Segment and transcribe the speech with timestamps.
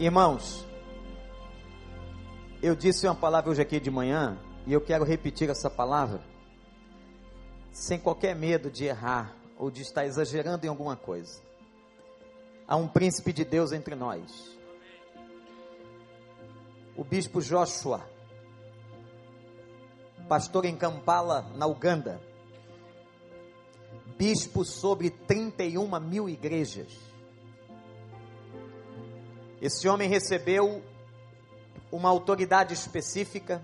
[0.00, 0.66] Irmãos,
[2.62, 6.22] eu disse uma palavra hoje aqui de manhã e eu quero repetir essa palavra
[7.70, 11.42] sem qualquer medo de errar ou de estar exagerando em alguma coisa.
[12.66, 14.56] Há um príncipe de Deus entre nós.
[16.96, 18.00] O bispo Joshua,
[20.26, 22.18] pastor em Kampala, na Uganda,
[24.16, 27.09] bispo sobre 31 mil igrejas
[29.60, 30.82] esse homem recebeu
[31.92, 33.62] uma autoridade específica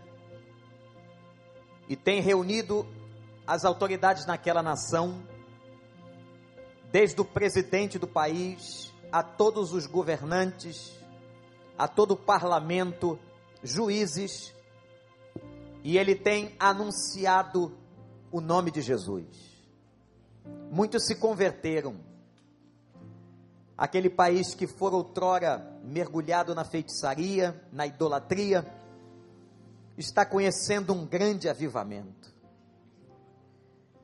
[1.88, 2.86] e tem reunido
[3.46, 5.22] as autoridades naquela nação,
[6.90, 10.92] desde o presidente do país a todos os governantes,
[11.78, 13.18] a todo o parlamento,
[13.62, 14.52] juízes,
[15.82, 17.72] e ele tem anunciado
[18.30, 19.26] o nome de Jesus.
[20.70, 21.96] Muitos se converteram
[23.76, 28.66] aquele país que for outrora mergulhado na feitiçaria, na idolatria,
[29.98, 32.34] está conhecendo um grande avivamento.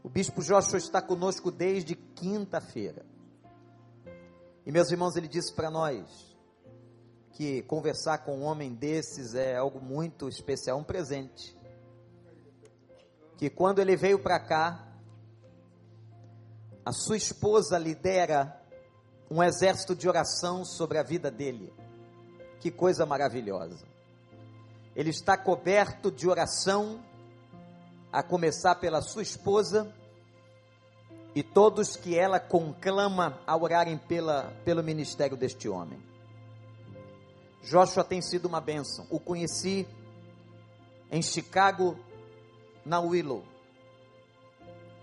[0.03, 3.06] O bispo Joshua está conosco desde quinta-feira.
[4.67, 6.37] E meus irmãos, ele disse para nós
[7.33, 11.56] que conversar com um homem desses é algo muito especial, um presente.
[13.39, 14.89] Que quando ele veio para cá,
[16.84, 18.62] a sua esposa lidera
[19.33, 21.72] um exército de oração sobre a vida dele.
[22.61, 23.86] Que coisa maravilhosa.
[24.94, 27.02] Ele está coberto de oração,
[28.12, 29.91] a começar pela sua esposa
[31.34, 35.98] e todos que ela conclama a orarem pela, pelo ministério deste homem.
[37.62, 39.06] Joshua tem sido uma bênção.
[39.08, 39.88] O conheci
[41.10, 41.98] em Chicago,
[42.84, 43.42] na Willow,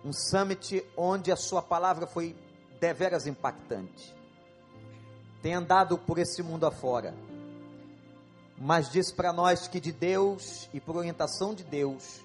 [0.06, 2.36] um summit onde a sua palavra foi
[2.80, 4.19] deveras impactante
[5.42, 7.14] tem andado por esse mundo afora,
[8.58, 12.20] mas diz para nós que de Deus e por orientação de Deus,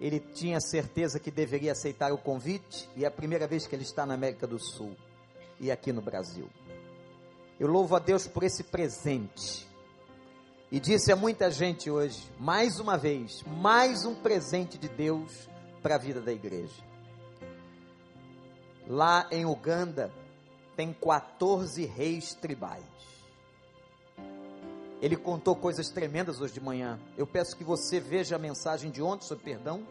[0.00, 3.82] ele tinha certeza que deveria aceitar o convite e é a primeira vez que ele
[3.82, 4.94] está na América do Sul
[5.58, 6.48] e aqui no Brasil.
[7.58, 9.66] Eu louvo a Deus por esse presente.
[10.70, 15.48] E disse a muita gente hoje, mais uma vez, mais um presente de Deus
[15.82, 16.84] para a vida da igreja.
[18.86, 20.12] Lá em Uganda,
[20.78, 22.84] tem 14 reis tribais.
[25.02, 27.00] Ele contou coisas tremendas hoje de manhã.
[27.16, 29.84] Eu peço que você veja a mensagem de ontem sobre perdão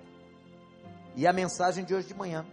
[1.14, 2.46] e a mensagem de hoje de manhã.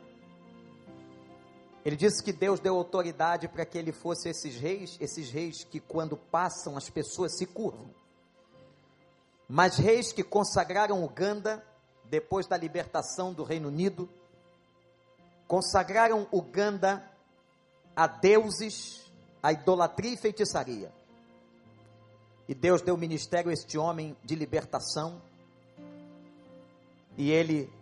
[1.85, 5.79] Ele disse que Deus deu autoridade para que ele fosse esses reis, esses reis que
[5.79, 7.89] quando passam as pessoas se curvam.
[9.49, 11.65] Mas reis que consagraram Uganda
[12.07, 14.09] depois da libertação do Reino Unido,
[15.47, 17.14] consagraram Uganda
[17.97, 19.11] a deuses,
[19.43, 20.93] a idolatria e feitiçaria.
[22.49, 25.21] E Deus deu ministério a este homem de libertação.
[27.17, 27.73] E ele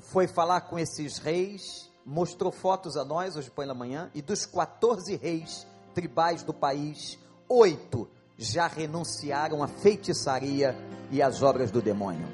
[0.00, 5.14] foi falar com esses reis, mostrou fotos a nós hoje pela manhã, e dos 14
[5.16, 8.08] reis tribais do país, oito
[8.38, 10.74] já renunciaram à feitiçaria
[11.10, 12.26] e às obras do demônio.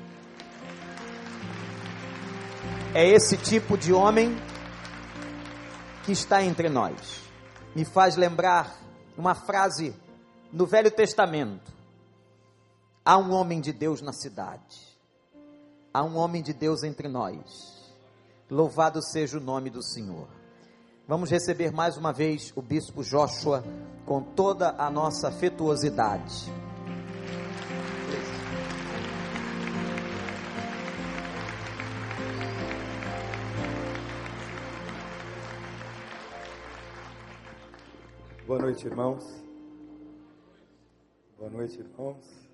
[2.95, 4.37] É esse tipo de homem
[6.07, 7.21] que está entre nós.
[7.75, 8.79] Me faz lembrar
[9.19, 9.93] uma frase
[10.53, 11.73] no Velho Testamento.
[13.05, 14.97] Há um homem de Deus na cidade.
[15.93, 17.93] Há um homem de Deus entre nós.
[18.49, 20.29] Louvado seja o nome do Senhor.
[21.09, 23.65] Vamos receber mais uma vez o bispo Joshua
[24.05, 26.53] com toda a nossa afetuosidade.
[38.47, 39.25] Boa noite, irmãos.
[41.37, 42.49] Boa noite, irmãos.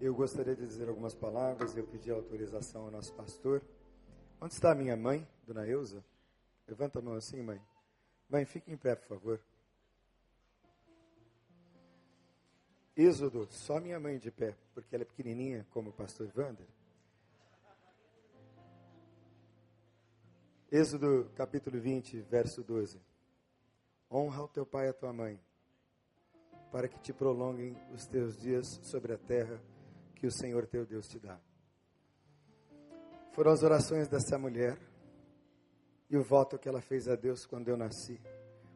[0.00, 1.76] Eu gostaria de dizer algumas palavras.
[1.76, 3.60] Eu pedi autorização ao nosso pastor.
[4.40, 6.04] Onde está a minha mãe, dona Eusa?
[6.68, 7.60] Levanta a mão assim, mãe.
[8.28, 9.40] Mãe, fique em pé, por favor.
[12.96, 16.68] Êxodo, só minha mãe de pé, porque ela é pequenininha, como o pastor Wander.
[20.70, 23.07] Êxodo capítulo 20, verso 12.
[24.10, 25.38] Honra o teu pai e a tua mãe,
[26.72, 29.60] para que te prolonguem os teus dias sobre a terra
[30.14, 31.38] que o Senhor teu Deus te dá.
[33.32, 34.78] Foram as orações dessa mulher
[36.10, 38.20] e o voto que ela fez a Deus quando eu nasci,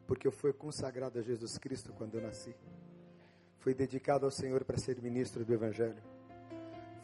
[0.07, 2.55] porque eu fui consagrado a Jesus Cristo quando eu nasci.
[3.57, 6.03] Fui dedicado ao Senhor para ser ministro do Evangelho.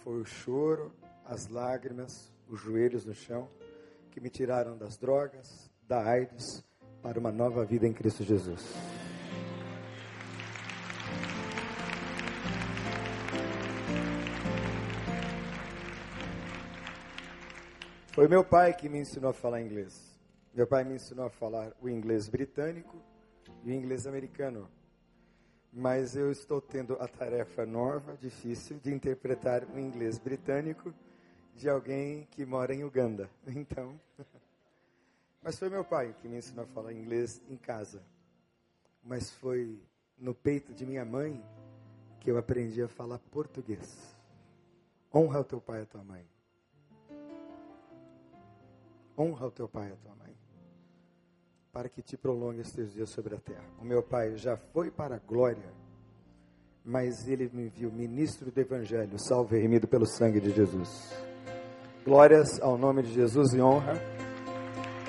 [0.03, 0.93] Foi o choro,
[1.25, 3.49] as lágrimas, os joelhos no chão
[4.11, 6.63] que me tiraram das drogas, da AIDS,
[7.01, 8.75] para uma nova vida em Cristo Jesus.
[18.11, 20.19] Foi meu pai que me ensinou a falar inglês.
[20.53, 23.01] Meu pai me ensinou a falar o inglês britânico
[23.63, 24.69] e o inglês americano.
[25.71, 30.93] Mas eu estou tendo a tarefa nova, difícil, de interpretar o inglês britânico
[31.55, 33.29] de alguém que mora em Uganda.
[33.47, 33.97] Então
[35.41, 38.03] mas foi meu pai que me ensinou a falar inglês em casa.
[39.03, 39.81] Mas foi
[40.17, 41.43] no peito de minha mãe
[42.19, 44.15] que eu aprendi a falar português.
[45.13, 46.25] Honra o teu pai e a tua mãe.
[49.17, 50.35] Honra o teu pai e a tua mãe.
[51.71, 53.65] Para que te prolongue os teus dias sobre a terra.
[53.79, 55.71] O meu pai já foi para a glória,
[56.83, 61.13] mas ele me viu ministro do evangelho, salvo e remido pelo sangue de Jesus.
[62.03, 64.18] Glórias ao nome de Jesus e honra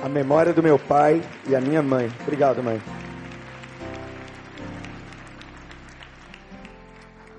[0.02, 2.08] a memória do meu pai e a minha mãe.
[2.23, 2.79] Obrigado, mãe.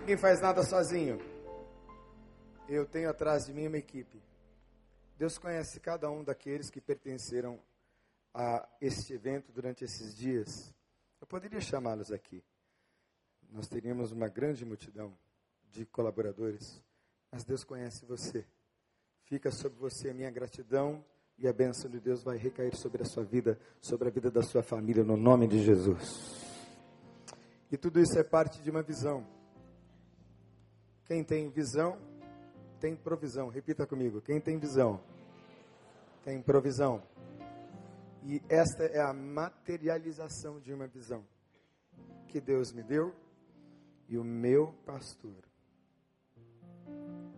[0.01, 1.19] Ninguém faz nada sozinho.
[2.69, 4.21] Eu tenho atrás de mim uma equipe.
[5.17, 7.59] Deus conhece cada um daqueles que pertenceram
[8.33, 10.73] a este evento durante esses dias.
[11.19, 12.43] Eu poderia chamá-los aqui.
[13.49, 15.17] Nós teríamos uma grande multidão
[15.71, 16.81] de colaboradores,
[17.31, 18.45] mas Deus conhece você.
[19.23, 21.03] Fica sobre você a minha gratidão
[21.37, 24.41] e a bênção de Deus vai recair sobre a sua vida, sobre a vida da
[24.41, 26.51] sua família, no nome de Jesus.
[27.71, 29.25] E tudo isso é parte de uma visão.
[31.05, 31.97] Quem tem visão,
[32.79, 33.49] tem provisão.
[33.49, 35.01] Repita comigo: quem tem visão,
[36.23, 37.01] tem provisão.
[38.23, 41.25] E esta é a materialização de uma visão
[42.27, 43.13] que Deus me deu
[44.07, 45.43] e o meu pastor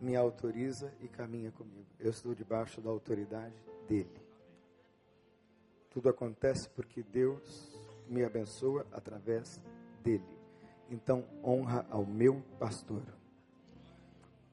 [0.01, 1.87] me autoriza e caminha comigo.
[1.97, 3.55] Eu estou debaixo da autoridade
[3.87, 4.21] dele.
[5.89, 7.71] Tudo acontece porque Deus
[8.07, 9.61] me abençoa através
[10.03, 10.37] dele.
[10.89, 13.03] Então, honra ao meu pastor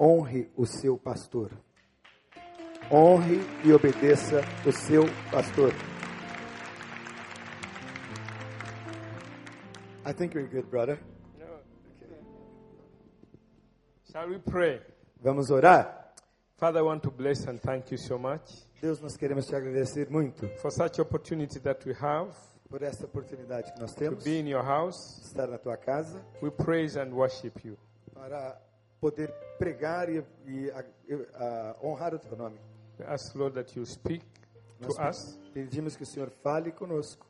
[0.01, 1.53] honre o seu pastor.
[2.91, 5.73] Honre e obedeça o seu pastor.
[10.07, 10.99] I think you're good, brother.
[11.39, 11.45] No.
[11.45, 12.17] Okay.
[14.11, 14.81] Shall we pray?
[15.23, 16.15] Vamos orar?
[16.57, 20.09] Father, I want to bless and thank you so much Deus, nós queremos te agradecer
[20.11, 22.33] muito for such opportunity that we have
[22.69, 24.97] por esta oportunidade que nós to temos be in your house.
[25.21, 27.77] de estar na tua casa We praise and worship you.
[28.15, 28.59] para
[29.01, 30.85] poder pregar e, e a-
[31.35, 32.59] a honrar o teu nome.
[32.99, 34.25] We ask, Lord, that you speak
[34.81, 37.27] to Nós us pedimos que o Senhor fale conosco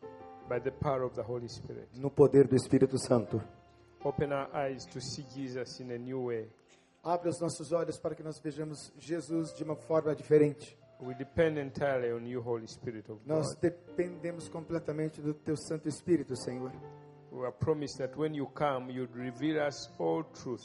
[0.48, 1.88] by the power of the Holy Spirit.
[1.98, 3.40] no poder do Espírito Santo.
[4.04, 6.48] Open our eyes to see Jesus in a new way.
[7.02, 10.78] Abre os nossos olhos para que nós vejamos Jesus de uma forma diferente.
[11.02, 13.60] We depend entirely on you, Holy Spirit of Nós God.
[13.62, 16.70] dependemos completamente do teu Santo Espírito, Senhor.
[17.32, 20.64] We are promised that when you come, you'd reveal us all truth.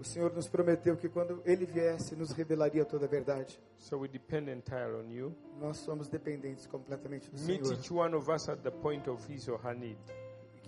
[0.00, 3.58] O Senhor nos prometeu que quando ele viesse, nos revelaria toda a verdade.
[3.78, 5.34] So we depend entirely on you.
[5.60, 7.78] Nós somos dependentes completamente do Meet Senhor.
[7.78, 9.98] each one of us at the point of his or her need.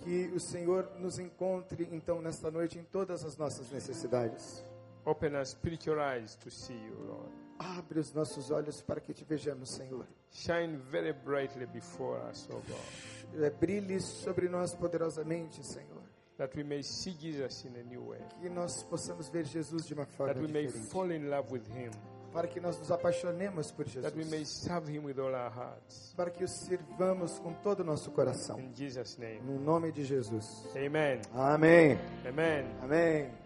[0.04, 4.64] Que o Senhor nos encontre, então, nesta noite, em todas as nossas necessidades.
[5.04, 7.30] Open our spiritual eyes to see you, Lord.
[7.62, 10.06] Abre os nossos olhos para que te vejamos, Senhor.
[10.32, 16.00] Shine very brightly before us, O God, É, Brilhe sobre nós poderosamente, Senhor.
[16.38, 19.92] that we may see Jesus in a new way, Que nós possamos ver Jesus de
[19.92, 20.88] uma forma that we may diferente.
[20.90, 21.90] fall in love with Him,
[22.32, 24.62] Para que nós nos apaixonemos por that we may Jesus.
[24.62, 26.14] serve Him with all our hearts.
[26.16, 28.58] Para que o sirvamos com todo o nosso coração.
[28.58, 29.40] In Jesus' name.
[29.42, 30.64] No nome de Jesus.
[30.74, 31.20] Amen.
[31.34, 31.98] Amém.
[32.26, 32.64] Amen.
[32.82, 33.39] Amém.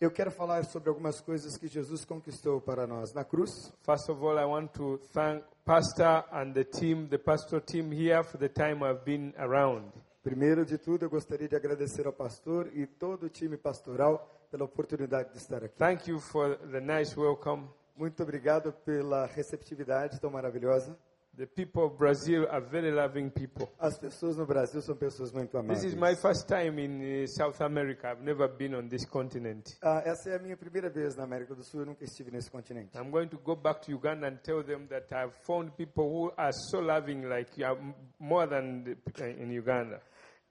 [0.00, 3.72] Eu quero falar sobre algumas coisas que Jesus conquistou para nós na cruz.
[3.82, 8.24] First of all, I want to thank Pastor and the team, the pastor team here
[8.24, 9.92] for the time I've been around.
[10.20, 14.64] Primeiro de tudo, eu gostaria de agradecer ao pastor e todo o time pastoral pela
[14.64, 15.76] oportunidade de estar aqui.
[15.76, 17.68] Thank you for the nice welcome.
[17.96, 20.98] Muito obrigado pela receptividade tão maravilhosa.
[21.36, 23.70] The people of Brazil are very loving people.
[23.80, 25.84] As pessoas no Brasil são pessoas muito This amáveis.
[25.84, 28.08] is my first time in uh, South America.
[28.10, 29.64] I've never been on this continent.
[29.82, 32.50] Ah, essa é a minha primeira vez na América do Sul, eu nunca estive nesse
[32.50, 32.98] continente.
[32.98, 36.32] I'm going to go back to Uganda and tell them that I've found people who
[36.36, 37.78] are so loving, like you are
[38.18, 40.00] more than uh, in Uganda.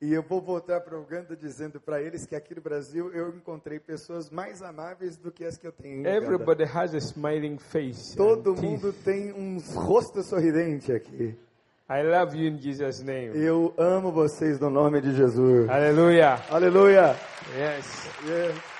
[0.01, 3.79] E eu vou voltar para Uganda dizendo para eles que aqui no Brasil eu encontrei
[3.79, 6.15] pessoas mais amáveis do que as que eu tenho em Uganda.
[6.15, 8.15] Everybody has a smiling face.
[8.15, 8.63] Todo teeth.
[8.63, 11.38] mundo tem um rosto sorridente aqui.
[11.89, 13.38] I love you in Jesus' name.
[13.38, 15.68] Eu amo vocês no nome de Jesus.
[15.68, 16.39] Hallelujah.
[16.50, 17.15] Aleluia.
[17.58, 18.10] Yes.
[18.25, 18.79] Yeah.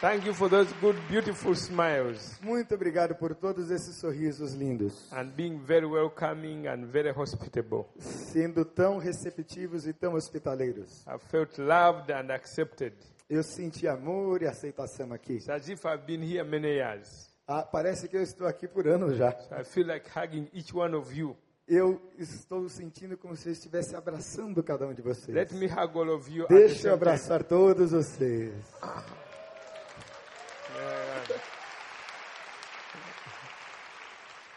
[0.00, 5.30] Thank you for those good, beautiful smiles Muito obrigado por todos esses sorrisos lindos, and
[5.34, 7.86] being very welcoming and very hospitable.
[7.98, 11.04] sendo tão receptivos e tão hospitaleiros.
[11.06, 12.94] I felt loved and accepted.
[13.28, 15.34] Eu senti amor e aceitação aqui.
[15.34, 17.28] It's as if I've been here many years.
[17.48, 19.32] Ah, parece que eu estou aqui por anos já.
[19.32, 21.36] So I feel like hugging each one of you.
[21.66, 25.34] Eu estou sentindo como se eu estivesse abraçando cada um de vocês.
[25.36, 26.46] Let me hug all of you.
[26.46, 26.94] Deixa eu time.
[26.94, 28.52] abraçar todos vocês.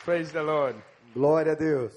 [0.03, 0.75] Praise the Lord.
[1.15, 1.93] Glória a Deus.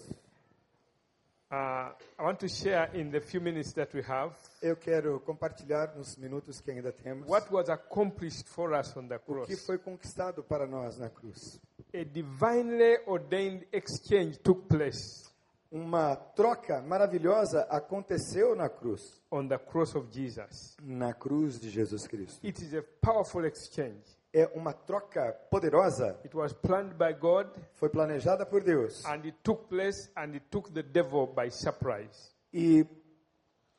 [1.51, 5.95] Uh, I want to share in the few minutes that we have Eu quero compartilhar
[5.97, 9.47] nos minutos que ainda temos what was accomplished for us on the o cross.
[9.47, 11.61] que foi conquistado para nós na cruz.
[11.95, 15.31] A divinely ordained exchange took place
[15.71, 20.77] Uma troca maravilhosa aconteceu na cruz, on the cross of Jesus.
[20.83, 22.45] na cruz de Jesus Cristo.
[22.45, 24.03] It is a powerful exchange.
[24.37, 29.39] É uma troca poderosa, It was planned by God foi planejada por Deus and it
[29.45, 32.35] took place and it took the devil by surprise.
[32.53, 32.85] e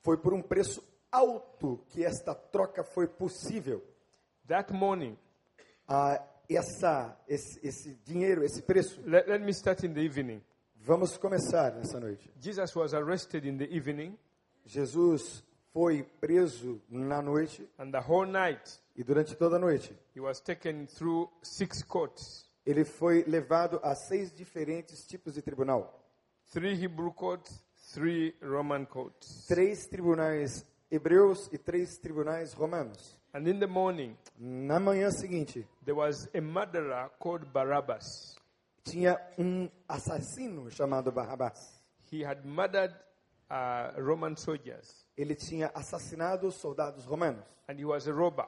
[0.01, 0.81] foi por um preço
[1.11, 3.83] alto que esta troca foi possível.
[4.47, 5.17] That morning,
[5.87, 6.19] Ah,
[6.49, 9.01] essa, esse, esse dinheiro, esse preço.
[9.05, 10.41] let, let me start in the evening.
[10.77, 12.31] Vamos começar nessa noite.
[12.39, 14.17] Jesus was arrested in the evening
[14.65, 15.43] Jesus
[15.75, 20.39] foi preso na noite and the whole night e durante toda a noite he was
[20.39, 26.01] taken through six courts ele foi levado a seis diferentes tipos de tribunal.
[26.53, 27.61] three Hebrew courts,
[27.93, 29.45] three Roman courts.
[29.47, 33.19] Três tribunais hebreus e três tribunais romanos.
[33.33, 38.37] And in the morning, Na manhã seguinte, there was a murderer called Barabbas.
[38.85, 41.81] tinha um assassino chamado Barrabás.
[42.09, 42.95] He had murdered
[43.49, 48.47] uh, Roman soldiers Ele tinha assassinado soldados romanos and he was a robber.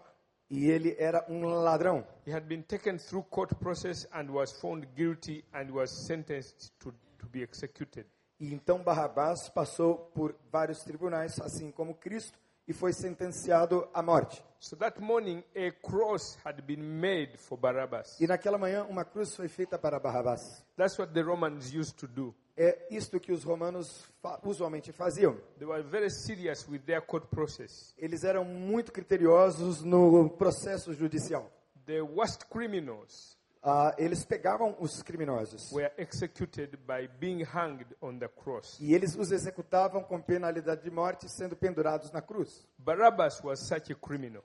[0.50, 2.06] e ele era um ladrão.
[2.26, 6.94] He had been taken through court process and was found guilty and was sentenced to,
[7.20, 8.06] to be executed.
[8.40, 14.44] E então Barrabás passou por vários tribunais, assim como Cristo, e foi sentenciado à morte.
[14.60, 18.20] So that morning, a cross had been made for Barabbas.
[18.20, 20.64] E naquela manhã uma cruz foi feita para Barrabás.
[20.76, 22.34] That's what the Romans used to do.
[22.58, 25.38] É isto que os romanos fa usualmente faziam.
[25.60, 27.94] They were very serious with their court process.
[27.98, 31.52] Eles eram muito criteriosos no processo judicial.
[31.86, 33.38] The worst criminals
[33.70, 38.78] Ah, eles pegavam os criminosos were executed by being hanged on the cross.
[38.80, 42.66] e eles os executavam com penalidade de morte, sendo pendurados na cruz.
[42.78, 44.44] Barabbas was such a criminal.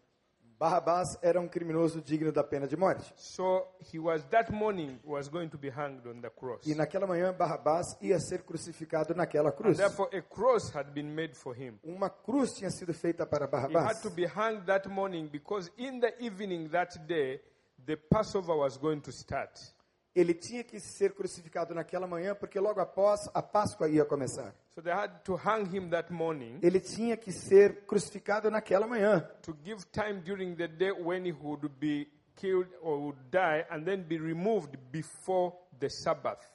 [0.62, 3.12] Barrabás era um criminoso digno da pena de morte.
[3.16, 6.64] So he was that morning was going to be hanged on the cross.
[6.64, 9.76] E naquela manhã Barrabás ia ser crucificado naquela And cruz.
[9.78, 11.81] therefore a cross had been made for him.
[11.83, 13.87] Uma cruz tinha sido feita para He Barrabás.
[13.88, 17.40] had to be hanged that morning because in the evening that day
[17.85, 19.59] the Passover was going to start.
[20.14, 24.54] Ele tinha que ser crucificado naquela manhã porque logo após a Páscoa ia começar.
[24.75, 29.21] So they had to hang him that morning Ele tinha que ser crucificado naquela manhã
[29.42, 33.85] to give time during the day when he would be killed or would die and
[33.85, 36.52] then be removed before the Sabbath.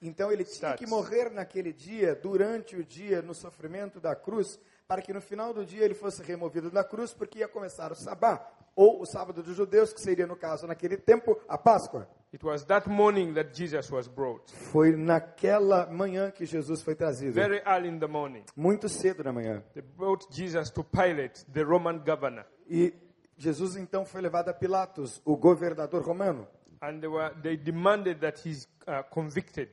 [0.00, 5.02] Então ele tinha que morrer naquele dia, durante o dia, no sofrimento da cruz, para
[5.02, 8.38] que no final do dia ele fosse removido da cruz, porque ia começar o sabá,
[8.80, 12.08] ou o sábado dos judeus, que seria, no caso, naquele tempo, a Páscoa.
[12.32, 14.52] It was that morning that Jesus was brought.
[14.70, 18.44] Foi naquela manhã que Jesus foi trazido, Very early in the morning.
[18.54, 19.64] muito cedo na manhã.
[19.74, 22.44] They brought Jesus to Pilate, the Roman governor.
[22.70, 22.94] E
[23.36, 26.46] Jesus então foi levado a Pilatos, o governador romano,
[26.80, 29.70] And they, were, they demanded that he's uh, convicted.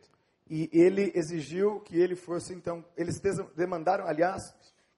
[0.50, 3.20] e ele exigiu que ele fosse então, eles
[3.56, 4.42] demandaram, aliás,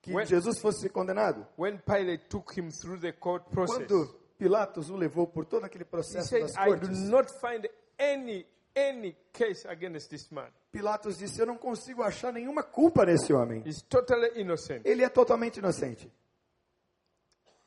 [0.01, 1.46] que When- Jesus fosse condenado.
[1.58, 5.84] When Pilate took him through the court process, Quando Pilatos o levou por todo aquele
[5.84, 7.68] he processo said, das I do cortes, not find
[8.00, 10.50] any, any case against this man.
[10.72, 13.63] Pilatos disse: Eu não consigo achar nenhuma culpa nesse homem.
[13.66, 14.86] He's totally innocent.
[14.86, 16.12] Ele é totalmente inocente.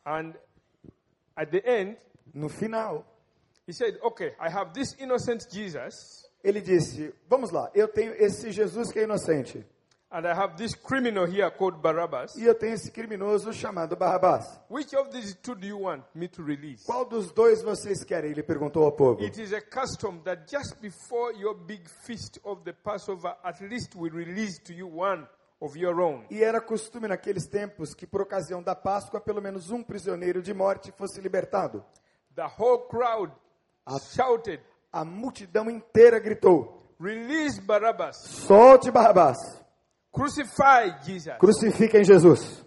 [0.04, 0.34] And
[1.36, 1.96] at the end,
[2.32, 3.04] No final,
[3.66, 8.52] he said, Okay, I have this innocent Jesus, ele disse: Vamos lá, eu tenho esse
[8.52, 9.66] Jesus que é inocente.
[10.12, 12.34] And I have this criminal here called Barabbas.
[12.36, 14.60] E eu tenho esse criminoso chamado Barrabás.
[14.68, 16.84] Which of these two do you want me to release?
[16.84, 18.30] Qual dos dois vocês querem?
[18.30, 19.22] Ele perguntou ao povo.
[19.22, 23.94] It is a custom that just before your big feast of the Passover, at least
[23.94, 25.26] we release to you one
[25.60, 26.24] of your own.
[26.30, 30.52] E era costume naqueles tempos que, por ocasião da Páscoa, pelo menos um prisioneiro de
[30.52, 31.84] morte fosse libertado.
[32.34, 33.32] The whole crowd
[34.14, 34.60] shouted,
[34.92, 39.59] A multidão inteira gritou: Release Barabbas, Solte Barrabás.
[40.12, 42.64] Crucifiquem Jesus.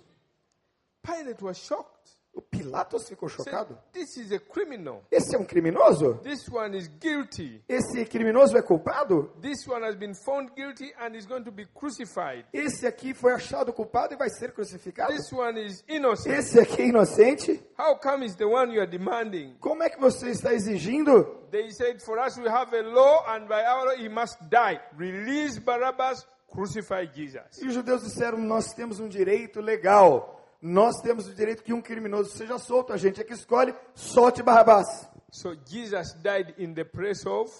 [1.01, 1.93] Pilate was shocked.
[2.35, 3.77] O Pilatos ficou chocado.
[3.91, 5.03] This is a criminal.
[5.11, 6.15] Esse é um criminoso?
[6.23, 7.63] This one is guilty.
[7.69, 9.31] Esse criminoso é culpado?
[9.39, 12.45] This one has been found guilty and is going to be crucified.
[12.51, 15.13] Esse aqui foi achado culpado e vai ser crucificado?
[15.13, 16.35] This one is innocent.
[16.35, 17.63] Esse aqui é inocente?
[17.77, 19.55] How come is the one you are demanding?
[19.59, 21.43] Como é que você está exigindo?
[21.51, 24.81] They said, For us we have a law, and by our law he must die.
[24.97, 27.61] Release Barabbas, crucify Jesus.
[27.61, 30.39] E os judeus disseram: Nós temos um direito legal.
[30.61, 32.93] Nós temos o direito que um criminoso seja solto.
[32.93, 35.09] A gente é que escolhe, solte Barrabás.
[35.29, 37.51] So Jesus died in the place of,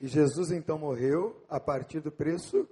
[0.00, 2.68] E Jesus então morreu a partir do preço.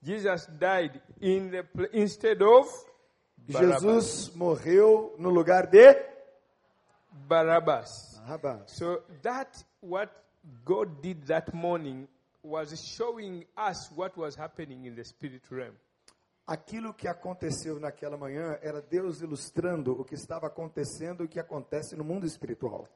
[0.00, 2.70] Jesus died in the instead of
[3.36, 3.82] Barabbas.
[3.82, 5.94] Jesus morreu no lugar de
[7.10, 7.90] Barabbas.
[8.20, 8.70] Barrabás.
[8.70, 9.50] So that
[9.82, 10.10] what
[10.64, 12.08] God did that morning
[12.44, 15.74] was showing us what was happening in the spirit realm.
[16.46, 21.40] Aquilo que aconteceu naquela manhã era Deus ilustrando o que estava acontecendo e o que
[21.40, 22.86] acontece no mundo espiritual.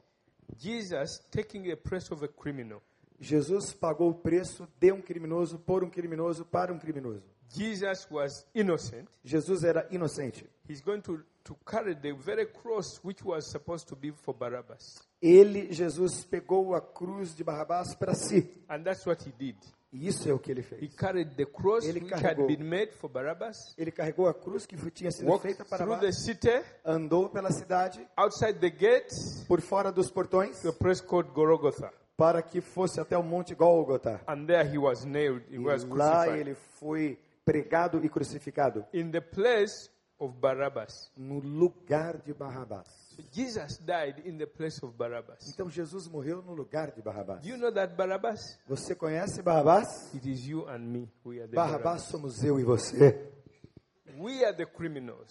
[0.59, 2.83] Jesus taking the place of a criminal.
[3.19, 7.25] Jesus pagou o preço de um criminoso por um criminoso para um criminoso.
[7.49, 9.09] Jesus was innocent.
[9.25, 10.47] Jesus era inocente.
[10.69, 15.01] He's going to, to carry the very cross which was supposed to be for Barabbas.
[15.21, 18.47] Ele, Jesus, pegou a cruz de Barrabás para si.
[18.69, 19.57] And that's what he did.
[19.91, 20.95] E isso é o que ele He fez.
[20.95, 22.47] carried the cross Ele which had carregou.
[22.47, 26.07] been made for Barabbas, Ele carregou a cruz que tinha sido feita para through the
[26.09, 31.31] Barrabás, city, andou pela cidade, outside the gates, por fora dos portões, a place called
[31.33, 31.91] Golgotha.
[32.19, 34.21] para que fosse até o Monte Gólgota.
[34.29, 36.41] And there he was nailed, he E was lá crucified.
[36.41, 39.89] ele foi pregado e crucificado In the place
[40.19, 41.11] of Barabbas.
[41.17, 42.87] no lugar de Barrabás.
[43.33, 45.49] Jesus died in the place of Barabbas.
[45.53, 47.43] Então Jesus morreu no lugar de Barrabás.
[47.43, 48.59] Do you know that Barabbas?
[48.69, 50.13] Você conhece Barrabás?
[50.15, 51.09] It is you and me.
[51.25, 52.03] We are the Barrabás Barabbas.
[52.05, 52.97] somos eu e você.
[52.97, 54.08] We are the criminals.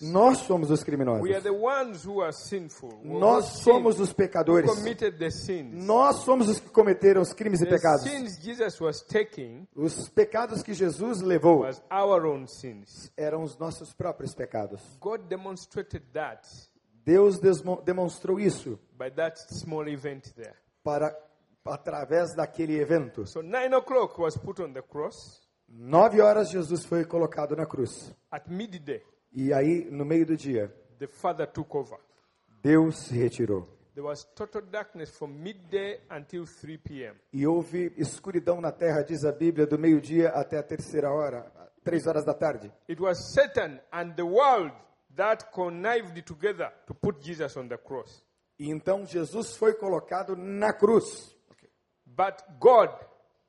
[0.02, 1.22] Nós somos os criminosos.
[1.24, 2.90] We are the ones who are sinful.
[3.04, 4.70] who- Nós somos os pecadores.
[4.70, 5.86] who committed the sins.
[5.86, 8.04] Nós somos os que cometeram os crimes e pecados.
[8.04, 13.12] sins Jesus was taking Os pecados que Jesus levou was our own sins.
[13.18, 14.82] eram os nossos próprios pecados.
[15.00, 16.48] God demonstrated that
[17.06, 17.40] Deus
[17.84, 20.56] demonstrou isso by that small event there.
[20.84, 21.16] para
[21.66, 23.26] através daquele evento.
[23.28, 25.47] So nine o'clock was put on the cross.
[25.70, 28.14] Nove horas Jesus foi colocado na cruz.
[28.32, 29.04] At midday,
[29.34, 32.00] E aí, no meio do dia, the Father took over.
[32.62, 33.68] Deus se retirou.
[33.94, 37.16] There was total darkness from midday until 3 p.m.
[37.34, 41.52] E houve escuridão na terra, diz a Bíblia, do meio-dia até a terceira hora,
[41.84, 42.72] três horas da tarde.
[42.88, 44.72] It was Satan and the world
[45.16, 48.24] that connived together to put Jesus on the cross.
[48.60, 51.36] E então Jesus foi colocado na cruz.
[52.06, 52.90] But God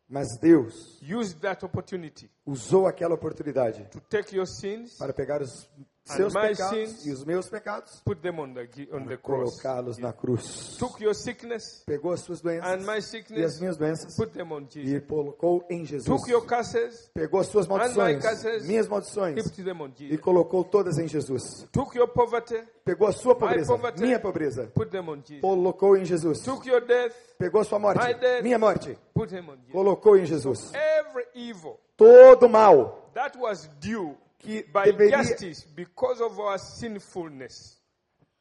[0.08, 5.68] Mas Deus used that opportunity usou aquela oportunidade to take your sins, para pegar os
[6.16, 9.60] seus pecados sins, e os meus pecados put them on the, on the e cross.
[9.60, 10.76] colocá-los na cruz.
[10.78, 14.32] Took your sickness Pegou as suas doenças and my e as sickness, minhas doenças put
[14.32, 15.04] them on e Jesus.
[15.08, 16.04] colocou em Jesus.
[16.06, 19.88] Took your curses, Pegou as suas and my maldições, curses, minhas maldições, put them on
[19.88, 20.20] e Jesus.
[20.20, 21.66] colocou todas em Jesus.
[21.72, 24.00] Took your poverty, Pegou a sua pobreza, poverty.
[24.02, 25.40] minha pobreza, put them on Jesus.
[25.40, 26.40] colocou em Jesus.
[26.40, 28.42] Took your death, Pegou a sua morte, My death.
[28.42, 29.72] minha morte, put them on Jesus.
[29.72, 30.72] colocou em Jesus.
[30.74, 37.78] Every evil Todo mal that was due que by deveria, justice because of our sinfulness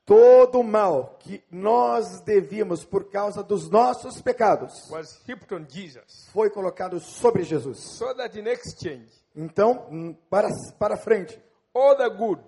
[0.05, 6.29] todo mal que nós devíamos por causa dos nossos pecados was heaped on Jesus.
[6.31, 7.79] foi colocado sobre Jesus.
[7.79, 10.47] So exchange, Então, hum, para
[10.79, 11.37] para frente,
[12.17, 12.41] good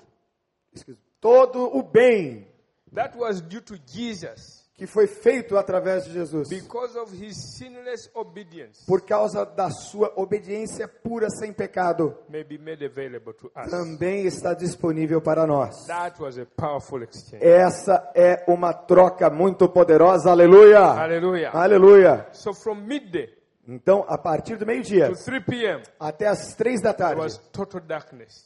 [0.74, 2.48] excuse, todo o bem
[2.94, 8.10] that was due to Jesus que foi feito através de Jesus, because of his sinless
[8.16, 13.70] obedience por causa da sua obediência pura sem pecado, may be made available to us.
[13.70, 15.86] também está disponível para nós.
[15.86, 17.44] That was a powerful exchange.
[17.46, 20.94] Essa é uma troca muito poderosa, aleluia!
[20.94, 21.52] Hallelujah.
[21.52, 22.28] Aleluia!
[22.32, 23.38] So from midday
[23.68, 27.22] Então, a partir do meio-dia to 3 p.m., até as três da tarde,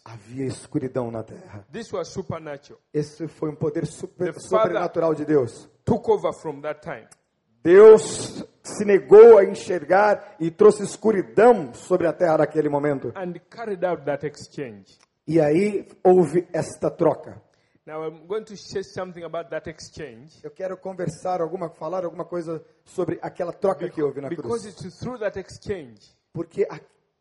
[0.04, 1.65] havia escuridão na terra.
[2.91, 5.72] Esse foi um poder super, sobrenatural de Deus.
[5.86, 7.08] Took over from that time.
[7.63, 13.12] Deus se negou a enxergar e trouxe escuridão sobre a terra naquele momento.
[13.15, 14.98] and carried out that exchange.
[15.28, 17.41] E aí houve esta troca.
[17.86, 22.24] Now I'm going to say something about that exchange Eu quero conversar alguma, falar alguma
[22.26, 24.65] coisa sobre aquela troca que houve na because cruz.
[24.65, 26.00] it's through that exchange
[26.34, 26.80] Porque a-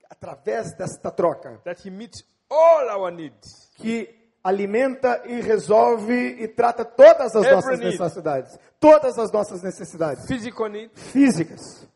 [0.09, 3.70] através desta troca that he meets all our needs.
[3.77, 7.90] que alimenta e resolve e trata todas as Every nossas need.
[7.92, 10.26] necessidades, todas as nossas necessidades.
[10.28, 11.88] Needs, físicas,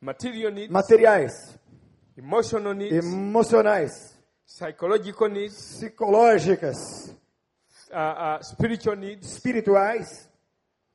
[0.00, 1.58] needs, materiais,
[2.74, 4.18] needs, emocionais,
[5.78, 7.14] psicológicas,
[7.90, 10.28] uh, uh, spiritual needs, espirituais,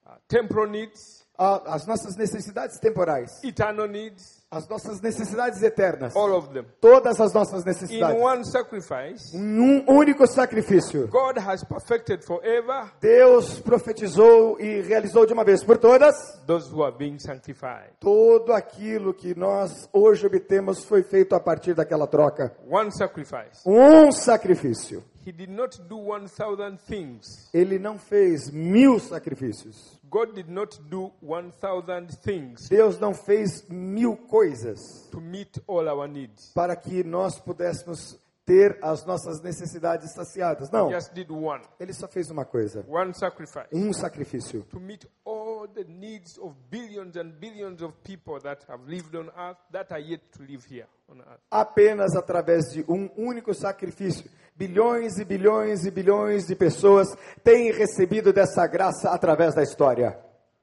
[0.06, 6.50] uh, temporal needs, as nossas necessidades temporais, eternal needs, as nossas necessidades eternas, all of
[6.54, 6.66] them.
[6.82, 8.20] todas as nossas In necessidades.
[8.22, 11.08] one sacrifice, Em um único sacrifício.
[11.10, 16.16] God has perfected forever Deus profetizou e realizou de uma vez por todas
[16.48, 17.92] those who are being sanctified.
[18.00, 22.56] tudo aquilo que nós hoje obtemos foi feito a partir daquela troca.
[22.70, 23.62] One sacrifice.
[23.66, 25.04] Um sacrifício.
[25.28, 27.50] He did not do 1,000 things.
[27.54, 30.00] Ele não fez mil sacrifícios.
[30.10, 34.80] God did not do 1,000 things Deus não fez mil coisas
[35.12, 36.54] to meet all our needs.
[36.54, 40.72] para que nós pudéssemos ter as nossas necessidades saciadas.
[40.72, 40.88] Não.
[40.90, 41.62] He just did one.
[41.78, 46.56] Ele só fez uma coisa: One sacrifice um sacrifício to meet all the needs of
[46.72, 50.66] billions and billions of people that have lived on earth that are yet to live
[50.66, 51.42] here on earth.
[51.52, 54.32] apenas através de um único sacrifício.
[54.58, 57.08] Bilhões e bilhões e bilhões de pessoas
[57.44, 60.18] têm recebido dessa graça através da história.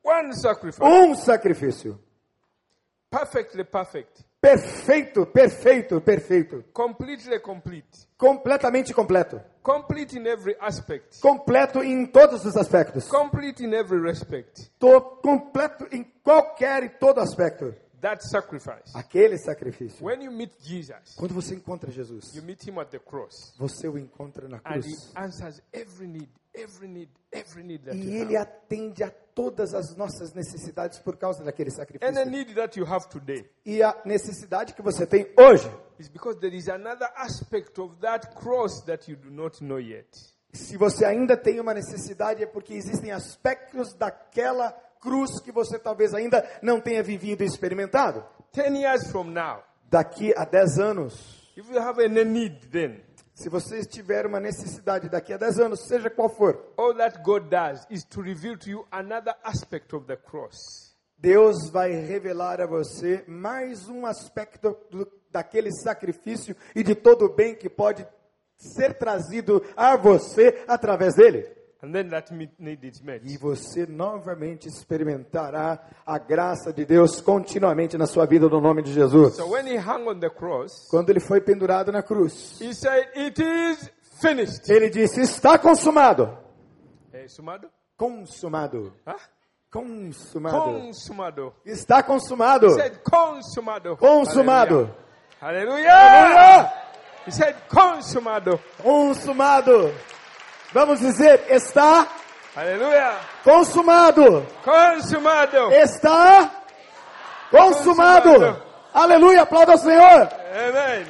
[0.05, 1.99] Um sacrifício.
[3.09, 6.65] perfectly perfect, Perfeito, perfeito, perfeito.
[6.73, 9.41] completely complete, Completamente completo.
[9.63, 13.07] complete in every aspect, Completo em todos os aspectos.
[13.09, 14.71] complete in every respect.
[14.79, 17.73] Tô completo em qualquer e todo aspecto.
[18.05, 18.93] That sacrifice.
[18.95, 20.05] Aquele sacrifício.
[20.05, 23.89] When you meet Jesus, Quando você encontra Jesus, you meet him at the cross, você
[23.89, 25.11] o encontra na and he cruz.
[25.17, 28.47] answers every need, every need, every need that E you ele have.
[28.51, 32.27] atende a todas as nossas necessidades por causa daquele sacrifício.
[32.27, 36.55] need that you have today E a necessidade que você tem hoje, is because there
[36.55, 40.07] is another aspect of that cross that you do not know yet.
[40.53, 46.15] se você ainda tem uma necessidade, é porque existem aspectos daquela cruz que você talvez
[46.15, 48.25] ainda não tenha vivido e experimentado.
[48.51, 53.01] Ten years from now, Daqui a 10 anos, if you have any need then,
[53.33, 57.49] se você tiver uma necessidade daqui a 10 anos, seja qual for, all that God
[57.49, 60.57] does is to reveal to you another aspect of the cross.
[61.17, 67.35] Deus vai revelar a você mais um aspecto do, daquele sacrifício e de todo o
[67.35, 68.05] bem que pode
[68.57, 71.47] ser trazido a você através dele.
[71.85, 73.21] And then that me- need is met.
[73.27, 78.91] E você novamente experimentará a graça de Deus continuamente na sua vida no nome de
[78.91, 79.37] Jesus.
[79.37, 83.07] So when he hung on the cross, Quando ele foi pendurado na cruz, he said,
[83.15, 84.67] It is finished.
[84.71, 86.39] ele disse: Está consumado.
[87.29, 87.69] Sumado?
[87.99, 88.93] Consumado.
[89.07, 89.19] Huh?
[89.71, 90.59] Consumado.
[90.63, 91.55] Consumado.
[91.67, 92.67] Está consumado.
[92.69, 93.97] He said, Consumado.
[93.99, 94.91] Consumado.
[95.39, 95.93] Hallelujah.
[95.93, 96.73] Aleluia!
[97.27, 98.59] He said, Consumado.
[98.83, 99.93] Consumado.
[100.75, 102.07] Vamos dizer, está
[102.57, 103.21] Hallelujah.
[103.45, 104.45] consumado.
[104.65, 105.73] Consumado.
[105.73, 106.51] Está
[107.49, 108.35] consumado.
[108.35, 108.63] Consumado.
[108.93, 110.29] Aleluia, aplauda ao Senhor.
[110.53, 111.07] Amen.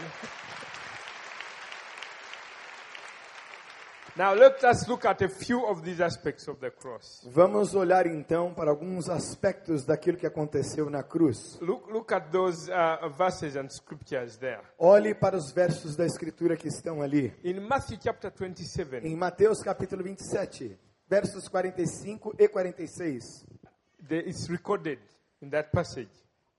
[4.17, 7.21] Now let us look at a few of these aspects of the cross.
[7.27, 11.59] Vamos olhar então para alguns aspectos daquilo que aconteceu na cruz.
[11.61, 14.61] Look, look at those uh, verses and scriptures there.
[14.79, 17.35] Olhe para os versos da escritura que estão ali.
[17.43, 23.45] In Matthew chapter 27, Em Mateus capítulo 27, versos 45 e 46,
[24.09, 25.01] there is recorded
[25.43, 26.11] in that passage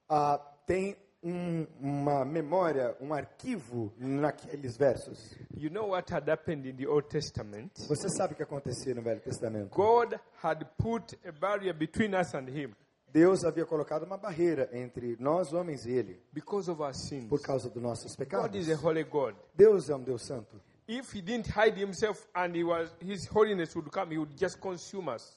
[0.09, 5.35] ah, tem um- uma memória, um arquivo naqueles versos.
[5.57, 7.71] You know what had happened in the Old Testament?
[7.87, 9.69] Você sabe o que acontecia no Velho Testamento?
[9.75, 12.73] God had put a barrier between us and Him
[13.11, 17.27] Deus havia colocado uma barreira entre nós, homens, e Ele, because of our sins.
[17.29, 18.55] por causa dos nossos God pecados.
[18.67, 19.33] is a holy God.
[19.55, 20.61] Deus é um Deus santo.
[20.87, 24.59] If He didn't hide Himself and He was His holiness would come, He would just
[24.59, 25.35] consume us.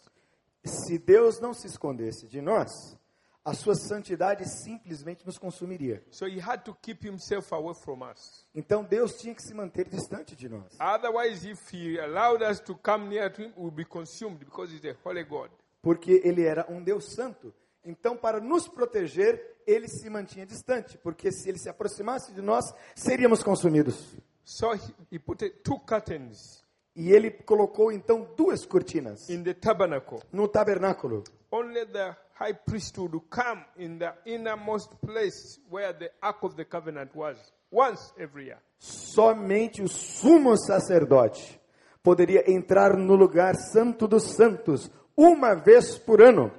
[0.65, 2.69] Se Deus não se escondesse de nós,
[3.49, 6.03] a sua santidade simplesmente nos consumiria.
[6.11, 8.47] So He had to keep Himself away from us.
[8.55, 10.77] Então Deus tinha que se manter distante de nós.
[10.81, 14.73] Otherwise, if He allowed us to come near to Him, we would be consumed because
[14.73, 15.51] He's a holy God.
[15.83, 17.55] Porque Ele era um Deus santo.
[17.85, 20.99] Então, para nos proteger, Ele se mantinha distante.
[20.99, 24.15] Porque se Ele se aproximasse de nós, seríamos consumidos.
[24.45, 24.81] So He,
[25.13, 26.63] he put two curtains
[26.97, 30.21] E Ele colocou então duas cortinas in the tabernacle.
[30.33, 31.23] no tabernáculo.
[31.51, 36.65] Only the high priest would come in the innermost place where the Ark of the
[36.65, 37.37] Covenant was
[37.71, 38.59] once every year.
[38.79, 41.61] Somente o sumo sacerdote
[42.03, 46.53] poderia entrar no lugar santo dos santos uma vez por ano.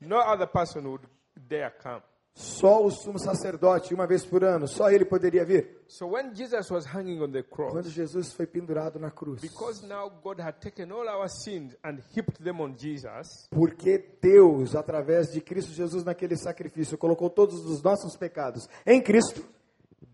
[0.00, 2.02] No other person would dare come.
[2.32, 5.78] Só o sumo sacerdote, uma vez por ano, só ele poderia vir.
[5.88, 9.40] So when Jesus was hanging on the Quando cross, Jesus foi pendurado na cruz.
[9.40, 14.74] because now God had taken all our sins and heaped them on Jesus, Porque Deus,
[14.76, 19.44] através de Cristo Jesus naquele sacrifício, colocou todos os nossos pecados em Cristo.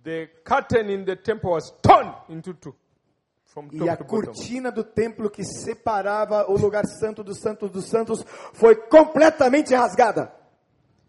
[0.03, 2.75] the curtain in the temple was torn into two.
[3.73, 8.77] E a cortina do templo que separava o lugar santo dos santos dos santos foi
[8.77, 10.31] completamente rasgada.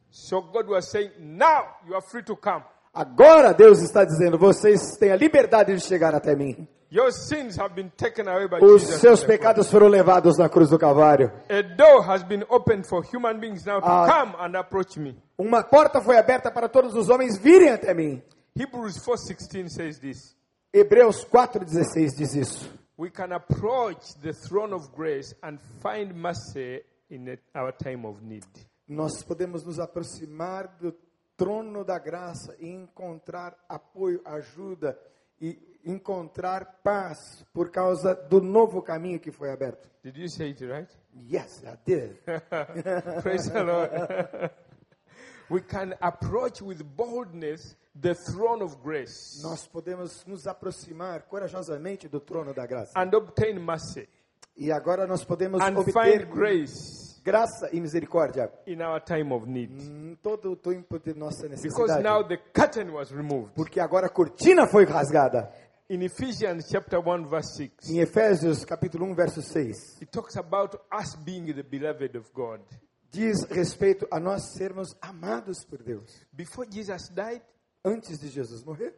[0.10, 2.64] So God was saying, now you are free to come.
[2.94, 6.68] Agora Deus está dizendo: vocês têm a liberdade de chegar até mim.
[6.90, 9.02] Your sins have been taken away by Os Jesus.
[9.02, 11.32] seus pecados foram levados na cruz do Calvário.
[11.50, 15.16] A door has been opened for human beings now to come and approach me.
[15.38, 18.24] Uma porta foi aberta para todos os homens virem até mim.
[18.56, 20.36] Hebrews 4:16 says this.
[20.74, 22.70] Hebreus 4,16 diz isso.
[22.98, 28.46] We can approach the throne of grace and find mercy in our time of need.
[28.88, 30.96] Nós podemos nos aproximar do
[31.36, 34.98] trono da graça e encontrar apoio, ajuda
[35.40, 39.90] e encontrar paz por causa do novo caminho que foi aberto.
[40.04, 40.90] Did you say it right?
[41.14, 42.18] Yes, I did.
[43.22, 43.92] Praise the Lord.
[45.50, 52.20] we can approach with boldness the throne of grace Nós podemos nos aproximar corajosamente do
[52.20, 52.92] trono da graça.
[52.96, 54.08] and obtain mercy
[54.56, 59.70] E agora nós podemos and obter grace graça e misericórdia in our time of need.
[59.84, 62.02] em todo o tempo de nossa Because necessidade.
[62.04, 63.52] now the curtain was removed.
[63.54, 65.52] Porque agora a cortina foi rasgada.
[65.90, 70.76] In Ephesians chapter 1 verse 6, Em Efésios capítulo 1, verso 6, it talks about
[70.92, 72.62] us being the beloved of God.
[73.12, 76.26] diz respeito a nós sermos amados por Deus.
[76.32, 77.42] Before Jesus died,
[77.84, 78.94] Antes de Jesus morrer,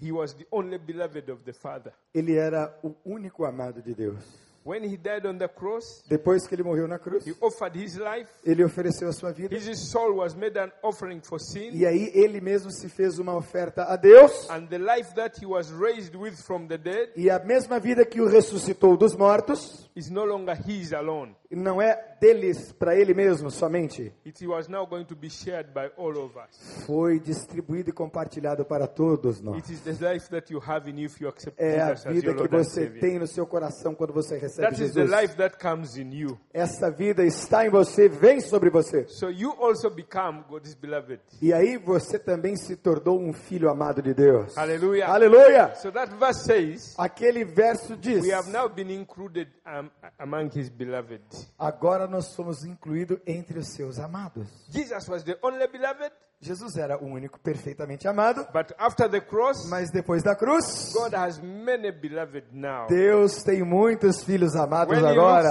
[0.00, 1.92] he was the only beloved of the Father.
[2.14, 4.45] ele era o único amado de Deus.
[4.66, 7.96] When he died on the cross, Depois que ele morreu na cruz, he offered his
[7.96, 8.28] life.
[8.44, 9.54] ele ofereceu a sua vida.
[9.56, 11.70] His soul was made an offering for sin.
[11.72, 14.50] E aí ele mesmo se fez uma oferta a Deus.
[14.50, 18.04] And the life that he was raised with from the dead E a mesma vida
[18.04, 21.34] que o ressuscitou dos mortos, is no longer his alone.
[21.50, 24.12] não é deles para ele mesmo somente.
[24.24, 26.84] It was now going to be shared by all of us.
[26.86, 29.56] Foi distribuído e compartilhado para todos nós.
[29.56, 32.34] It is the life that you have in you if you accept É a vida
[32.34, 35.20] que você tem no seu coração quando você recebe That is the Jesus.
[35.20, 36.38] life that comes in you.
[36.52, 39.06] Essa vida está em você, vem sobre você.
[39.08, 41.20] So you also become God's beloved.
[41.40, 44.56] E aí você também se tornou um filho amado de Deus.
[44.56, 45.06] Hallelujah.
[45.06, 45.74] Aleluia!
[45.76, 49.85] So that verse says, Aquele verso diz: we have now been included um,
[50.18, 51.22] among his beloved.
[51.58, 54.48] Agora nós somos incluídos entre os seus amados.
[54.70, 59.66] Jesus was the only beloved, Jesus era o único perfeitamente amado, but after the cross,
[59.70, 62.86] mas depois da cruz, God has many beloved now.
[62.88, 65.50] Deus tem muitos filhos amados When agora.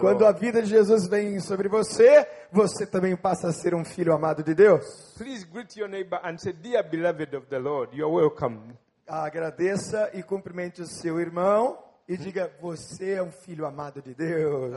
[0.00, 4.14] Quando a vida de Jesus vem sobre você, você também passa a ser um filho
[4.14, 5.14] amado de Deus.
[5.18, 8.74] Please greet your neighbor and say, Dear beloved of the Lord, you are welcome.
[9.10, 11.76] Agradeça e cumprimente o seu irmão
[12.08, 14.72] e diga: Você é um filho amado de Deus.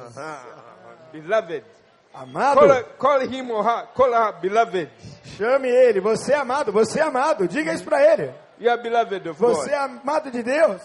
[1.11, 1.63] Beloved.
[2.11, 2.59] Amado?
[2.59, 4.89] Call, call him or her, call her beloved.
[5.37, 5.99] Chame ele.
[5.99, 7.47] Você é amado, você é amado.
[7.47, 8.33] Diga isso para ele.
[8.59, 9.71] You are beloved of Você God.
[9.71, 10.81] é amado de Deus.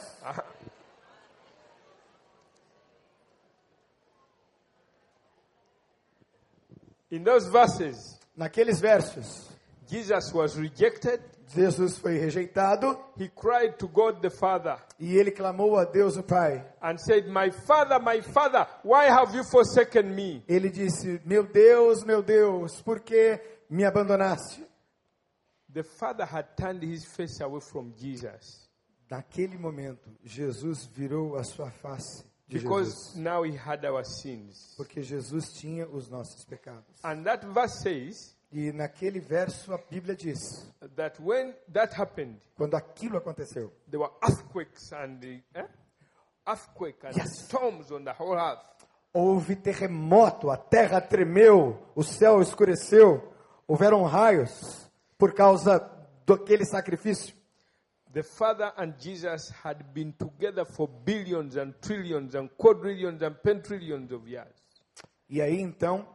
[7.10, 9.48] In those verses, Naqueles versos,
[9.88, 11.20] Jesus was rejected.
[11.48, 16.22] Jesus foi rejeitado He cried to God the Father e ele clamou a Deus o
[16.22, 16.64] Pai.
[16.82, 20.42] and said, My Father, my Father, why have you forsaken me?
[20.48, 24.62] Ele disse: Meu Deus, meu Deus, por que me abandonaste?
[25.72, 28.68] The Father had turned his face away from Jesus
[29.10, 34.74] Naquele momento, Jesus virou a sua face de because Jesus, now he had our sins.
[34.76, 36.84] porque Jesus tinha os nossos pecados.
[37.02, 40.38] And that verse says E naquele verso a Bíblia diz:
[40.96, 45.66] that when that happened, quando aquilo aconteceu, there were earthquakes and the, eh?
[46.46, 47.44] earthquake and Yes.
[47.44, 48.64] storms on the whole earth.
[49.14, 53.32] houve terremoto, a terra tremeu, o céu escureceu,
[53.66, 55.78] houveram raios por causa
[56.26, 57.34] daquele sacrifício.
[58.10, 64.10] The Father and Jesus had been together for billions and trillions and quadrillions and pentillions
[64.10, 64.54] of years.
[65.28, 66.08] E aí então,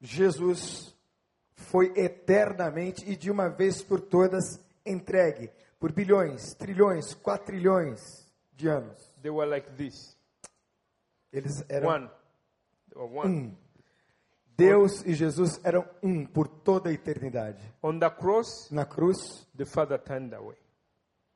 [0.00, 0.92] Jesus
[1.56, 8.00] foi eternamente e de uma vez por todas entregue por bilhões, trilhões, quatrilhões
[8.54, 9.12] de anos.
[9.22, 10.16] They were like this.
[11.32, 12.10] Eles eram One.
[12.96, 13.58] One.
[14.56, 17.60] Deus e Jesus eram um por toda a eternidade.
[17.82, 20.56] On the cross, Na cruz, the Father turned away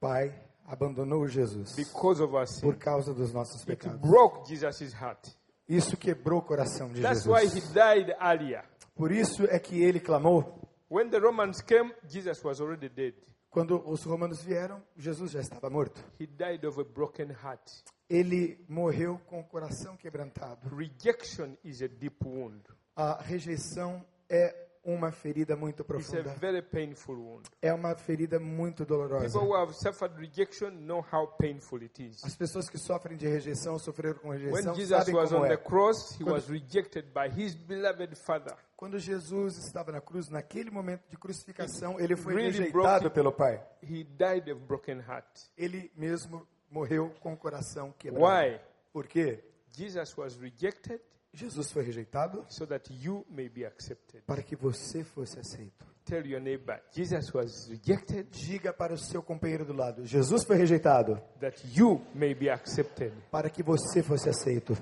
[0.00, 0.32] Pai
[0.66, 2.60] abandonou Jesus because of our sin.
[2.60, 4.00] por causa dos nossos It pecados.
[4.00, 5.28] broke Jesus' heart.
[5.68, 7.72] Isso quebrou o coração de That's why he Jesus.
[7.72, 8.64] died earlier.
[8.98, 10.60] Por isso é que ele clamou.
[10.90, 13.14] When the Romans came, Jesus was already dead.
[13.48, 16.04] Quando os romanos vieram, Jesus já estava morto.
[16.18, 17.62] He died of a broken heart.
[18.10, 20.68] Ele morreu com o coração quebrantado.
[20.74, 22.60] Rejection is a deep wound.
[22.96, 26.30] A rejeição é uma ferida muito profunda.
[26.34, 27.48] very painful wound.
[27.60, 29.26] É uma ferida muito dolorosa.
[29.38, 32.24] People who have suffered rejection know how painful it is.
[32.24, 35.48] As pessoas que sofrem de rejeição, sofreram com When rejeição, Jesus sabem was como on
[35.48, 35.56] the é.
[35.56, 38.54] cross, he Quando- was rejected by his beloved Father.
[38.76, 43.60] Quando Jesus estava na cruz, naquele momento de crucificação, ele foi Really rejeitado pelo Pai.
[43.82, 45.26] He died of broken heart.
[45.56, 48.24] Ele mesmo morreu com o coração quebrado.
[48.24, 48.60] Why?
[48.92, 49.42] Por quê?
[49.70, 51.00] Jesus was rejected
[51.32, 54.22] Jesus foi rejeitado so that you may be accepted.
[54.26, 55.86] para que você fosse aceito.
[56.04, 60.56] Tell your neighbor, Jesus was rejected Diga para o seu companheiro do lado: Jesus foi
[60.56, 63.12] rejeitado that you may be accepted.
[63.30, 64.74] para que você fosse aceito.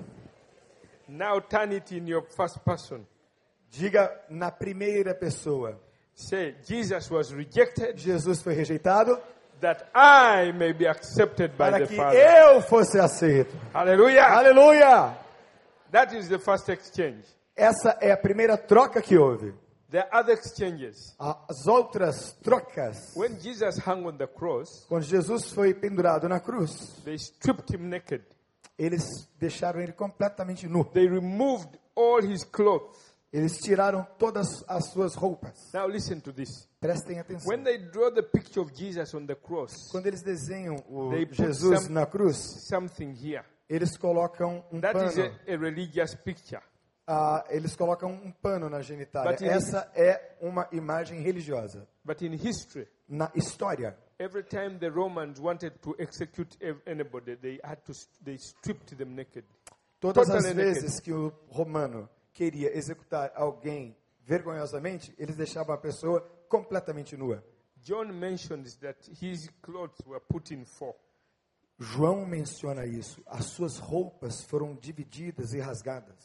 [1.07, 3.05] Now turn it in your first person.
[3.69, 5.77] Diga na primeira pessoa:
[6.15, 9.19] Say, Jesus was rejected Jesus foi rejeitado
[9.59, 12.19] that I may be accepted by para the que Father.
[12.19, 13.53] eu fosse aceito.
[13.73, 14.23] Hallelujah.
[14.25, 15.26] Aleluia!
[15.91, 17.23] That is the first exchange.
[17.55, 19.53] Essa é a primeira troca que houve.
[19.89, 21.15] There are other exchanges.
[21.17, 27.01] As outras trocas, When Jesus hung on the cross, quando Jesus foi pendurado na cruz,
[27.05, 28.23] they stripped him naked.
[28.77, 30.83] eles deixaram ele completamente nu.
[30.83, 33.15] They removed all his clothes.
[33.31, 35.71] Eles tiraram todas as suas roupas.
[35.73, 36.67] Now listen to this.
[36.79, 37.49] Prestem atenção.
[37.49, 41.89] When they draw the picture of Jesus on the cross, Quando eles desenham o Jesus
[41.89, 43.43] na cruz, something here.
[43.69, 45.35] Eles colocam um That is pano.
[45.47, 46.61] a, a religious picture.
[47.07, 49.31] ah, eles colocam um pano na genitália.
[49.31, 51.87] But in- Essa é uma imagem religiosa.
[52.03, 57.77] But in history, Na história, every time the Romans wanted to execute anybody, they had
[57.85, 59.45] to they stripped them naked.
[59.99, 60.55] todas as naked.
[60.57, 67.41] vezes que o romano queria executar alguém vergonhosamente, eles deixavam a pessoa completamente nua.
[67.81, 70.93] John mentions that his clothes were put in four.
[71.79, 73.21] João menciona isso.
[73.27, 76.15] As suas roupas foram divididas e rasgadas.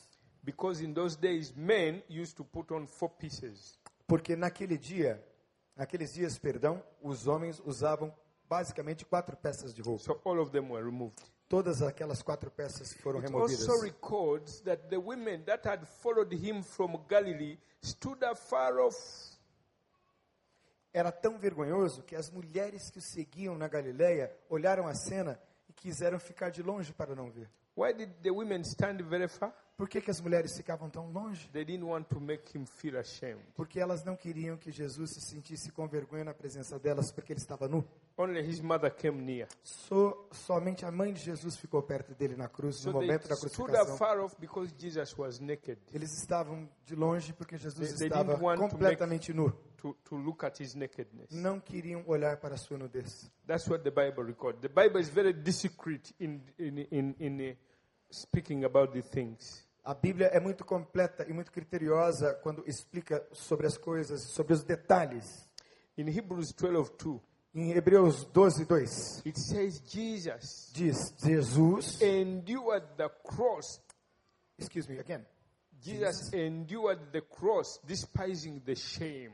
[0.43, 3.79] Because in those days, men used to put on four pieces.
[4.07, 5.23] Porque naquele dia,
[5.77, 8.12] naqueles dias, perdão, os homens usavam
[8.49, 10.03] basicamente quatro peças de roupa.
[10.03, 11.21] So all of them were removed.
[11.49, 13.69] Todas aquelas quatro peças foram It removidas.
[13.69, 18.97] also records that the women that had followed him from Galilee stood afar off.
[20.92, 25.72] Era tão vergonhoso que as mulheres que o seguiam na Galileia olharam a cena e
[25.72, 27.48] quiseram ficar de longe para não ver.
[27.74, 29.55] Why did the women stand very far?
[29.78, 31.48] Por que, que as mulheres ficavam tão longe?
[31.50, 33.42] They didn't want to make him feel ashamed.
[33.55, 37.40] Porque elas não queriam que Jesus se sentisse com vergonha na presença delas, porque ele
[37.40, 37.83] estava nu.
[38.18, 39.48] Only his mother came near.
[39.64, 43.37] So, somente a mãe de Jesus ficou perto dele na cruz, So no momento da
[43.37, 43.94] crucificação.
[43.94, 48.37] afar off because Jesus was naked Eles estavam de longe porque Jesus They- they estava
[48.59, 49.50] completamente nu.
[49.83, 51.31] To, to look at his nakedness.
[51.33, 53.29] Não queriam olhar para a sua nudez.
[53.47, 54.61] That's what the Bible records.
[54.61, 57.55] The Bible is very discreet in, in, in, in uh,
[58.11, 59.66] speaking about the things.
[59.85, 64.62] A Bíblia é muito completa e muito criteriosa quando explica sobre as coisas, sobre os
[64.62, 65.51] detalhes.
[65.99, 67.21] In Hebrews 12 2,
[67.55, 73.79] Em Hebreus 12, 2, it says Jesus diz: Jesus, endured the cross.
[74.57, 75.27] excuse me again,
[75.83, 79.33] Jesus endured the cross, despising the shame.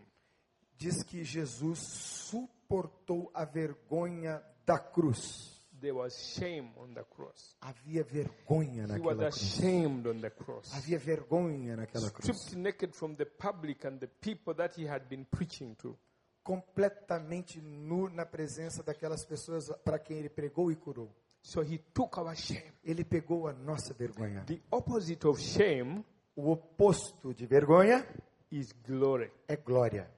[0.79, 5.57] Diz que Jesus suportou a vergonha da cruz.
[5.81, 7.55] There was shame on the cross.
[7.61, 9.37] Havia vergonha He was naquela cruz.
[9.37, 10.73] ashamed on the cross.
[10.73, 12.25] Havia vergonha naquela cruz.
[12.37, 15.97] Stripped naked from the public and the people that he had been preaching to.
[16.43, 21.15] Completamente nu na presença daquelas pessoas para quem ele pregou e curou.
[21.43, 22.73] So he took our shame.
[22.83, 24.45] Ele pegou a nossa vergonha.
[24.47, 28.05] The opposite of shame O oposto de vergonha
[28.51, 29.31] is glory.
[29.47, 30.11] é glória.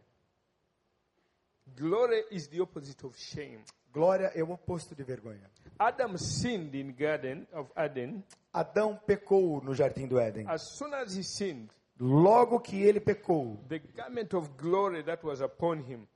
[1.77, 3.61] Glory is the opposite of shame.
[3.93, 5.51] Glória é o oposto de vergonha.
[5.79, 8.23] Adam sinned in Garden of Eden.
[8.53, 10.47] Adão pecou no jardim do Éden.
[10.49, 15.41] As soon as he sinned, Logo que ele pecou, the garment of glory that was
[15.41, 16.07] upon him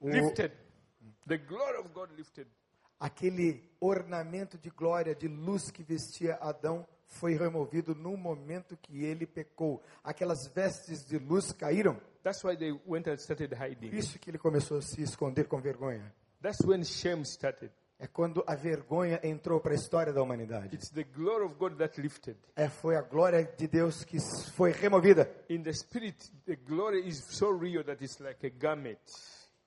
[0.00, 0.52] lifted.
[1.26, 2.46] The glory of God lifted.
[2.98, 9.26] aquele ornamento de glória, de luz que vestia Adão, foi removido no momento que ele
[9.26, 9.82] pecou.
[10.02, 11.96] Aquelas vestes de luz caíram.
[12.22, 13.96] That's why they went and started Por hiding.
[13.96, 16.12] isso que ele começou a se esconder com vergonha.
[16.42, 17.70] That's when shame started.
[17.98, 20.74] É quando a vergonha entrou para a história da humanidade.
[20.74, 22.36] It's the glory of God that lifted.
[22.56, 24.18] É, foi a glória de Deus que
[24.54, 25.30] foi removida.
[25.48, 28.98] In the spirit, the glory is so real that it's like a garment.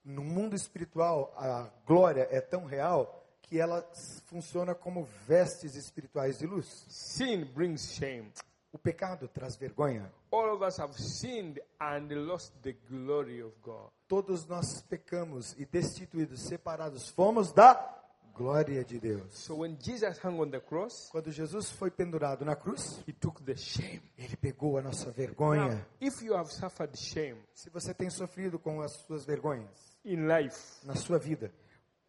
[0.03, 3.81] No mundo espiritual, a glória é tão real que ela
[4.25, 6.85] funciona como vestes espirituais de luz.
[6.89, 8.31] Sin brings shame.
[8.73, 10.11] O pecado traz vergonha.
[10.31, 13.89] All of us have sinned and lost the glory of God.
[14.07, 17.95] Todos nós pecamos e destituídos, separados, fomos da
[18.35, 19.33] glória de Deus.
[19.33, 23.41] So when Jesus hung on the cross, Quando Jesus foi pendurado na cruz, he took
[23.43, 24.01] the shame.
[24.17, 25.87] ele pegou a nossa Now, vergonha.
[26.01, 30.85] if you have suffered shame Se você tem sofrido com as suas vergonhas in life,
[30.85, 31.51] na sua vida,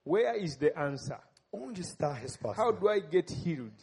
[0.04, 1.18] where is the answer?
[1.52, 2.62] Onde está a resposta?
[2.62, 3.74] How do I get healed?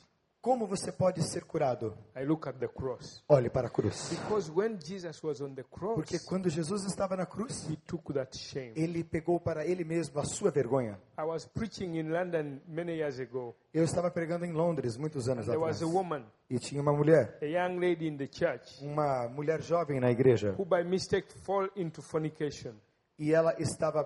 [0.42, 1.98] Como você pode ser curado?
[2.16, 3.24] I look at the cross.
[3.28, 4.10] Olhe para a cruz.
[4.12, 8.14] Because when Jesus was on the cross, Porque quando Jesus estava na cruz, he took
[8.14, 8.72] that shame.
[8.76, 11.00] ele pegou para ele mesmo a sua vergonha.
[11.18, 13.56] I was preaching in London many years ago.
[13.74, 15.82] Eu estava pregando em Londres muitos anos There was atrás.
[15.82, 20.00] a woman, E tinha uma mulher, a young lady in the church, uma mulher jovem
[20.00, 22.76] na igreja, who by mistake fall into fornication.
[23.18, 24.04] e ela estava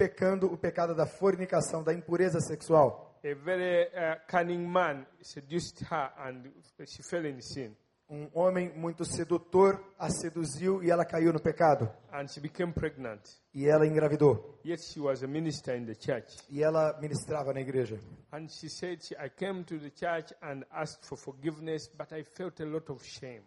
[0.00, 3.20] pecando o pecado da fornicação, da impureza sexual.
[3.22, 6.50] A very uh, cunning man seduced her and
[6.86, 7.76] she fell in sin.
[8.08, 11.86] Um homem muito sedutor a seduziu e ela caiu no pecado.
[12.10, 13.20] And she became pregnant.
[13.52, 14.58] E ela engravidou.
[14.64, 16.34] Yet she was a minister in the church.
[16.48, 18.00] E ela ministrava na igreja.
[18.32, 22.58] And she said, I came to the church and asked for forgiveness, but I felt
[22.60, 23.42] a lot of shame.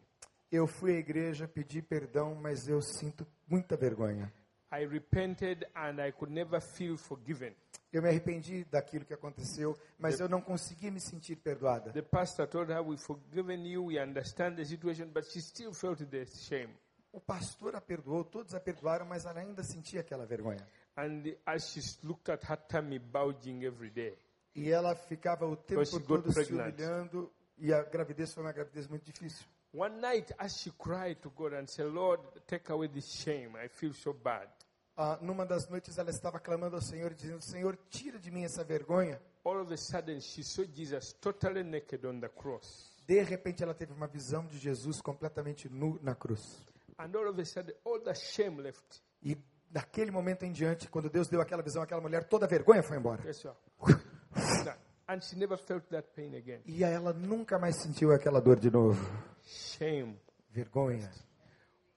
[0.51, 4.31] Eu fui à igreja, pedi perdão, mas eu sinto muita vergonha.
[4.73, 7.53] I repented and I could never feel forgiven.
[7.91, 11.91] Eu me arrependi daquilo que aconteceu, mas eu não consegui me sentir perdoada.
[11.91, 15.99] The pastor told her, We've forgiven you, we understand the situation, but she still felt
[16.09, 16.73] the shame.
[17.11, 20.67] O pastor a perdoou, todos a perdoaram, mas ela ainda sentia aquela vergonha.
[20.97, 24.17] And as she looked at her tummy bulging every day,
[24.55, 29.05] E ela ficava o tempo todo se humilhando, e a gravidez foi uma gravidez muito
[29.05, 29.45] difícil.
[29.71, 33.67] one night as she cried to God and said, Lord, take away this shame, I
[33.67, 34.47] feel so bad.
[34.95, 38.63] Ah, numa das noites ela estava clamando ao Senhor, dizendo: Senhor, tira de mim essa
[38.63, 39.19] vergonha.
[39.43, 42.91] All of a sudden, she saw Jesus totally naked on the cross.
[43.07, 46.63] De repente ela teve uma visão de Jesus completamente nu na cruz.
[46.99, 49.01] And all of a sudden, all the shame left.
[49.23, 49.35] E
[49.69, 52.97] daquele momento em diante, quando Deus deu aquela visão àquela mulher, toda a vergonha foi
[52.97, 53.25] embora.
[53.25, 53.45] Yes,
[55.07, 56.61] and she never felt that pain again.
[56.65, 59.03] E ela nunca mais sentiu aquela dor de novo.
[59.41, 60.19] Shame.
[60.51, 61.11] Vergonha.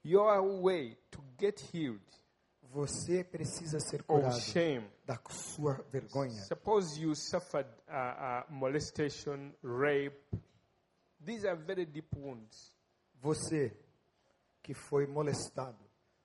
[0.03, 2.01] Your way to get healed
[2.73, 4.89] Você precisa ser of curado shame.
[5.05, 6.43] da sua vergonha.
[6.45, 10.17] Suppose you suffered uh, uh, molestation, rape.
[11.25, 12.73] These are very deep wounds.
[13.21, 13.77] Você
[14.63, 15.79] que foi molestado,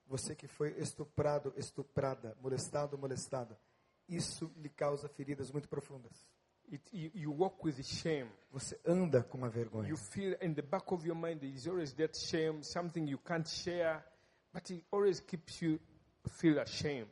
[0.07, 3.57] você que foi estuprado, estuprada, molestado, molestada,
[4.09, 6.27] isso lhe causa feridas muito profundas.
[6.71, 8.29] It, you, you walk with shame.
[8.51, 9.89] Você anda com uma vergonha.
[9.89, 13.17] You feel in the back of your mind there is always that shame, something you
[13.19, 14.03] can't share,
[14.53, 15.79] but it always keeps you
[16.30, 17.09] feel ashamed.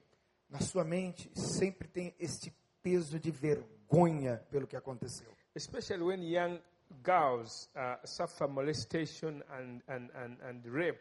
[0.50, 5.28] Na sua mente sempre tem este peso de vergonha pelo que aconteceu.
[5.56, 6.60] Especially when young
[7.04, 11.00] girls uh, suffer molestation and, and, and, and rape,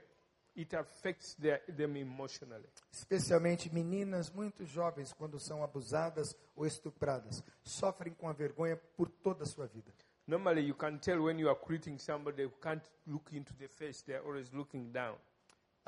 [0.55, 2.67] it affects their, them emotionally.
[2.93, 9.45] Especialmente meninas muito jovens, quando são abusadas ou estupradas, sofrem com a vergonha por toda
[9.45, 9.93] a sua vida.
[10.27, 14.03] Normally, you can tell when you are greeting somebody, you can't look into the face,
[14.03, 15.17] they're always looking down.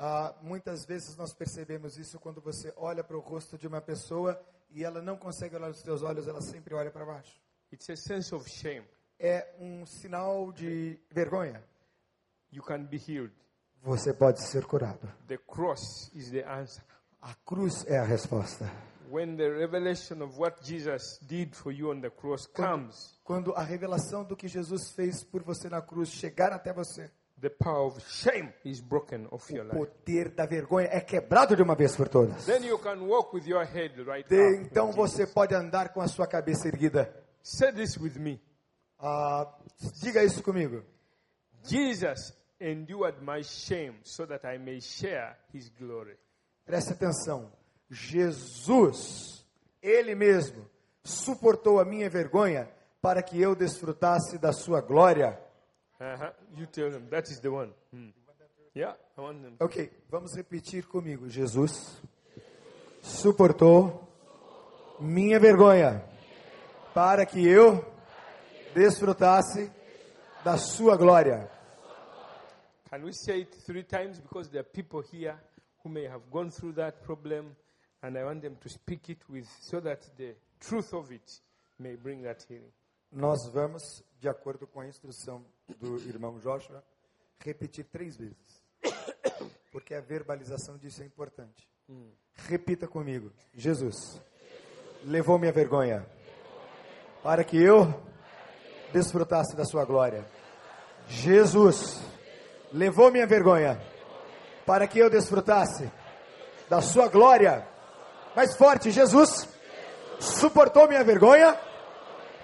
[0.03, 4.43] Ah, muitas vezes nós percebemos isso quando você olha para o rosto de uma pessoa
[4.71, 7.39] e ela não consegue olhar nos seus olhos, ela sempre olha para baixo.
[7.71, 8.83] It's a sense of shame.
[9.19, 11.63] É um sinal de vergonha.
[12.51, 13.31] You can be healed.
[13.83, 15.07] Você pode ser curado.
[15.27, 16.83] The cross is the answer.
[17.21, 18.71] A cruz é a resposta.
[22.55, 27.11] Comes, Quando a revelação do que Jesus fez por você na cruz chegar até você,
[27.41, 29.91] the power of shame is broken off your o life.
[29.91, 32.45] poder da vergonha é quebrado de uma vez por todas.
[32.45, 34.63] Then you can walk with your head right De- up.
[34.65, 37.13] Então você pode andar com a sua cabeça erguida.
[37.43, 38.39] Say this with me.
[38.99, 39.51] Ah,
[40.01, 40.83] diga isso comigo.
[41.63, 46.15] Jesus endured my shame so that I may share his glory.
[46.65, 47.51] Preste atenção.
[47.89, 49.43] Jesus,
[49.81, 50.65] Ele mesmo,
[51.03, 52.69] suportou a minha vergonha
[53.01, 55.39] para que eu desfrutasse da sua glória.
[56.01, 56.31] Uh-huh.
[56.57, 57.71] You tell them that is the one.
[57.93, 58.09] Hmm.
[58.73, 59.55] Yeah, I want them.
[59.59, 61.29] Ok, vamos repetir comigo.
[61.29, 62.01] Jesus
[63.03, 64.07] suportou
[64.99, 66.03] minha vergonha
[66.91, 67.85] para que eu
[68.73, 69.71] desfrutasse
[70.43, 71.47] da sua glória.
[72.89, 74.19] Can we say it three times?
[74.19, 75.37] Because there are people here
[75.83, 77.55] who may have gone through that problem,
[78.01, 81.29] and I want them to speak it with so that the truth of it
[81.77, 82.71] may bring that healing.
[83.11, 85.45] Nós vamos, de acordo com a instrução
[85.77, 86.81] do irmão Joshua,
[87.39, 88.63] repetir três vezes.
[89.69, 91.67] Porque a verbalização disso é importante.
[92.33, 93.31] Repita comigo.
[93.53, 94.21] Jesus
[95.03, 96.05] levou minha vergonha
[97.21, 97.93] para que eu
[98.93, 100.25] desfrutasse da sua glória.
[101.07, 101.99] Jesus
[102.71, 103.81] levou minha vergonha
[104.65, 105.91] para que eu desfrutasse
[106.69, 107.67] da sua glória.
[108.35, 109.49] Mais forte, Jesus
[110.19, 111.59] suportou minha vergonha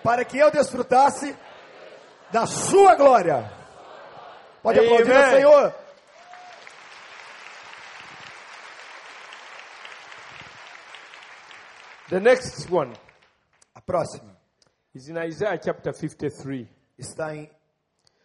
[0.07, 1.35] para que eu desfrutasse
[2.31, 3.51] da sua glória.
[4.63, 4.93] Pode Amen.
[4.93, 5.75] aplaudir ao Senhor.
[12.07, 12.93] The next one
[13.75, 14.33] A próxima
[14.95, 17.51] is in Isaiah chapter 53, está em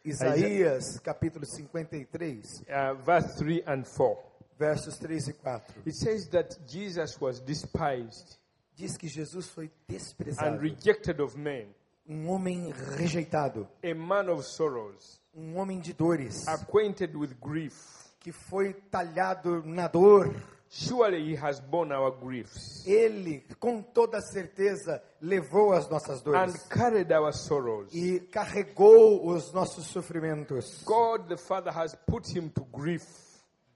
[0.05, 4.33] Isaías capítulo 53, uh, verse 3 and 4.
[4.57, 5.83] versos 3 e 4.
[5.85, 8.39] It says that Jesus was despised
[8.77, 11.69] Diz que Jesus foi and desprezado, rejected of men,
[12.09, 17.75] um homem rejeitado, a man of sorrows, um homem de dores, acquainted with grief.
[18.21, 20.35] que foi talhado na dor.
[20.75, 26.67] Surely he has borne our griefs Ele, com toda certeza, levou as nossas and dores
[26.67, 27.93] carried our sorrows.
[27.93, 30.83] e carregou os nossos sofrimentos.
[30.85, 33.05] God the Father has put him to grief.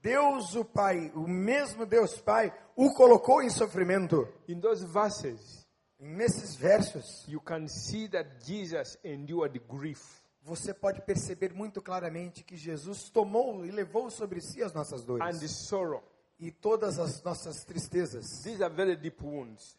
[0.07, 4.27] Deus o Pai, o mesmo Deus Pai, o colocou em sofrimento.
[4.47, 5.67] In those verses,
[5.99, 10.21] Nesses versos, you can see that Jesus endured grief.
[10.43, 15.05] você pode perceber muito claramente que Jesus tomou e levou sobre si as nossas and
[15.05, 16.01] dores sorrow.
[16.39, 18.43] e todas as nossas tristezas.
[18.43, 19.75] These are very deep wounds.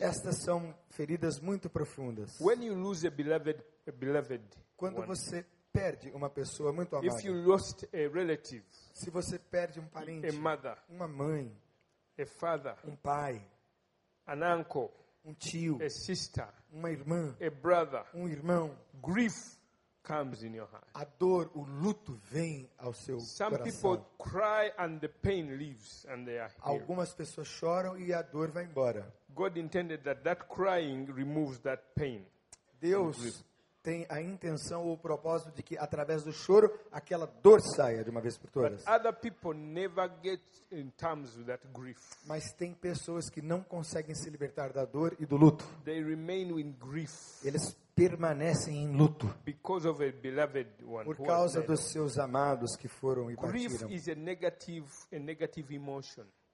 [0.00, 2.38] Estas são feridas muito profundas.
[2.40, 4.42] When you lose a beloved, a beloved
[4.76, 9.38] Quando one, você perde uma pessoa muito if you amada, lost a relative, se você
[9.38, 11.50] perde um a parente, mother, uma mãe,
[12.18, 13.42] a father, um pai,
[14.26, 14.90] an uncle,
[15.24, 19.56] um tio, a sister, uma irmã, a brother, um irmão, grief
[20.02, 20.84] comes in your heart.
[20.94, 24.18] a dor, o luto vem ao seu Some people coração.
[24.18, 26.52] cry and the pain leaves and they are.
[26.60, 29.14] Algumas pessoas choram e a dor vai embora.
[29.30, 32.26] God intended that that crying removes that pain.
[32.80, 33.44] Deus
[33.82, 38.10] tem a intenção ou o propósito de que através do choro aquela dor saia de
[38.10, 38.84] uma vez por todas.
[42.26, 45.64] Mas tem pessoas que não conseguem se libertar da dor e do luto.
[45.84, 47.12] They remain in grief
[47.44, 51.04] Eles permanecem em luto because of a beloved one.
[51.04, 53.88] por causa dos seus amados que foram e partiram.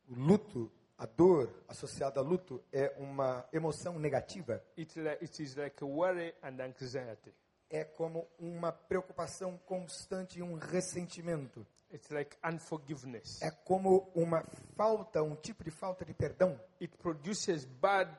[0.09, 4.62] O luto, a dor associada a luto é uma emoção negativa.
[4.76, 7.32] It's like, it is like a worry and anxiety.
[7.70, 11.64] É como uma preocupação constante e um ressentimento.
[11.92, 13.40] It's like unforgiveness.
[13.40, 14.44] É como uma
[14.74, 16.61] falta, um tipo de falta de perdão.
[16.80, 18.11] It produces bad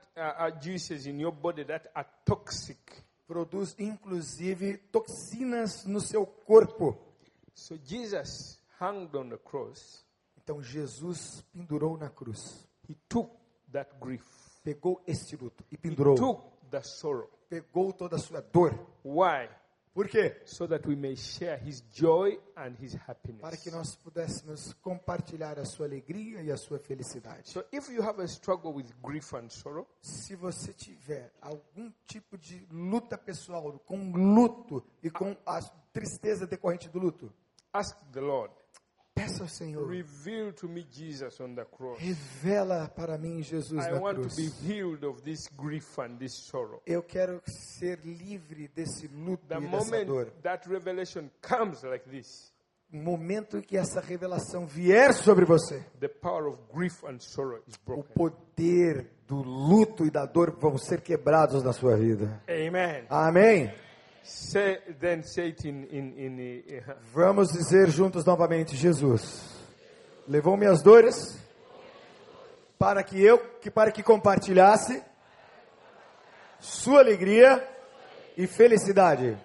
[0.61, 2.79] juices in your body that are toxic.
[3.27, 6.97] Produz inclusive toxinas no seu corpo.
[7.53, 10.05] So Jesus hung on the cross.
[10.41, 13.29] Então Jesus pendurou na cruz, He took
[13.71, 14.25] that grief.
[14.63, 16.15] pegou este luto e He pendurou.
[16.15, 17.29] took the sorrow.
[17.49, 18.73] Pegou toda a sua dor.
[19.03, 19.49] Why?
[19.93, 20.39] Por quê?
[20.45, 23.63] So that we may share his joy and his Para happiness.
[23.63, 27.49] que nós pudéssemos compartilhar a sua alegria e a sua felicidade.
[27.49, 32.37] So if you have a struggle with grief and sorrow, Se você tiver algum tipo
[32.37, 35.59] de luta pessoal, com luto e com a
[35.91, 37.33] tristeza decorrente do luto,
[37.73, 38.53] ask the Lord,
[39.19, 41.99] peça ao Senhor, reveal to me Jesus on the cross.
[42.01, 44.35] revela para mim Jesus I na want to cruz.
[44.35, 46.81] be healed of this grief and this sorrow.
[46.85, 50.31] Eu quero ser livre desse luto The e dessa dor.
[50.43, 52.51] that revelation comes like this,
[52.91, 57.79] momento que essa revelação vier sobre você, the power of grief and sorrow is o
[57.85, 58.13] broken.
[58.15, 62.41] poder do luto e da dor vão ser quebrados na sua vida.
[62.49, 63.05] Amen.
[63.09, 63.71] Amém?
[64.29, 69.41] Say, then say it in, in, in uh, Vamos dizer juntos novamente, Jesus
[70.27, 71.35] levou minhas dores
[72.77, 75.03] para que eu, que para que compartilhasse
[76.59, 77.67] sua alegria
[78.37, 79.35] e felicidade.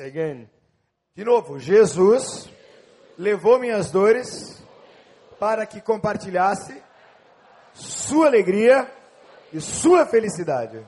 [0.00, 0.50] again.
[1.14, 2.50] De novo, Jesus
[3.16, 4.60] levou minhas dores
[5.38, 6.82] para que compartilhasse
[7.72, 8.90] sua alegria
[9.52, 10.84] e sua felicidade.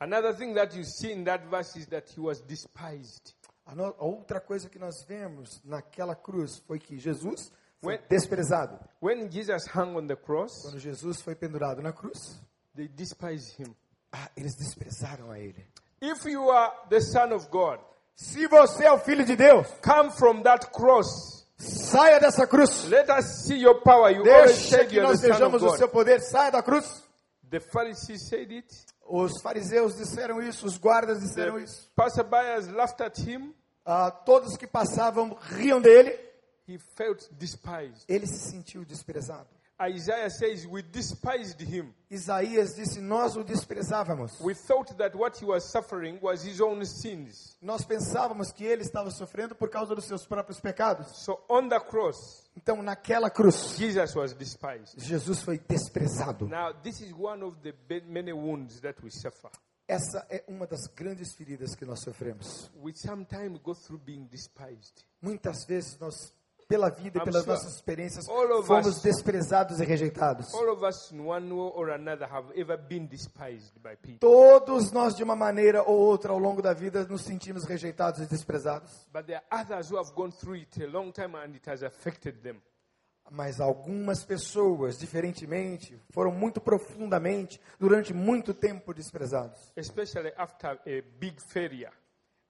[0.00, 3.32] Another thing that you see in that verse is that he was despised.
[3.66, 8.02] A, no- a outra coisa que nós vemos naquela cruz foi que Jesus foi When-
[8.08, 8.78] desprezado.
[9.00, 12.38] When Jesus hung on the cross, Quando Jesus foi pendurado na cruz,
[12.76, 13.74] they despised him.
[14.12, 15.66] ah, eles desprezaram a ele.
[16.02, 17.78] If you are the Son of God,
[18.16, 21.46] Se você é o filho de Deus, come from that cross.
[21.56, 22.84] saia dessa cruz.
[22.88, 24.10] Let us see your power.
[24.10, 26.20] You Deixa que nós vejamos o seu poder.
[26.20, 27.02] Saia da cruz.
[27.48, 28.66] The Pharisees said it.
[29.06, 31.90] Os fariseus disseram isso, os guardas disseram The isso.
[31.94, 33.54] passerbyers laughed at him.
[33.84, 36.18] Ah, todos que passavam riam dele.
[36.66, 38.04] He felt despised.
[38.08, 39.48] Ele se sentiu desprezado.
[39.80, 41.92] Isaiah says, We despised him.
[42.10, 44.40] Isaías disse: Nós o desprezávamos.
[44.40, 47.56] We thought that what he was suffering was his own sins.
[47.60, 51.08] Nós pensávamos que ele estava sofrendo por causa dos seus próprios pecados.
[51.24, 54.94] So on the cross, Então, naquela cruz, Jesus was despised.
[55.00, 56.46] Jesus foi desprezado.
[56.48, 57.74] Now, this is one of the
[58.06, 59.50] many wounds that we suffer.
[59.86, 62.70] Essa é uma das grandes feridas que nós sofremos.
[62.80, 65.04] We sometimes go through being despised.
[65.20, 66.32] Muitas vezes nós,
[66.68, 70.48] pela vida e pelas sure nossas experiências, of fomos us- desprezados e rejeitados.
[70.52, 70.54] Us.
[74.20, 78.26] Todos nós, de uma maneira ou outra, ao longo da vida, nos sentimos rejeitados e
[78.26, 79.06] desprezados.
[79.12, 81.82] But there are others who have gone through it a long time and it has
[81.82, 82.60] affected them.
[83.30, 89.72] Mas algumas pessoas, diferentemente, foram muito profundamente, durante muito tempo, desprezados.
[89.76, 91.90] especially after a big failure.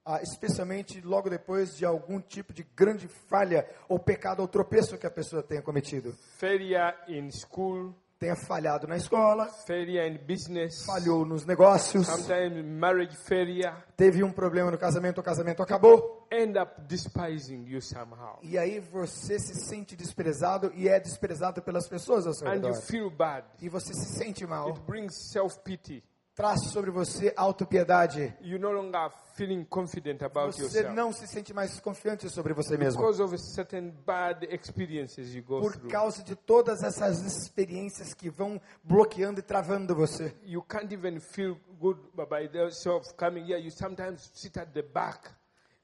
[0.05, 5.07] Ah, especialmente logo depois de algum tipo de grande falha ou pecado ou tropeço que
[5.07, 6.13] a pessoa tenha cometido.
[6.37, 13.13] Failure in school, Tenha falhado na escola, failure in business, falhou nos negócios, sometimes marriage
[13.27, 16.25] failure, teve um problema no casamento, o casamento acabou.
[16.31, 18.39] end up despising you somehow.
[18.41, 22.61] E aí você se sente desprezado e é desprezado pelas pessoas ao seu And you
[22.67, 22.81] redor.
[22.83, 23.45] feel bad.
[23.61, 24.69] E você se sente mal.
[24.69, 26.01] It brings self pity.
[26.35, 28.35] Traz sobre você autopiedade.
[28.41, 32.77] You no longer feeling confident about Você yourself não se sente mais confiante sobre você
[32.77, 32.99] mesmo.
[33.01, 35.89] because of certain bad experiences you go Por through.
[35.89, 40.35] causa de todas essas experiências que vão bloqueando e travando você.
[40.43, 43.57] You can't even feel good by yourself coming here.
[43.57, 45.29] You sometimes sit at the back.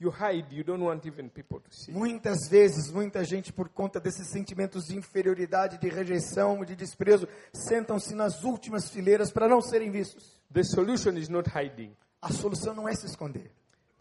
[0.02, 0.48] You hide.
[0.52, 1.92] You don't want even people to see.
[1.92, 8.16] Muitas vezes, muita gente, por conta desses sentimentos de inferioridade, de rejeição, de desprezo, sentam-se
[8.16, 10.42] nas últimas fileiras para não serem vistos.
[10.52, 11.96] The solution is not hiding.
[12.20, 13.52] A solução não é se esconder.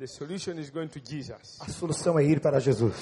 [0.00, 2.94] The solution is going to Jesus A solução é ir para Jesus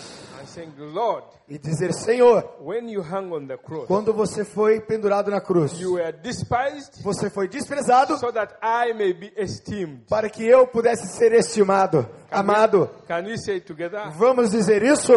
[0.43, 4.81] and saying, Lord, e dizer: Senhor, when you hung on the cross, quando você foi
[4.81, 10.07] pendurado na cruz, you were despised você foi desprezado so that I may be esteemed.
[10.09, 12.91] para que eu pudesse ser estimado, amado.
[13.07, 14.11] Can we say it together?
[14.17, 15.13] Vamos dizer isso?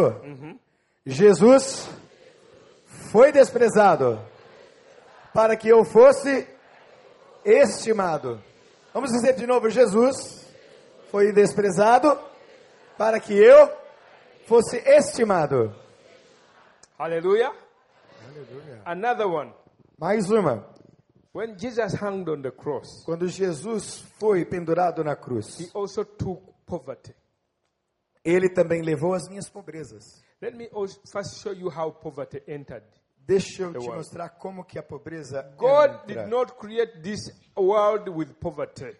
[1.04, 1.90] Jesus
[3.12, 4.20] foi desprezado
[5.34, 6.48] para que eu fosse
[7.44, 8.40] estimado.
[8.94, 10.41] Vamos dizer de novo: Jesus
[11.12, 12.18] foi desprezado
[12.97, 13.70] para que eu
[14.47, 15.76] fosse estimado.
[16.97, 17.51] Hallelujah.
[18.86, 19.53] Another one.
[19.99, 20.66] Mais uma.
[21.34, 26.41] When Jesus hung on the cross, Quando Jesus foi pendurado na cruz, he also took
[26.66, 27.14] poverty.
[28.24, 30.22] ele também levou as minhas pobrezas.
[30.41, 30.70] Let me
[31.12, 32.86] first show you how poverty entered.
[33.18, 36.05] Deixa eu te mostrar como que a pobreza God entra.
[36.05, 38.97] did not create this world with poverty.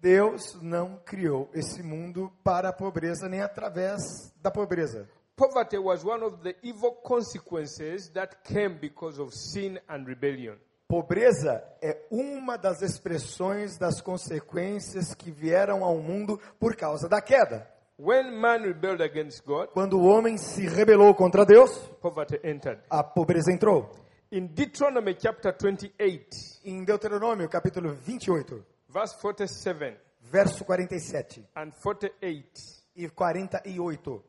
[0.00, 4.00] Deus não criou esse mundo para a pobreza nem através
[4.40, 5.08] da pobreza.
[5.36, 10.56] Poverty was one of the evil consequences that came because of sin and rebellion.
[10.88, 17.68] Pobreza é uma das expressões das consequências que vieram ao mundo por causa da queda.
[17.98, 21.70] When man rebelled against God, Quando o homem se rebelou contra Deus,
[22.00, 22.80] poverty entered.
[22.88, 23.90] a pobreza entrou.
[24.30, 26.28] In Deuteronomy chapter 28,
[26.64, 29.96] Em Deuteronômio, capítulo 28, verse 47
[30.30, 34.22] verso 47 and 48, e 48.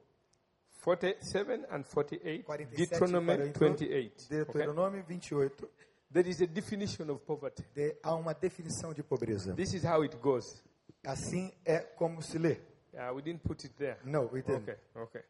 [0.81, 3.57] 47 and 48, 47 Deuteronomy e 28.
[3.57, 4.25] 48.
[4.25, 4.37] okay?
[4.37, 5.69] Deuteronômio 28,
[6.11, 7.63] There is a definition of poverty.
[7.75, 9.53] de- há uma definição de pobreza.
[9.53, 10.63] This is how it goes.
[11.05, 12.59] Assim é como se lê.
[12.93, 13.97] Uh, we didn't put it there.
[14.03, 14.63] No, we didn't.
[14.63, 15.21] Okay, okay.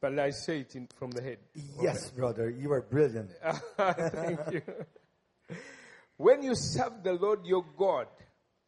[0.00, 1.38] But I say it in, from the head.
[1.80, 3.30] Yes, brother, you are brilliant.
[3.76, 4.62] Thank you.
[6.16, 8.08] When you serve the Lord your God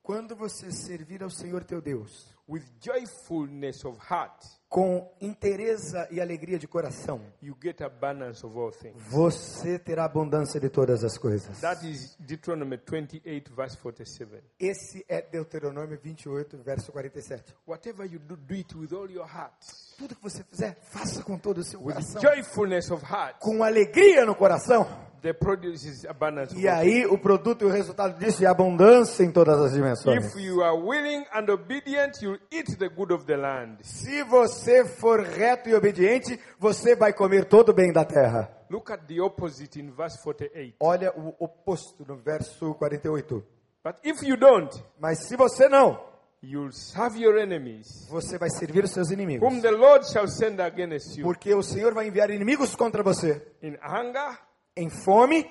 [0.06, 6.60] Quando você servir ao Senhor teu Deus with joyfulness of heart, com interesa e alegria
[6.60, 9.02] de coração, you get abundance of all things.
[9.10, 11.58] você terá abundância de todas as coisas.
[11.60, 14.44] That is Deuteronomy 28, verse 47.
[14.60, 17.52] Esse é Deuteronômio 28, verso 47.
[17.66, 19.56] Whatever you do, do it with all your heart.
[19.98, 22.22] Tudo que você fizer, faça com todo o seu With coração.
[22.22, 24.86] joyfulness of heart, Com alegria no coração.
[25.26, 26.52] The produce is abundance.
[26.54, 30.24] of E aí o produto e o resultado disso é abundância em todas as dimensões.
[30.24, 33.78] If you are willing and obedient, you'll eat the good of the land.
[33.82, 38.48] Se você for reto e obediente, você vai comer todo o bem da terra.
[38.70, 40.76] Look at the opposite in verse 48.
[40.80, 43.42] Olha o oposto no verso 48.
[43.84, 44.70] But if you don't,
[45.00, 46.00] Mas se você não,
[46.42, 49.48] you'll serve your enemies, você vai servir os seus inimigos.
[49.48, 53.40] whom the Lord shall send against you Porque o Senhor vai enviar inimigos contra você.
[53.62, 54.38] in hunger,
[54.76, 55.44] Em fome,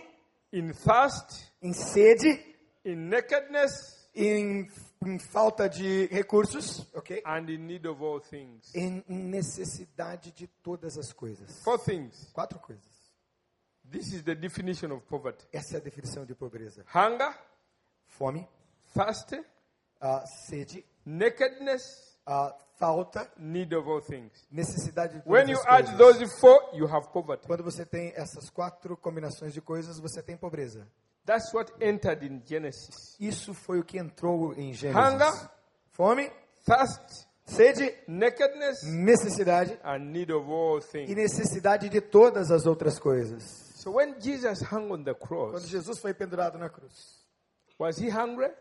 [0.54, 2.56] in thirst, em sede,
[2.86, 4.68] in nakedness, em,
[5.06, 7.22] em falta de recursos, ok?
[7.26, 8.74] and in need of all things.
[8.76, 11.64] Em necessidade de todas as coisas.
[11.64, 12.30] Four things.
[12.34, 12.86] Quatro coisas.
[13.92, 16.84] This is the definition of poverty Essa é a definição de pobreza.
[16.94, 17.36] hunger,
[18.08, 18.48] Fome,
[18.94, 19.34] thirst,
[20.00, 22.15] a sede, nakedness,
[22.78, 24.32] falta, need of all things.
[24.52, 25.98] necessidade de todas When you as add coisas.
[25.98, 27.48] those four, you have poverty.
[27.48, 30.88] Quando você tem essas quatro combinações de coisas, você tem pobreza.
[31.26, 33.16] That's what entered in Genesis.
[33.20, 35.14] Isso foi o que entrou em Gênesis.
[35.14, 35.50] Hunger.
[35.92, 36.32] Fome,
[36.66, 41.16] Thirst, sede, nakedness, necessidade and need of all e things.
[41.16, 43.44] necessidade de todas as outras coisas.
[43.76, 47.24] So when Jesus hung on the Quando cross, Jesus foi pendurado na cruz,
[47.80, 48.52] was he hungry?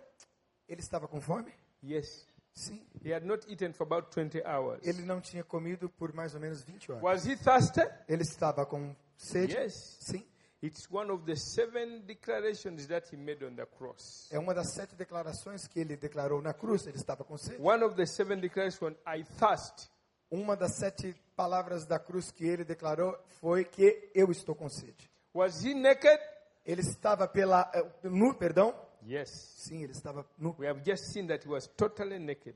[0.69, 1.53] ele estava com fome?
[1.83, 2.27] Yes.
[2.55, 2.81] Sim.
[3.05, 4.81] He had not eaten for about 20 hours.
[4.87, 7.03] Ele não tinha comido por mais ou menos 20 horas.
[7.03, 7.83] Was he thirsty?
[8.09, 9.55] Ele estava com sede?
[9.55, 9.99] Yes.
[10.01, 10.25] Sim.
[10.63, 14.29] It's one of the seven declarations that he made on the cross.
[14.31, 16.87] É uma das sete declarações que ele declarou na cruz.
[16.87, 17.61] Ele estava com sede.
[17.61, 19.91] One of the seven declarations, I thirst.
[20.31, 25.11] Uma das sete palavras da cruz que ele declarou foi que eu estou com sede.
[25.35, 26.19] Was he naked?
[26.65, 28.75] Ele estava pela eh, nu, perdão?
[29.07, 29.31] Yes.
[29.59, 30.55] Sim, ele estava nu.
[30.59, 32.55] We have just seen that he was totally naked.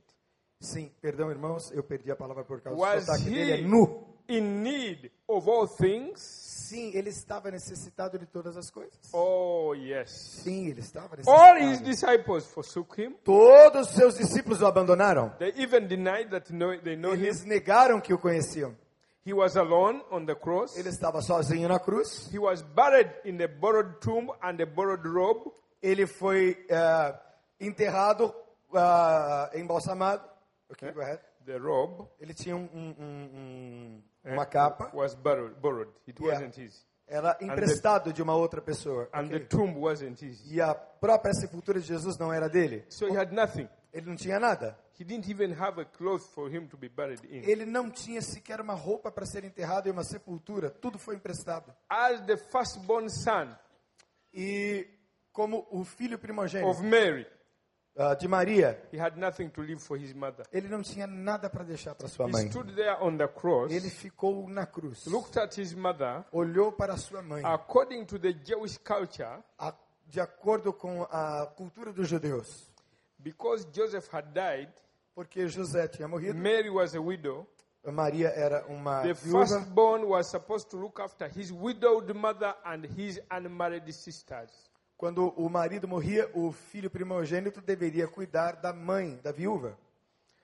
[0.60, 3.52] Sim, perdão, irmãos, eu perdi a palavra por causa do Was sotaque dele.
[3.52, 4.06] É nu.
[4.28, 6.20] in need of all things?
[6.20, 8.98] Sim, ele estava necessitado de todas as coisas.
[9.12, 10.10] Oh, yes.
[10.42, 11.84] Sim, ele estava All his necessitado.
[11.90, 13.12] disciples forsook him.
[13.24, 15.30] Todos os seus discípulos o abandonaram.
[15.38, 16.46] They even denied that
[16.82, 17.24] they know him.
[17.24, 18.76] Eles negaram que o conheciam.
[19.24, 20.76] He was alone on the cross.
[20.76, 22.28] Ele estava sozinho na cruz.
[22.32, 25.50] He was buried in the borrowed tomb and a borrowed robe.
[25.82, 27.20] Ele foi eh,
[27.60, 28.34] enterrado,
[28.74, 30.28] ah, embalsamado.
[30.70, 31.20] Ok, go ahead.
[31.44, 34.90] The robe Ele tinha um- um- um- eh, uma capa.
[34.94, 35.54] was borrowed.
[35.60, 35.90] borrowed.
[36.06, 36.38] It Yeah.
[36.44, 36.86] wasn't his.
[37.06, 39.08] Era emprestado de uma outra pessoa.
[39.14, 39.38] And ok?
[39.38, 40.50] the tomb wasn't his.
[40.52, 42.84] E a própria sepultura de Jesus não era dele.
[42.90, 43.66] So he had nothing.
[43.90, 44.78] Ele não tinha nada.
[45.00, 47.48] He didn't even have a cloth for him to be buried in.
[47.50, 50.68] Ele não tinha sequer uma roupa para ser enterrado em uma sepultura.
[50.70, 51.72] Tudo foi emprestado.
[51.88, 53.56] As the firstborn son
[54.34, 54.86] E
[55.38, 57.24] como o filho primogênito of Mary,
[57.96, 60.44] ah, de Maria, he had nothing to leave for his mother.
[60.52, 62.48] ele não tinha nada para deixar para sua He mãe.
[62.50, 65.06] stood there on the cross, Ele ficou na cruz.
[65.06, 66.24] looked at his mother.
[66.32, 67.42] Olhou para sua mãe.
[67.44, 69.72] According to the Jewish culture, A-
[70.08, 72.68] de acordo com a cultura dos judeus.
[73.20, 74.70] because Joseph had died,
[75.14, 76.34] Porque José tinha morrido.
[76.38, 77.46] Mary was a widow.
[77.92, 79.46] Maria era uma The viúva.
[79.46, 84.50] firstborn was supposed to look after his widowed mother and his unmarried sisters.
[84.98, 89.78] Quando o marido morria, o filho primogênito deveria cuidar da mãe, da viúva.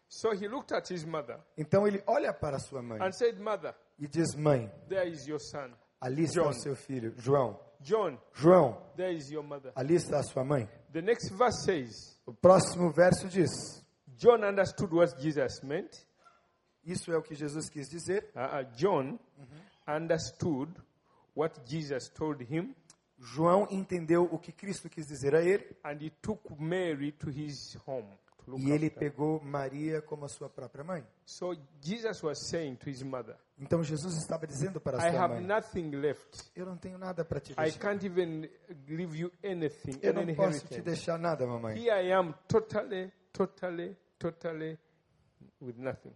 [0.09, 3.75] So he looked at his mother Então ele olha para sua mãe and said, Mother,
[3.99, 5.73] e diz: Mãe, there is your son.
[6.01, 6.51] ali está John.
[6.51, 7.59] o seu filho, João.
[7.81, 9.73] John, João, there is your mother.
[9.75, 10.69] ali está a sua mãe.
[10.93, 13.51] The next verse says, O próximo verso diz:
[14.17, 15.91] John understood what Jesus meant.
[16.85, 18.31] Isso é o que Jesus quis dizer.
[18.37, 19.19] Uh, uh, John
[19.89, 20.73] understood
[21.35, 22.75] what Jesus told him,
[23.19, 27.77] João entendeu o que Cristo quis dizer a ele and he took Mary to his
[27.87, 28.09] home
[28.59, 31.03] e ele pegou Maria como a sua própria mãe.
[31.25, 35.35] So Jesus was saying to his mother, Então Jesus estava dizendo para I sua have
[35.37, 36.51] mãe: nothing left.
[36.55, 37.79] Eu não tenho nada para te I deixar.
[37.79, 38.43] can't even
[38.87, 40.83] give you anything, Eu any não posso te inheritance.
[40.83, 41.79] deixar nada, mamãe.
[41.79, 44.79] Here I am totally, totally, totally
[45.63, 46.13] with nothing.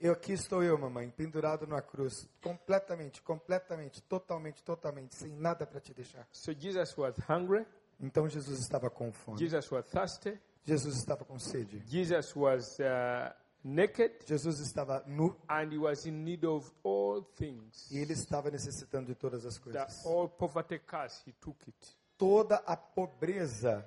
[0.00, 5.78] Eu aqui estou eu, mamãe, pendurado na cruz, completamente, completamente, totalmente, totalmente, sem nada para
[5.78, 6.26] te deixar.
[6.32, 7.66] So Jesus was hungry.
[8.00, 9.38] Então Jesus estava com fome.
[9.38, 10.40] Jesus was thirsty.
[10.64, 11.82] Jesus estava com sede.
[11.86, 14.14] Jesus was uh, naked.
[14.26, 17.90] Jesus estava nu And he was in need of all things.
[17.90, 20.04] e ele estava necessitando de todas as coisas.
[20.06, 23.82] all poverty curse, he took it Toda a pobreza,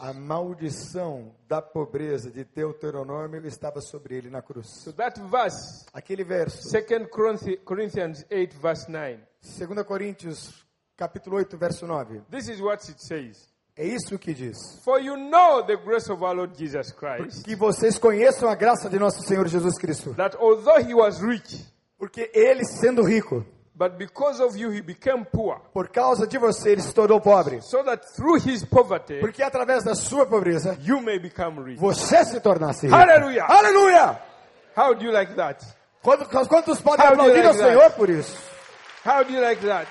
[0.00, 4.66] a maldição da pobreza de Deuteronômio estava sobre ele na cruz.
[4.84, 4.92] So
[5.30, 7.08] verse, Aquele verso, 2
[7.64, 10.62] Corinthians 8, verse 9, 2 Coríntios,
[10.94, 12.20] capítulo 8, verso 9.
[12.30, 13.48] this is what it says.
[13.74, 14.58] É isso que diz.
[14.84, 18.90] For you know the grace of our Lord Jesus Christ, Que vocês conheçam a graça
[18.90, 20.12] de nosso Senhor Jesus Cristo.
[20.16, 21.64] that although he was rich,
[21.96, 23.42] Porque ele, sendo rico,
[23.78, 27.60] but because of you he became poor, por causa de você, ele se tornou pobre.
[27.62, 31.78] so that through his poverty Porque através da sua pobreza, you may become rich.
[31.78, 32.98] você se tornasse rico.
[32.98, 33.46] Hallelujah!
[33.46, 34.20] Aleluia!
[34.76, 35.64] How do you like that?
[36.02, 37.68] Quantos, quantos podem How do you aplaudir ao like that?
[37.68, 38.36] Senhor por isso?
[39.04, 39.88] How do you like that?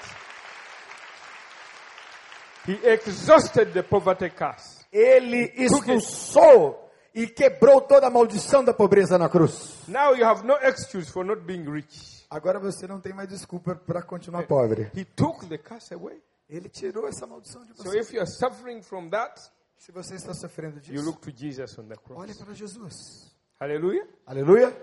[2.66, 4.86] He exhausted the poverty curse.
[4.92, 9.84] Ele expulsou e quebrou toda a maldição da pobreza na cruz.
[9.88, 12.17] Now you have no excuse for not being rich.
[12.30, 14.92] Agora você não tem mais desculpa para continuar pobre.
[14.96, 16.22] He took the curse away.
[16.50, 18.00] Ele tirou essa maldição de So você.
[18.00, 19.40] if you are suffering from that,
[19.78, 22.38] Se você está sofrendo you disso, look to Jesus on the olhe cross.
[22.38, 23.32] para Jesus.
[23.60, 24.08] Hallelujah.
[24.26, 24.76] Aleluia.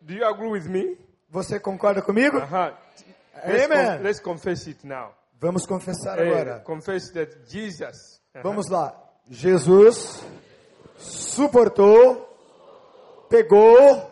[0.00, 0.98] Do you agree with me?
[1.30, 2.36] Você concorda comigo?
[2.38, 2.74] Uh-huh.
[3.46, 3.96] Let's, Amen.
[3.96, 5.14] con- let's confess it now.
[5.40, 6.60] Vamos confessar Eh, agora.
[6.60, 8.20] confess that Jesus.
[8.34, 8.94] uh-huh, Vamos lá.
[9.30, 10.20] Jesus
[10.96, 12.26] suportou
[13.28, 14.10] pegou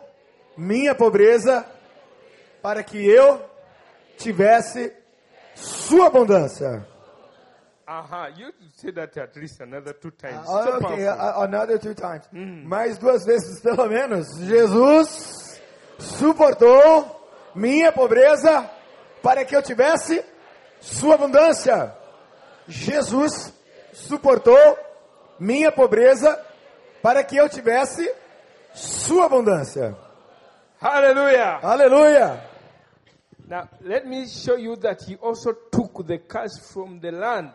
[0.55, 1.65] minha pobreza
[2.61, 3.41] para que eu
[4.17, 4.93] tivesse
[5.55, 6.85] sua abundância.
[7.85, 10.39] Aha, you say that at least another two times.
[10.41, 11.07] Ah, So ok, powerful.
[11.09, 12.27] a- another two times.
[12.33, 14.27] Mais duas vezes pelo menos.
[14.41, 15.61] Jesus
[15.97, 17.21] suportou
[17.55, 18.69] minha pobreza
[19.23, 20.23] para que eu tivesse
[20.81, 21.93] sua abundância.
[22.67, 23.53] Jesus
[23.93, 24.57] suportou
[25.39, 26.37] minha pobreza
[27.01, 28.13] para que eu tivesse
[28.73, 29.95] sua abundância.
[30.79, 31.59] Hallelujah.
[31.63, 32.39] Aleluia!
[33.47, 37.51] Now, let me show you that he also took the curse from the land.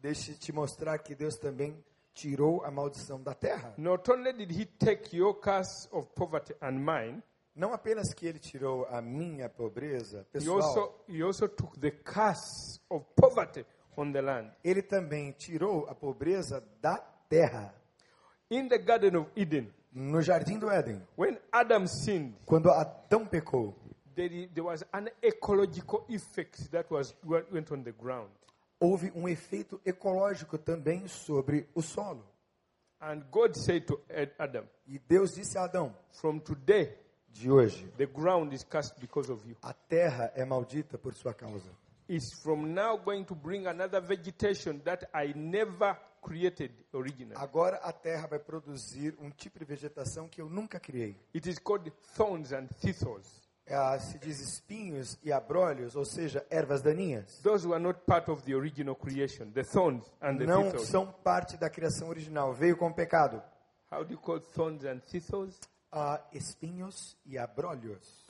[0.00, 1.74] Deixe te mostrar que Deus também
[2.14, 3.74] tirou a maldição da terra.
[3.78, 7.22] Not only did he take your curse of poverty and mine,
[7.56, 11.90] Não apenas que ele tirou a minha pobreza he pessoal, also, he also took the
[11.90, 13.64] curse of poverty
[13.96, 14.50] on the land.
[14.62, 17.74] ele também tirou a pobreza da terra.
[18.50, 23.74] In the Garden of Eden, No jardim do Éden, when Adam sinned, quando Adão pecou,
[24.14, 28.28] there, there was an ecological effect that was went on the ground.
[28.78, 32.22] houve um efeito ecológico também sobre o solo.
[33.00, 36.92] And God said to Ad- Adam, E Deus disse a Adão: From today,
[37.32, 39.56] de hoje, the ground is cursed because of you.
[39.62, 41.70] a terra é maldita por sua causa.
[42.06, 45.96] Is from now going to bring another vegetation that I never
[46.26, 47.36] created originally.
[47.36, 51.16] Agora a terra vai produzir um tipo de vegetação que eu nunca criei.
[51.34, 53.40] It is called thorns and thistles.
[53.68, 57.40] Ah, se diz espinhos e abrolhos, ou seja, ervas daninhas.
[57.42, 60.88] Those were not part of the original creation, the thorns and the Não thistles.
[60.88, 62.52] são parte da criação original.
[62.54, 63.42] Veio com o pecado.
[63.90, 65.58] How do you call thorns and thistles?
[65.90, 68.24] Ah, espinhos e abrolhos.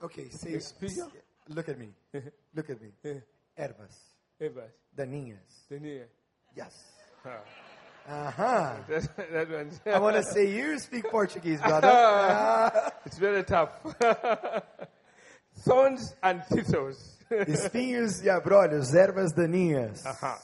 [0.00, 1.10] Ok, say, Espinho?
[1.48, 1.94] look at me.
[2.54, 2.92] Look at me.
[3.56, 4.70] Ervas Ever.
[4.92, 5.66] daninhas.
[5.70, 6.10] Here.
[6.56, 6.74] Yes.
[7.24, 7.36] Uh-huh.
[8.08, 8.76] Aham.
[9.32, 12.92] That, one's I want to say you speak Portuguese, brother.
[13.06, 13.70] It's very tough.
[15.64, 17.18] thorns and thistles.
[17.30, 20.06] espinhos e abrolhos, ervas daninhas.
[20.06, 20.38] Aha.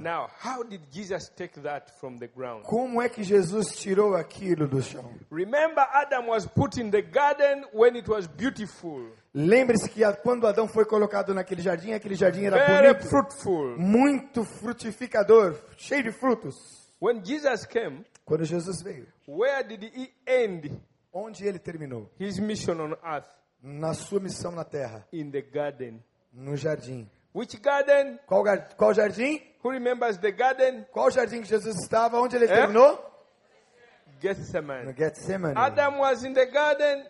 [0.00, 2.64] Now, how did Jesus take that from the ground?
[2.64, 5.12] Como é que Jesus tirou aquilo do chão?
[5.30, 10.68] Remember, Adam was put in the garden when it was beautiful, Lembre-se que quando Adão
[10.68, 13.76] foi colocado naquele jardim, aquele jardim era very bonito, fruitful.
[13.78, 16.54] muito frutificador, cheio de frutos.
[17.00, 20.70] When Jesus came, Quando Jesus veio, where did he end
[21.12, 22.08] onde ele terminou?
[22.18, 23.26] his mission on earth?
[23.62, 26.02] Na sua missão na terra, In the garden.
[26.32, 27.08] no jardim.
[27.36, 28.18] Which garden?
[28.26, 28.42] Qual,
[28.78, 29.42] qual jardim?
[29.62, 30.86] Who remembers the garden?
[30.90, 32.18] Qual jardim que Jesus estava?
[32.18, 32.48] Onde ele É?
[32.48, 32.92] terminou?
[32.92, 34.92] No Gethsemane.
[34.94, 35.54] Getsemane.
[35.54, 37.04] Adam was in the garden.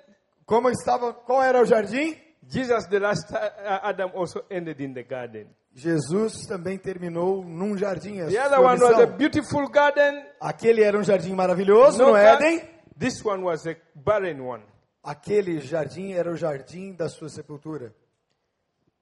[0.45, 1.12] Como estava?
[1.12, 2.16] Qual era o jardim?
[2.49, 3.39] Jesus, the last uh,
[3.85, 5.47] Adam, also ended in the garden.
[5.72, 8.27] Jesus também terminou num jardim.
[8.27, 10.24] The other one was a beautiful garden.
[10.41, 12.62] Aquele era um jardim maravilhoso no gar- Éden.
[12.99, 14.64] This one was a barren one.
[15.05, 17.93] Aquele jardim era o jardim da sua sepultura.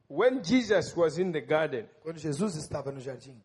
[0.09, 3.41] When Jesus was in the garden, Quando Jesus estava no jardim,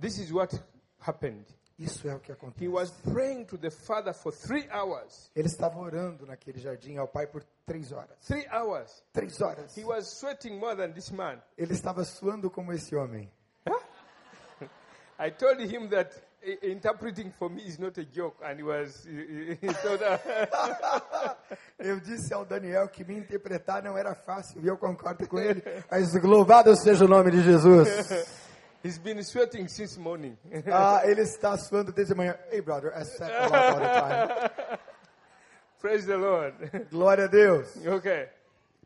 [0.00, 0.52] this is what
[0.98, 1.44] happened.
[1.78, 2.68] isso é o que He acontece.
[2.68, 5.30] was praying to the Father for three hours.
[5.34, 8.18] Ele estava orando naquele jardim ao Pai por três horas.
[8.26, 9.02] Three hours.
[9.12, 9.76] Três horas.
[9.76, 11.40] He was sweating more than this man.
[11.56, 13.30] Ele estava suando como esse homem.
[15.18, 16.12] I told him that
[16.62, 19.06] interpreting for me is not a joke, and he was.
[19.06, 20.00] He thought,
[21.78, 25.62] Eu disse ao Daniel que me interpretar não era fácil, e eu concordo com ele.
[25.90, 27.88] Mas louvado seja o nome de Jesus.
[28.82, 30.36] he's been sweating since morning.
[30.70, 32.36] Ah, ele está suando desde manhã.
[32.50, 34.78] Hey, brother, I sweat a lot all the time.
[35.80, 36.54] Praise the Lord.
[36.90, 37.76] Glória a Deus.
[37.86, 38.28] okay.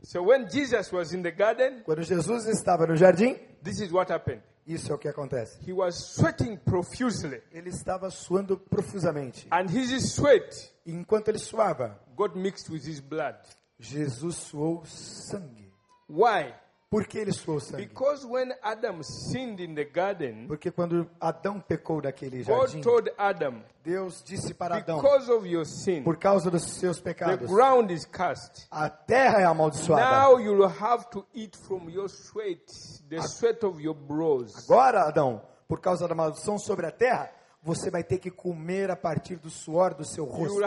[0.03, 4.11] So when Jesus was in the garden, Quando Jesus estava no jardim, this is what
[4.11, 4.41] happened.
[4.75, 5.59] Isso é o que acontece.
[5.69, 9.47] He was sweating profusely, Ele estava suando profusamente.
[9.51, 13.37] and his sweat E enquanto ele suava, got mixed with his blood.
[13.79, 15.73] Jesus suou sangue.
[16.09, 16.55] Why?
[16.91, 17.87] Por que ele suou sangue?
[17.87, 23.13] Because when Adam sinned in the garden, Porque quando Adão pecou naquele God jardim, told
[23.17, 27.49] Adam, Deus disse para Adão, because of your sin, por causa dos seus the pecados,
[27.49, 28.67] ground is cursed.
[28.73, 30.03] a terra é amaldiçoada.
[30.03, 32.67] Now you'll have to eat from your sweat,
[33.09, 34.69] the sweat of your brows.
[34.69, 37.31] Agora, Adão, por causa da maldição sobre a terra,
[37.63, 40.61] você vai ter que comer a partir do suor do seu rosto.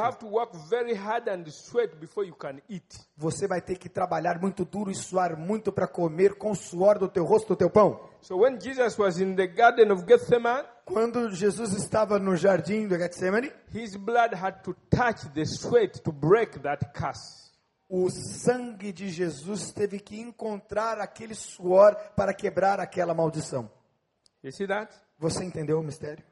[3.17, 6.99] Você vai ter que trabalhar muito duro e suar muito para comer com o suor
[6.99, 7.99] do teu rosto o teu pão.
[8.21, 12.97] So when Jesus was in the garden of Gethsemane, Quando Jesus estava no jardim do
[12.97, 17.43] Getsemane, his blood had to touch the sweat to break that curse.
[17.89, 23.69] o sangue de Jesus teve que encontrar aquele suor para quebrar aquela maldição.
[24.43, 24.93] You see that?
[25.19, 26.25] Você entendeu o mistério?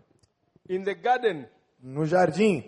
[0.69, 1.47] In the garden,
[1.83, 2.63] No jardim,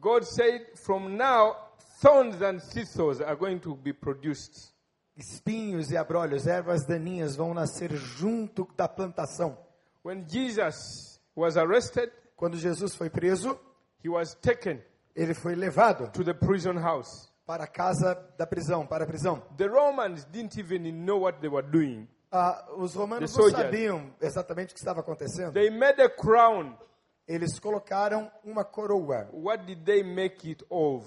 [0.00, 1.56] God said, from now,
[2.00, 4.72] thorns and thistles are going to be produced.
[5.16, 9.56] Espinhos e abrolhos, ervas daninhas vão nascer junto da plantação.
[10.02, 13.58] When Jesus was arrested, Quando Jesus foi preso,
[14.02, 14.82] he was taken
[15.16, 17.30] ele foi levado to the prison house.
[17.46, 19.40] para a casa da prisão, para a prisão.
[19.56, 22.08] The Romans didn't even know what they were doing.
[22.36, 25.52] Ah, os romanos não sabiam exatamente o que estava acontecendo.
[25.52, 26.76] They made a crown.
[27.28, 29.28] Eles colocaram uma coroa.
[29.32, 31.06] What did they make it of?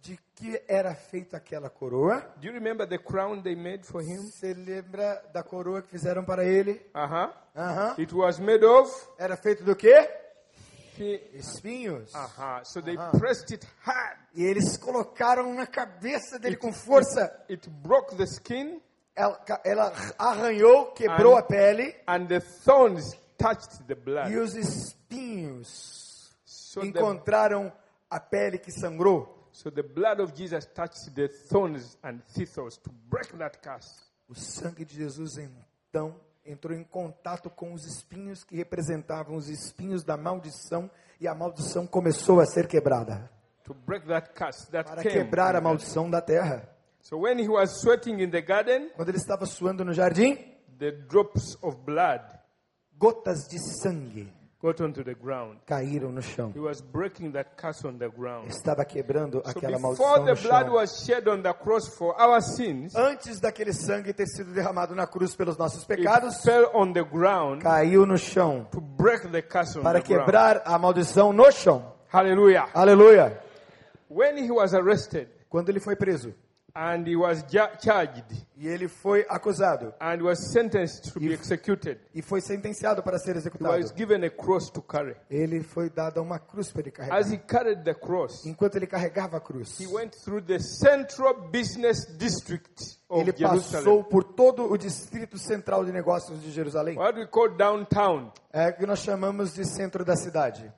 [0.00, 2.20] De que era feita aquela coroa?
[2.36, 4.18] Do you remember the crown they made for him?
[4.18, 6.80] Você lembra da coroa que fizeram para ele?
[6.94, 7.32] Uh huh.
[7.56, 7.94] Aham.
[7.98, 8.90] It was made of.
[9.18, 10.08] Era feito do quê?
[10.98, 12.12] Uh Espinhos.
[12.14, 12.62] huh.
[12.64, 13.18] So they Uh-huh.
[13.18, 14.18] pressed it hard.
[14.34, 17.44] E eles colocaram na cabeça dele com força.
[17.50, 18.80] It broke the skin,
[19.14, 21.94] Ela, ela arranhou, quebrou And- a pele.
[22.08, 23.04] and the thorns
[23.36, 24.30] touched the blood.
[24.32, 27.72] E os espinhos So the, encontraram
[28.10, 29.48] a pele que sangrou.
[29.52, 33.90] so the blood of Jesus touched the thorns and thistles to break that curse.
[34.28, 40.02] O sangue de Jesus então entrou em contato com os espinhos que representavam os espinhos
[40.02, 40.90] da maldição
[41.20, 43.30] e a maldição começou a ser quebrada
[43.64, 45.14] To break that curse that para came.
[45.14, 46.68] quebrar a maldição da terra.
[47.02, 50.38] So when he was sweating in the garden, Quando ele estava suando no jardim,
[50.78, 52.22] the drops of blood
[52.98, 55.58] gotas de sangue got onto the ground.
[55.66, 56.52] caíram no chão.
[56.54, 58.48] He was breaking that curse on the ground.
[58.48, 60.74] Estava quebrando So aquela before maldição the no blood chão.
[60.74, 65.04] was shed on the cross for our sins, Antes daquele sangue ter sido derramado na
[65.08, 69.76] cruz pelos nossos pecados, fell on the ground caiu no chão to break the curse
[69.76, 70.24] on para the ground.
[70.24, 71.92] quebrar a maldição no chão.
[72.12, 72.68] Hallelujah.
[72.72, 73.40] Aleluia.
[74.08, 76.32] When he was arrested Quando ele foi preso
[76.74, 77.44] and he was
[77.82, 78.24] charged
[78.56, 83.34] e ele foi acusado and was sentenced to be executed, e foi sentenciado para ser
[83.34, 85.16] he executado, was given a cross to carry.
[85.30, 87.32] ele foi dado uma cruz para ele As carregar.
[87.32, 92.06] he carried the cross, Enquanto ele carregava a cruz, he went through the central business
[92.16, 94.04] district of ele passou Jerusalem.
[94.04, 98.32] por todo o distrito central de negócios de Jerusalém, What we call downtown.
[98.52, 100.72] é o que nós chamamos de centro da cidade.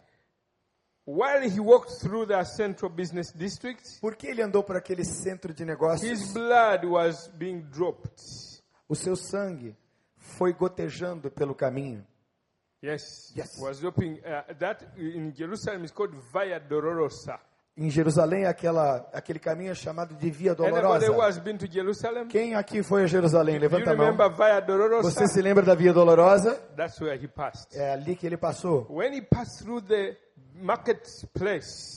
[1.07, 5.53] While he walked through that central business district, Por que ele andou por aquele centro
[5.53, 6.33] de his negócios?
[6.33, 8.21] blood was being dropped.
[8.89, 9.77] O seu sangue
[10.17, 12.07] foi gotejando pelo caminho.
[12.83, 13.59] Yes, Yes.
[13.61, 14.19] was dropping.
[14.25, 17.39] Uh, that in Jerusalem is called Via Dolorosa.
[17.77, 21.07] Em Jerusalém, aquela, aquele caminho é chamado de Via Dolorosa.
[22.29, 23.59] Quem aqui foi a Jerusalém?
[23.59, 24.17] Levanta a mão.
[25.03, 26.55] Você se lembra da Via Dolorosa?
[26.77, 27.77] That's where he passed.
[27.77, 28.87] É ali que ele passou.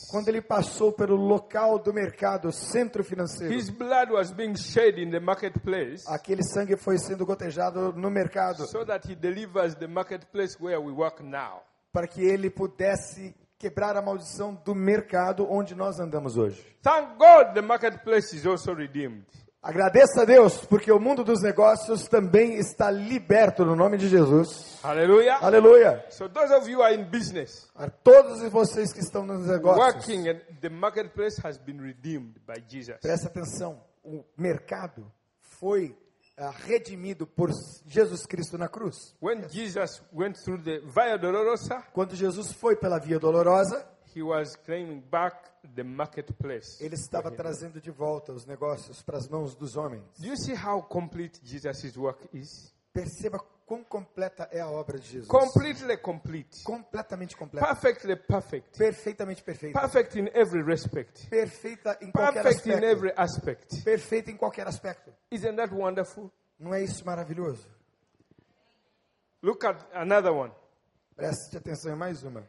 [0.09, 5.11] Quando ele passou pelo local do mercado, centro financeiro, his blood was being shed in
[5.11, 10.57] the marketplace aquele sangue foi sendo gotejado no mercado so that he delivers the marketplace
[10.59, 11.61] where we work now.
[11.93, 16.63] para que ele pudesse quebrar a maldição do mercado onde nós andamos hoje.
[16.81, 19.25] Thank God the marketplace is also redeemed.
[19.61, 24.79] Agradeça a Deus, porque o mundo dos negócios também está liberto no nome de Jesus.
[24.83, 25.39] Hallelujah.
[25.41, 26.05] Aleluia.
[26.09, 30.29] So those of you are in business, A todos vocês que estão nos negócios, working,
[30.29, 32.99] and the marketplace has been redeemed by Jesus.
[33.01, 33.81] presta atenção.
[34.03, 35.97] O mercado foi
[36.65, 37.49] redimido por
[37.88, 39.15] Jesus Cristo na cruz.
[39.21, 44.55] When Jesus went through the Via Dolorosa, Quando Jesus foi pela Via Dolorosa, he was
[44.55, 45.35] claiming back
[45.75, 46.81] the marketplace.
[46.83, 50.03] ele estava trazendo de volta os negócios para as mãos dos homens.
[50.19, 52.73] Do you see how complete Jesus' work is?
[52.93, 55.28] Perceba quão completa é a obra de Jesus.
[55.28, 56.63] Completely complete.
[56.63, 57.68] Completamente completa.
[57.68, 58.78] Perfectly perfect.
[58.78, 59.78] Perfeitamente perfeita.
[59.80, 61.28] Perfect in every respect.
[61.30, 62.86] Perfeita em qualquer Perfect in aspecto.
[62.88, 63.84] every aspect.
[63.84, 65.13] Perfeita em qualquer aspecto.
[65.30, 66.32] Isn't that wonderful?
[66.57, 67.68] Não é isso maravilhoso?
[69.43, 70.51] Look at another one.
[71.15, 72.47] Preste atenção em mais uma.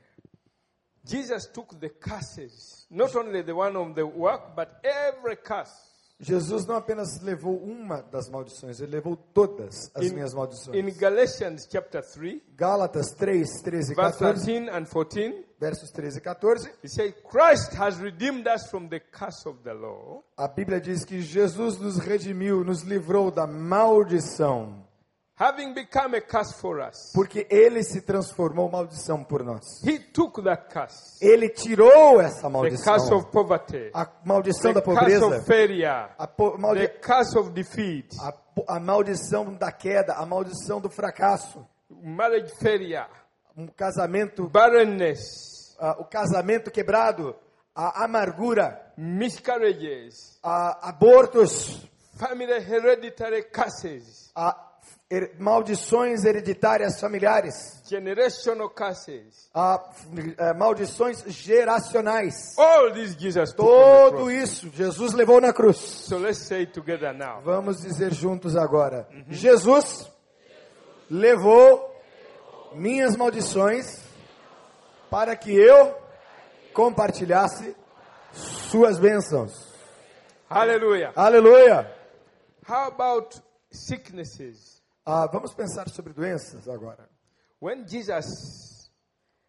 [1.05, 5.88] Jesus took the curses, not only the one of the work, but every curse.
[6.21, 10.77] Jesus não apenas levou uma das maldições, ele levou todas as In, minhas maldições.
[10.77, 16.19] in Galatians chapter 3, Gálatas 3, 13 e verse 14, 13 and 14, versos 13
[16.19, 20.49] e 14, he said, Christ has redeemed us from the curse of the law a
[20.49, 24.88] Bíblia diz que Jesus nos redimiu, nos livrou da maldição,
[25.39, 27.13] having become a curse for us.
[27.15, 29.63] porque ele se transformou maldição por nós.
[29.87, 34.81] He took that curse, Ele tirou essa the maldição, curse of poverty, a maldição the
[34.81, 38.33] da curse pobreza, of failure, a, po- maldi- the curse of defeat, a
[38.67, 41.65] a maldição da queda, a maldição do fracasso,
[42.03, 43.07] marriage failure,
[43.57, 47.37] um casamento, barrenness, ah, o casamento quebrado,
[47.73, 54.68] a amargura, miscarriages, a abortos, family hereditary curses, a
[55.11, 59.49] her- maldições hereditárias familiares, generational curses.
[59.55, 59.83] ah,
[60.39, 62.57] eh, maldições geracionais.
[62.59, 64.33] All this Jesus cross.
[64.33, 65.79] isso Jesus levou na cruz.
[65.79, 67.41] So let's say together now.
[67.43, 70.11] Vamos dizer juntos agora: Jesus
[71.11, 71.95] levou
[72.75, 74.01] minhas maldições
[75.11, 75.97] para que eu
[76.75, 77.75] compartilhasse
[78.33, 79.53] suas bênçãos.
[80.51, 81.13] Hallelujah.
[81.17, 81.91] Aleluia!
[82.69, 83.41] How about
[83.71, 84.78] sicknesses?
[85.11, 87.09] Ah, vamos pensar sobre doenças agora.
[87.63, 88.93] When Jesus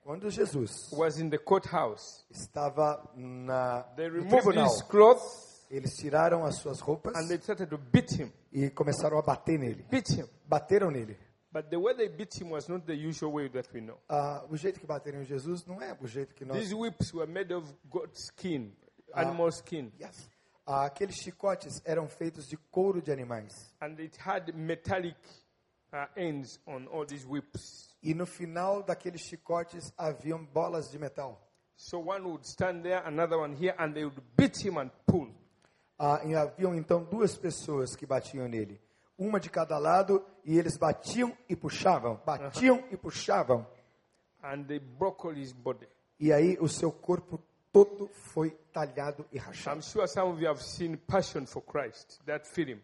[0.01, 6.45] Quando Jesus was in the courthouse, estava na, they removed tribunal, his clothes eles tiraram
[6.45, 8.31] as suas roupas and they started to beat him.
[8.53, 9.85] e começaram a bater nele.
[9.91, 10.25] Beat him.
[10.47, 11.17] Bateram nele.
[11.51, 13.99] But the way they beat him was not the usual way that we know.
[14.07, 17.13] Ah, o jeito que bateram em Jesus não é o jeito que nós These whips
[17.13, 18.73] were made of goat skin,
[19.13, 20.29] animal skin, Yes.
[20.65, 23.53] Ah, aqueles chicotes eram feitos de couro de animais.
[23.81, 25.17] and it had metallic
[26.15, 27.95] ends on all these whips.
[28.01, 31.37] E no final daqueles chicotes haviam bolas de metal.
[31.75, 35.29] So one would stand there, another one here, and they would beat him and pull.
[35.97, 38.79] Ah, e haviam então duas pessoas que batiam nele.
[39.17, 42.21] Uma de cada lado, e eles batiam e puxavam.
[42.25, 43.65] Batiam e puxavam.
[44.41, 45.87] And they broke all his body.
[46.19, 49.81] E aí o seu corpo todo foi talhado e I'm rachado.
[49.81, 52.79] sure some of you have seen Passion for Christ, that film.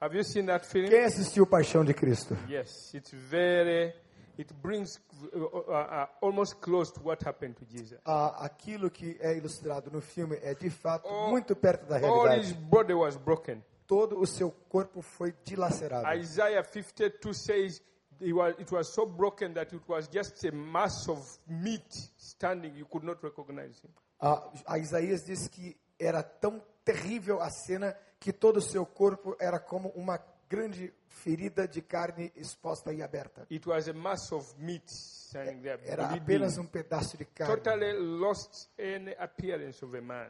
[0.00, 0.88] Have you seen that film?
[0.90, 2.36] Quem assistiu Paixão de Cristo?
[2.48, 3.94] Yes, it's very,
[4.38, 4.98] it brings
[5.34, 7.98] uh, uh, uh, almost close to what happened to Jesus.
[8.04, 12.26] Ah, aquilo que é ilustrado no filme é de fato All- muito perto da All
[12.28, 12.54] his realidade.
[12.68, 13.62] body was broken.
[13.86, 16.06] Todo o seu corpo foi dilacerado.
[16.18, 17.80] Isaiah 52 says
[18.20, 21.86] it was, it was so broken that it was just a mass of meat
[22.18, 22.74] standing.
[22.76, 23.90] You could not recognize him.
[24.20, 27.96] Ah, Isaías diz que era tão terrível a cena
[28.26, 30.18] que todo o seu corpo era como uma
[30.50, 33.46] grande ferida de carne exposta e aberta.
[33.48, 37.54] It was a mass of meat standing there, Era apenas um pedaço de carne.
[37.54, 40.28] totally lost any appearance of a man.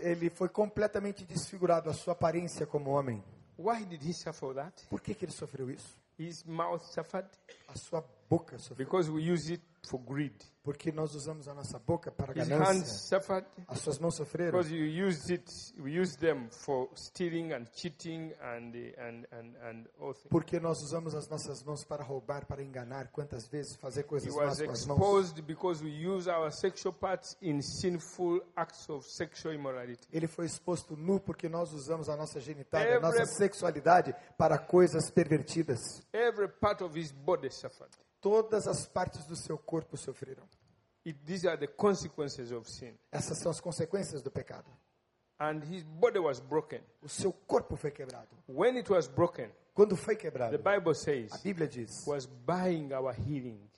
[0.00, 3.20] Ele foi completamente desfigurado, a sua aparência como homem.
[3.58, 4.86] Why did he suffer that?
[4.88, 6.00] Por que, que ele sofreu isso?
[6.16, 7.28] His mouth suffered
[7.66, 8.86] A sua boca sofreu.
[8.86, 10.34] because we use it for greed.
[10.64, 12.72] Porque nós usamos a nossa boca para His ganância.
[12.72, 14.52] hands suffered As suas mãos sofreram.
[14.52, 15.44] because you use it.
[15.76, 20.28] We use them for stealing and cheating and and and and all things.
[20.30, 23.10] Porque nós usamos as nossas mãos para roubar, para enganar.
[23.10, 24.98] Quantas vezes fazer coisas más com as mãos?
[25.00, 30.06] exposed because we use our sexual parts in sinful acts of sexual immorality.
[30.12, 35.10] Ele foi exposto nu porque nós usamos a nossa genitália, a nossa sexualidade para coisas
[35.10, 35.80] pervertidas.
[36.12, 37.90] Every part of his body suffered.
[38.22, 40.48] Todas as partes do seu corpo sofreram.
[41.04, 42.96] It, these are the consequences of sin.
[43.10, 44.70] Essas são as consequências do pecado.
[45.40, 46.80] And his body was broken.
[47.02, 48.28] O seu corpo foi quebrado.
[48.48, 52.92] When it was broken, Quando foi the quebrado, Bible says a Bíblia diz, was buying
[52.92, 53.68] our healing.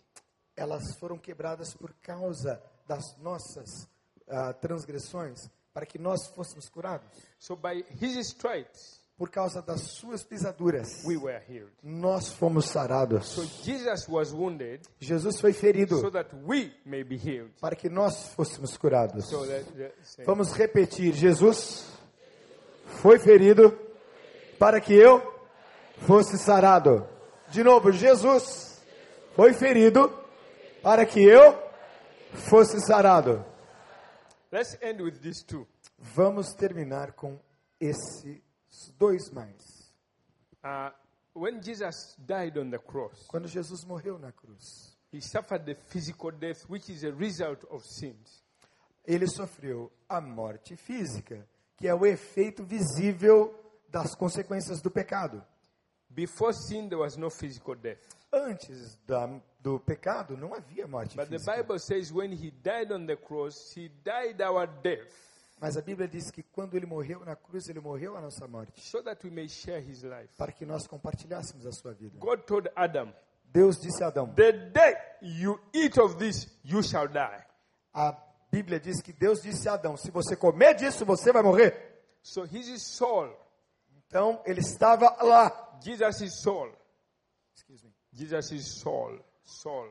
[0.55, 3.89] elas foram quebradas por causa das nossas
[4.29, 7.09] ah, transgressões, para que nós fôssemos curados.
[7.39, 11.17] So by his stripes, Por causa das suas pisaduras, we
[11.83, 13.29] nós fomos sarados.
[13.29, 16.11] So Jesus was wounded Jesus foi ferido so
[17.61, 19.27] para que nós fôssemos curados.
[19.27, 21.87] So that, that- Vamos repetir: Jesus
[23.03, 23.79] foi ferido
[24.59, 25.23] para que eu
[25.99, 27.07] fosse sarado.
[27.51, 28.83] De novo, Jesus
[29.37, 30.13] foi ferido
[30.83, 31.57] para que eu
[32.33, 33.45] fosse sarado.
[34.51, 35.67] let's end with these two.
[35.99, 37.39] Vamos terminar com
[37.81, 38.44] esses
[38.99, 39.93] dois mais.
[40.63, 40.91] Uh,
[41.35, 46.31] when Jesus died on the cross, Quando Jesus morreu na cruz, he suffered the physical
[46.31, 48.43] death, which is a result of sins.
[49.07, 51.47] ele sofreu a morte física,
[51.77, 53.55] que é o efeito visível
[53.89, 55.45] das consequências do pecado.
[56.09, 58.01] Before sin, there was no physical death.
[58.33, 59.29] Antes da,
[59.61, 61.57] do pecado não havia morte But the física.
[61.57, 65.13] Bible says when he died on the cross, he died our death
[65.61, 68.81] Mas a Bíblia diz que quando ele morreu na cruz, ele morreu a nossa morte,
[68.81, 70.29] so that we may share his life.
[70.37, 72.19] para que nós compartilhássemos a sua vida.
[72.19, 73.13] God told Adam,
[73.45, 74.35] Deus disse a Adão.
[74.35, 77.45] The day you eat of this, you shall die.
[77.93, 78.13] A
[78.51, 82.03] Bíblia diz que Deus disse a Adão: se você comer disso, você vai morrer.
[82.23, 83.33] So his soul,
[84.07, 85.79] Então ele estava lá.
[85.81, 86.73] Jesus' soul,
[87.55, 87.93] Excuse me.
[88.13, 89.89] Jesus' soul, soul,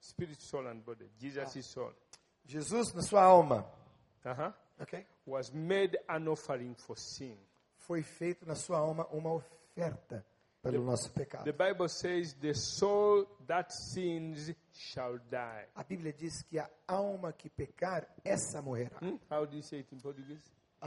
[0.00, 1.92] spirit, soul, and body, Jesus' soul,
[2.44, 3.66] Jesus na sua alma,
[4.24, 5.04] uh-huh, ok?
[5.26, 7.36] was made an offering for sin.
[7.76, 10.24] Foi feito na sua alma uma oferta
[10.62, 11.44] pelo nosso pecado.
[11.44, 15.66] The Bible says, The soul that sins shall die.
[15.74, 18.96] A Bíblia diz que a alma que pecar, essa morrerá.
[19.00, 19.16] Hmm?
[19.30, 20.42] How do you say it in Portuguese?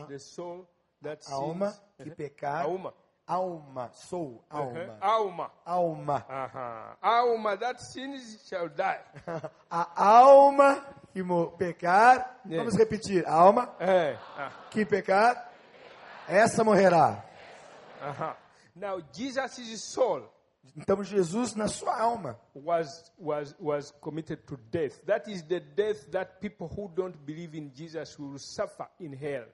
[0.08, 0.68] The soul
[1.02, 1.82] that A alma sins.
[1.98, 2.16] que Uh-huh.
[2.16, 2.94] pecar, A alma.
[3.28, 4.98] alma, sou alma.
[5.02, 5.52] Alma.
[5.66, 6.26] Alma.
[6.30, 6.96] Uh-huh.
[7.02, 9.02] Alma that sins shall die.
[9.70, 10.86] A alma
[11.16, 11.24] que
[11.58, 12.58] pecar, Yeah.
[12.64, 15.50] vamos repetir, alma Eh, uh, que pecar,
[16.28, 17.24] essa morrerá.
[18.76, 20.30] Now Jesus' soul
[20.76, 25.00] Então Jesus na sua alma was was was committed to death.
[25.06, 29.48] That is the death that people who don't believe in Jesus will suffer in hell.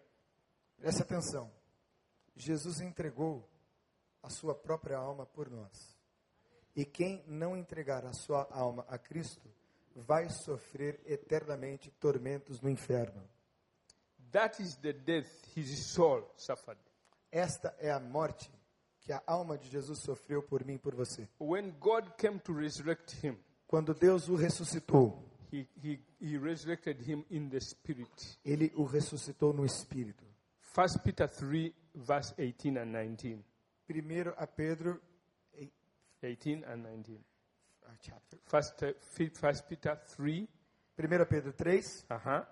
[0.80, 1.52] Preste atenção.
[2.36, 3.48] Jesus entregou
[4.24, 5.96] a sua própria alma por nós.
[6.76, 9.48] E quem não entregar a sua alma a Cristo
[9.96, 13.22] vai sofrer eternamente tormentos no inferno.
[14.32, 16.80] That is the death his soul suffered.
[17.32, 18.50] Esta é a morte
[19.02, 21.28] que a alma de Jesus sofreu por mim e por você.
[21.40, 23.38] When God came to resurrect him,
[23.68, 25.18] Quando Deus o ressuscitou,
[25.52, 28.38] he, he, he resurrected him in the spirit.
[28.44, 30.26] ele o ressuscitou no espírito.
[30.78, 33.44] 1 Peter 3, verse 18 and 19.
[33.88, 35.02] Primeiro a Pedro,
[36.22, 37.20] 18 and 19.
[37.92, 38.40] Ah, chapter.
[38.46, 38.94] First, uh,
[39.34, 40.48] First Peter 3,
[40.96, 42.46] Primeiro a Pedro 3, uh-huh,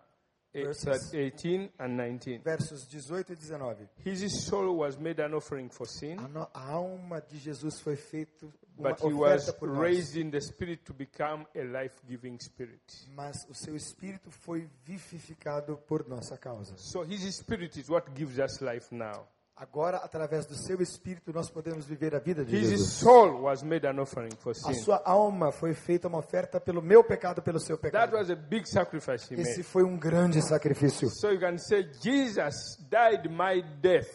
[0.51, 2.39] eh, Verses- 18 and 19.
[2.39, 3.89] versos 18 e 19.
[4.03, 7.95] His soul was made an offering for sin, A, no- a alma de Jesus foi
[7.95, 8.45] feita
[8.77, 12.81] uma but he was raised in the spirit to become a life-giving spirit.
[13.13, 16.75] Mas o seu espírito foi vivificado por nossa causa.
[16.77, 19.27] So his spirit is what gives us life now.
[19.61, 22.93] Agora, através do seu espírito, nós podemos viver a vida de His Jesus.
[22.93, 24.73] soul was made an offering for A sin.
[24.75, 28.15] sua alma foi feita uma oferta pelo meu pecado, pelo seu That pecado.
[28.15, 29.63] was a big sacrifice he Esse made.
[29.63, 31.09] foi um grande sacrifício.
[31.09, 34.07] So you can say, Jesus died my death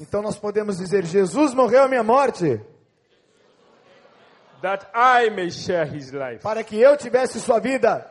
[0.00, 2.60] Então nós podemos dizer: Jesus morreu a minha morte
[4.62, 6.42] that I may share his life.
[6.42, 8.04] para que eu tivesse sua vida.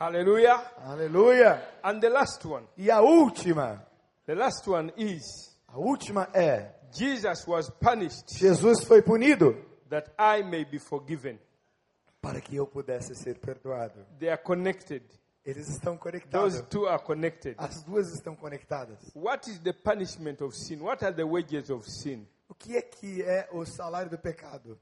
[0.00, 0.60] Hallelujah.
[0.84, 1.62] Aleluia.
[1.84, 3.85] And the last one, E a última,
[4.26, 9.56] the last one is a última é: Jesus was punished Jesus foi punido
[9.88, 11.38] that I may be forgiven.
[12.26, 14.04] para que eu pudesse ser perdoado.
[14.18, 15.02] They are connected.
[15.44, 16.54] Eles estão conectados.
[16.54, 17.54] Those two are connected.
[17.56, 18.98] As duas estão conectadas.
[19.14, 20.80] What is the punishment of sin?
[20.80, 22.26] What are the wages of sin?
[22.48, 24.76] O que é que é o salário do pecado?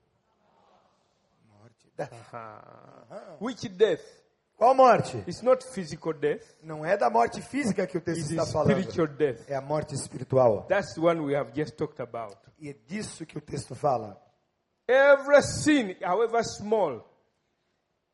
[1.47, 1.93] Morte.
[1.95, 2.13] Death.
[2.33, 3.37] Ah.
[3.41, 4.24] Which death?
[4.57, 5.17] Qual morte?
[5.27, 6.43] It's not physical death.
[6.63, 8.71] Não é da morte física que o texto It está falando.
[8.81, 9.51] spiritual death.
[9.51, 10.63] É a morte espiritual.
[10.69, 12.37] That's the one we have just talked about.
[12.59, 14.21] E é disso que o texto fala.
[14.87, 17.05] Every sin, however small,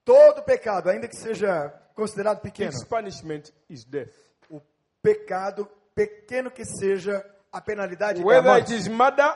[0.04, 4.12] Todo pecado, ainda que seja considerado pequeno, its punishment is death.
[4.48, 4.60] o
[5.02, 7.22] pecado, pequeno que seja,
[7.52, 8.74] a penalidade é a Whether it morte.
[8.76, 9.34] is murder,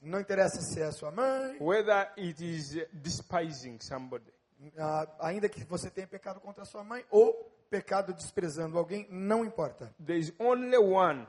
[0.00, 4.24] Não interessa se é a sua mãe, whether it is despising somebody,
[5.18, 7.32] ainda que você tenha pecado contra sua mãe ou
[7.70, 9.94] pecado desprezando alguém, não importa.
[10.04, 11.26] there is only one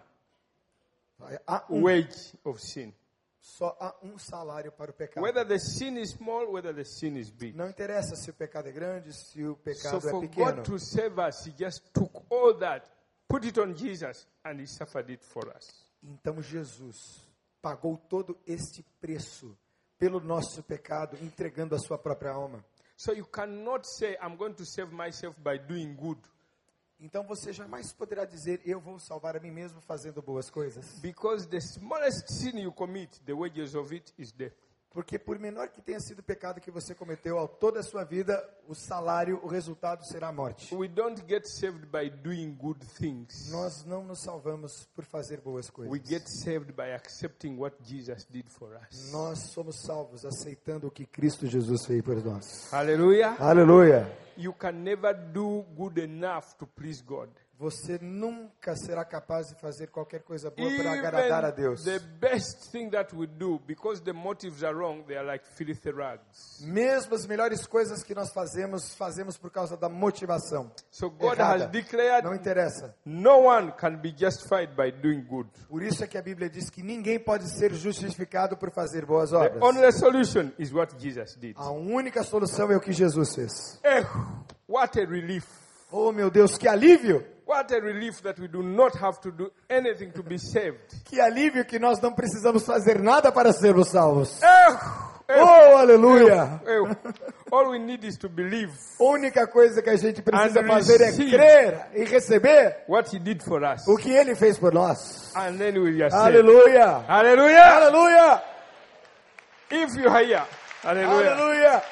[1.48, 2.94] Há um, wage of sin.
[3.40, 5.24] só há um salário para o pecado.
[5.24, 7.56] Whether the sin is small, whether the sin is big.
[7.56, 10.56] Não interessa se o pecado é grande, se o So pecado é for pequeno.
[10.56, 12.86] God to save us, He just took all that,
[13.28, 15.70] put it on Jesus, and He suffered it for us.
[16.02, 17.22] Então Jesus
[17.62, 19.58] pagou todo este preço
[19.98, 22.66] pelo nosso pecado, entregando a sua própria alma.
[23.04, 26.18] So you cannot say, I'm going to save myself by doing good.
[27.02, 31.02] Então você jamais poderá dizer, eu vou salvar a mim mesmo fazendo boas coisas.
[31.02, 34.56] Because the smallest sin you commit, the wages of it is death.
[34.94, 38.04] Porque por menor que tenha sido o pecado que você cometeu ao toda a sua
[38.04, 40.74] vida, o salário, o resultado será a morte.
[40.76, 43.50] We don't get saved by doing good things.
[43.52, 46.08] Nós não nos salvamos por fazer boas We coisas.
[46.08, 49.12] get saved by accepting what Jesus did for us.
[49.12, 52.70] Nós somos salvos aceitando o que Cristo Jesus fez por nós.
[52.72, 53.36] Hallelujah.
[53.40, 54.16] Aleluia.
[54.38, 57.30] You can never do good enough to please God.
[57.64, 61.86] Você nunca será capaz de fazer qualquer coisa boa para agradar a Deus.
[61.86, 65.90] the best thing that we do, because the motives are wrong, they are like filthy
[65.90, 66.60] rags.
[66.62, 70.70] Mesmo as melhores coisas que nós fazemos, fazemos por causa da motivação.
[70.92, 71.64] So God Errada.
[71.66, 72.94] has declared Não interessa.
[73.06, 75.48] no one can be justified by doing good.
[75.70, 79.30] Por isso é que a Bíblia diz que ninguém pode ser justificado por fazer boas
[79.30, 79.62] The obras.
[79.64, 81.56] only solution is what Jesus did.
[81.58, 83.80] A única solução é o que Jesus fez.
[83.86, 84.04] Eh,
[84.68, 85.48] what a relief.
[85.90, 87.32] Oh meu Deus, que alívio!
[87.46, 91.04] What a relief that we do not have to do anything to be saved.
[91.04, 94.42] Que alívio que nós não precisamos fazer nada para sermos salvos.
[94.42, 94.48] Eh,
[95.28, 96.62] eh, Oh, aleluia!
[96.66, 96.80] eh,
[97.52, 101.12] all we need is to believe A única coisa que a gente precisa fazer é
[101.12, 103.86] crer e receber what He did for us.
[103.88, 105.34] o que Ele fez por nós.
[105.36, 106.14] And then we are.
[106.14, 107.04] Aleluia!
[107.08, 107.76] Hallelujah.
[107.76, 108.44] Aleluia!
[109.70, 110.46] If you are here.
[110.82, 111.32] Hallelujah.
[111.32, 111.84] Aleluia!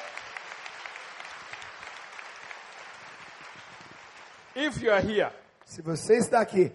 [4.54, 5.30] If you are here
[5.72, 6.70] Se você está aqui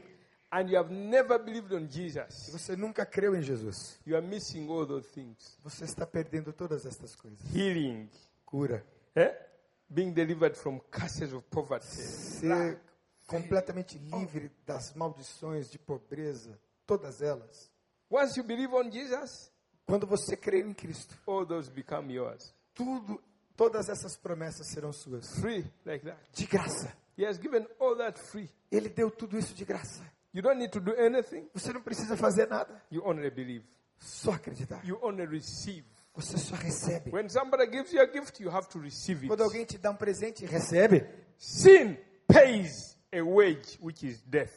[0.51, 4.67] and you have never believed on Jesus, você nunca creu em Jesus, you are missing
[4.69, 5.55] all those things.
[5.63, 7.39] você está perdendo todas estas coisas.
[7.55, 8.09] Healing,
[8.43, 8.83] Cura,
[9.15, 9.35] eh?
[9.87, 12.79] being delivered from curses of poverty, ser
[13.27, 17.69] completamente livre das maldições de pobreza, todas elas.
[18.09, 19.51] Once you believe on Jesus,
[19.85, 22.51] Quando você crê em Cristo, all those become yours.
[22.73, 23.21] tudo,
[23.55, 25.39] todas essas promessas serão suas.
[25.39, 26.17] Free, like that.
[26.33, 26.97] De graça.
[27.17, 28.49] He has given all that free.
[28.71, 30.03] Ele deu tudo isso de graça.
[30.33, 31.49] You don't need to do anything.
[31.53, 33.65] Você não precisa fazer nada, You only believe.
[33.97, 34.81] só acreditar.
[34.85, 35.85] You only receive.
[36.13, 37.11] Você só recebe.
[37.11, 39.27] When somebody gives you a gift, you have to receive it.
[39.27, 41.07] Quando alguém te dá um presente, recebe.
[41.37, 44.53] Sin pays a wage, which is death.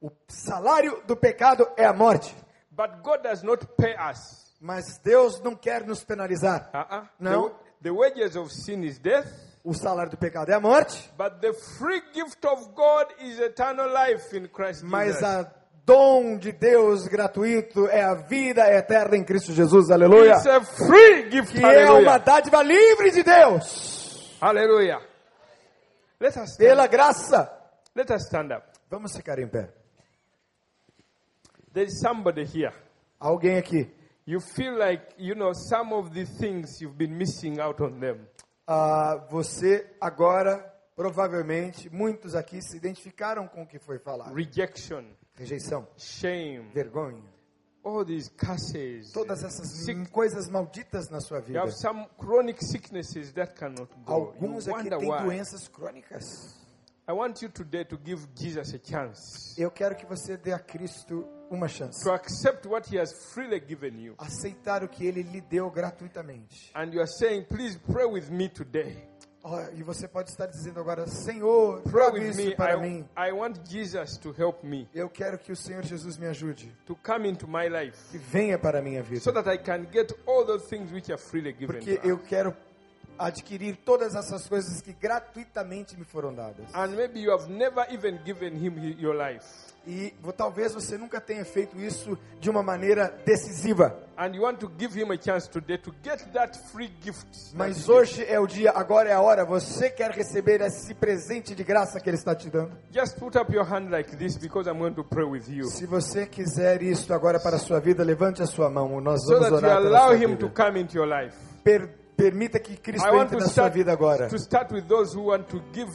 [0.00, 2.34] O salário do pecado é a morte.
[2.70, 4.52] But God does not pay us.
[4.60, 6.70] Mas Deus não quer nos penalizar.
[6.74, 7.08] Uh-uh.
[7.18, 7.48] No.
[7.50, 9.28] The, the wages of sin is death,
[9.64, 13.88] O salário do pecado é a morte, but the free gift of God is eternal
[13.88, 15.50] life in Christ mas a
[15.86, 19.90] dom de Deus gratuito é a vida eterna em Cristo Jesus.
[19.90, 20.32] Aleluia.
[20.34, 21.52] It's a free gift.
[21.54, 22.18] Que é uma Hallelujah.
[22.18, 24.36] dádiva livre de Deus.
[24.40, 25.00] Hallelujah.
[26.20, 27.50] Let us stand, Pela graça.
[27.96, 28.66] let us stand up.
[28.90, 29.70] Vamos ficar em pé.
[31.72, 32.72] There's somebody here.
[33.18, 33.90] Alguém aqui.
[34.26, 38.26] You feel like you know some of the things you've been missing out on them.
[38.66, 40.58] Ah, você agora,
[40.96, 44.34] provavelmente, muitos aqui se identificaram com o que foi falado.
[44.34, 45.04] Rejection,
[45.34, 47.22] Rejeição, shame, vergonha,
[47.84, 49.12] all these curses.
[49.12, 51.60] todas essas Sick- coisas malditas na sua vida.
[51.60, 54.12] have some chronic sicknesses that cannot go.
[54.12, 56.24] Alguns aqui têm doenças crônicas.
[57.06, 60.58] I want you today to give Jesus a chance Eu quero que você dê a
[60.58, 62.02] Cristo uma chance.
[62.02, 64.14] to accept what He has freely given you.
[64.18, 66.70] Aceitar o que Ele lhe deu gratuitamente.
[66.74, 69.06] And you are saying, please pray with me today.
[69.46, 72.54] Ó, e você pode estar dizendo agora, Senhor, Pray with me.
[72.56, 73.08] para I, mim.
[73.14, 76.74] I want Jesus to help me Eu quero que o Senhor Jesus me ajude.
[76.86, 79.20] to come into my life Que venha para a minha vida.
[79.20, 81.76] so that I can get all those things which are freely given.
[81.76, 82.56] Porque eu quero
[83.18, 86.66] adquirir todas essas coisas que gratuitamente me foram dadas.
[86.74, 89.44] And maybe you have never even given Him your life.
[89.86, 93.94] E talvez você nunca tenha feito isso de uma maneira decisiva.
[94.16, 97.26] And you want to give Him a chance today to get that free gift.
[97.54, 99.44] Mas hoje é o dia, agora é a hora.
[99.44, 102.72] Você quer receber esse presente de graça que Ele está te dando?
[102.90, 105.64] Just put up your hand like this because I'm going to pray with you.
[105.68, 109.00] Se você quiser isto agora para a sua vida, levante a sua mão.
[109.02, 111.36] Nós So vamos that you orar allow Him to come into your life.
[111.62, 114.28] Per- permita que Cristo entre na sua start, vida agora.
[114.28, 115.90] to start with those who want to give,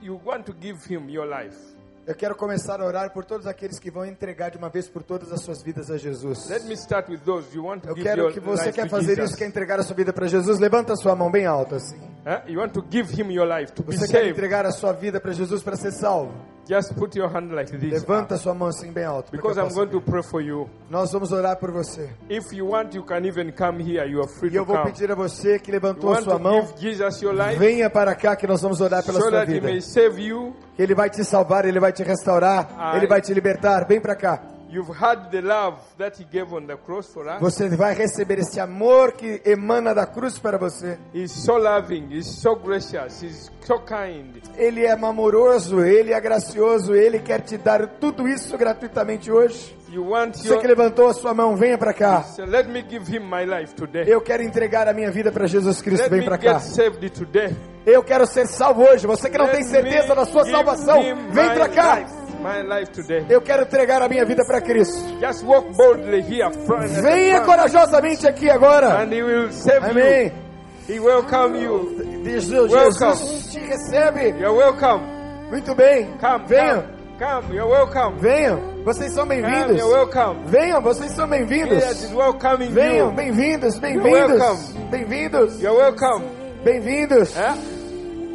[0.00, 1.56] you want to give Him your life.
[2.04, 5.04] Eu quero começar a orar por todos aqueles que vão entregar de uma vez por
[5.04, 6.48] todas as suas vidas a Jesus.
[6.48, 9.36] Let me start with those you want to Eu quero que você quer fazer isso,
[9.36, 10.58] quer entregar a sua vida para Jesus.
[10.58, 11.98] Levanta a sua mão bem alta assim.
[12.26, 12.50] Huh?
[12.50, 15.20] You want to give Him your life to be Você quer entregar a sua vida
[15.20, 16.34] para Jesus para ser salvo?
[16.72, 17.92] Just put your hand like this.
[17.92, 19.30] Levanta sua mão assim bem alto.
[19.30, 20.70] Because eu I'm going to pray for you.
[20.88, 22.08] Nós vamos orar por você.
[22.30, 24.08] If you want, you can even come here.
[24.08, 24.90] You are free E eu to vou come.
[24.90, 28.34] pedir a você que levantou sua to mão, give Jesus your life venha para cá
[28.36, 29.66] que nós vamos orar pela so sua He vida.
[29.68, 30.54] may save you.
[30.78, 32.96] Ele vai te salvar, ele vai te restaurar, Ai.
[32.96, 33.86] ele vai te libertar.
[33.86, 34.40] Vem para cá.
[37.40, 40.98] Você vai receber esse amor que emana da cruz para você.
[41.14, 42.08] He's so loving.
[42.10, 43.22] He's so gracious.
[43.22, 44.42] He's so kind.
[44.56, 49.76] Ele é amoroso, ele é gracioso, ele quer te dar tudo isso gratuitamente hoje.
[49.92, 52.22] You want Você que levantou a sua mão, venha para cá.
[52.22, 54.04] So let me give Him my life today.
[54.06, 56.04] Eu quero entregar a minha vida para Jesus Cristo.
[56.04, 56.58] Let Vem para cá.
[56.60, 57.54] saved today.
[57.84, 59.06] Eu quero ser salvo hoje.
[59.06, 61.98] Você que não Let tem certeza da sua salvação, vem para cá.
[61.98, 62.21] life.
[63.28, 64.98] Eu quero entregar a minha vida para Cristo.
[65.20, 69.02] Just walk boldly here, front, at the Venha corajosamente aqui agora.
[69.02, 70.26] and He will save Amém.
[70.88, 70.94] you.
[70.94, 72.22] He welcome you.
[72.24, 72.70] Jesus.
[72.72, 74.30] Jesus te recebe.
[74.40, 75.02] You're welcome.
[75.50, 76.06] Muito bem.
[76.18, 76.82] Come, Venham,
[77.18, 77.54] come, come.
[77.56, 78.18] You're welcome.
[78.18, 78.82] venham.
[78.84, 79.80] Vocês são bem-vindos.
[80.46, 81.84] Venham, vocês são bem-vindos.
[82.70, 84.72] Venham, bem-vindos, bem-vindos.
[84.90, 85.60] Bem-vindos.
[86.64, 87.34] Bem-vindos.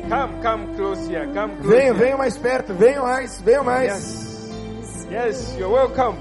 [0.10, 1.28] Come, come close here.
[1.34, 2.74] Come close Venham, venham mais perto.
[2.74, 3.88] Venham mais, venham mais.
[3.92, 5.08] Yes.
[5.10, 6.18] Yes, you're welcome.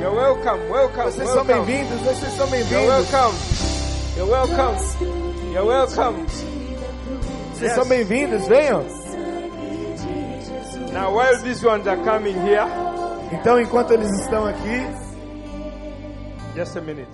[0.00, 0.68] You're welcome.
[0.70, 1.04] Welcome.
[1.10, 1.64] Vocês são welcome.
[1.66, 3.12] bem-vindos, vocês são You're bem-vindos.
[3.12, 3.38] welcome.
[4.16, 5.52] You're welcome.
[5.52, 6.26] You're welcome.
[7.52, 7.74] Vocês Yes.
[7.74, 8.84] são bem-vindos, venham.
[10.92, 12.66] Now, while these ones are coming here,
[13.32, 14.86] Então, enquanto eles estão aqui,
[16.56, 17.08] just a minute.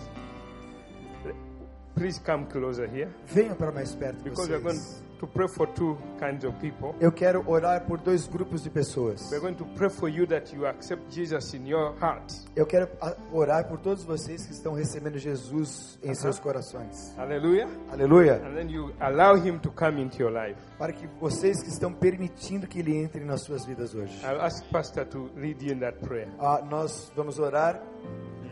[1.95, 5.03] please come closer here Venham para mais perto de because vocês.
[5.21, 6.95] To pray for two kinds of people.
[6.99, 9.31] Eu quero orar por dois grupos de pessoas.
[9.31, 12.33] We're going to pray for you that you accept Jesus in your heart.
[12.57, 17.15] Eu quero ah, orar por todos vocês que estão recebendo Jesus em seus corações.
[17.19, 17.69] Hallelujah.
[17.93, 18.37] Aleluia.
[18.37, 20.59] And then you allow him to come into your life.
[20.79, 24.19] Para que vocês que estão permitindo que ele entre nas suas vidas hoje.
[24.25, 26.29] I'll ask Pastor to lead you in that prayer.
[26.39, 27.83] Ah, nós vamos orar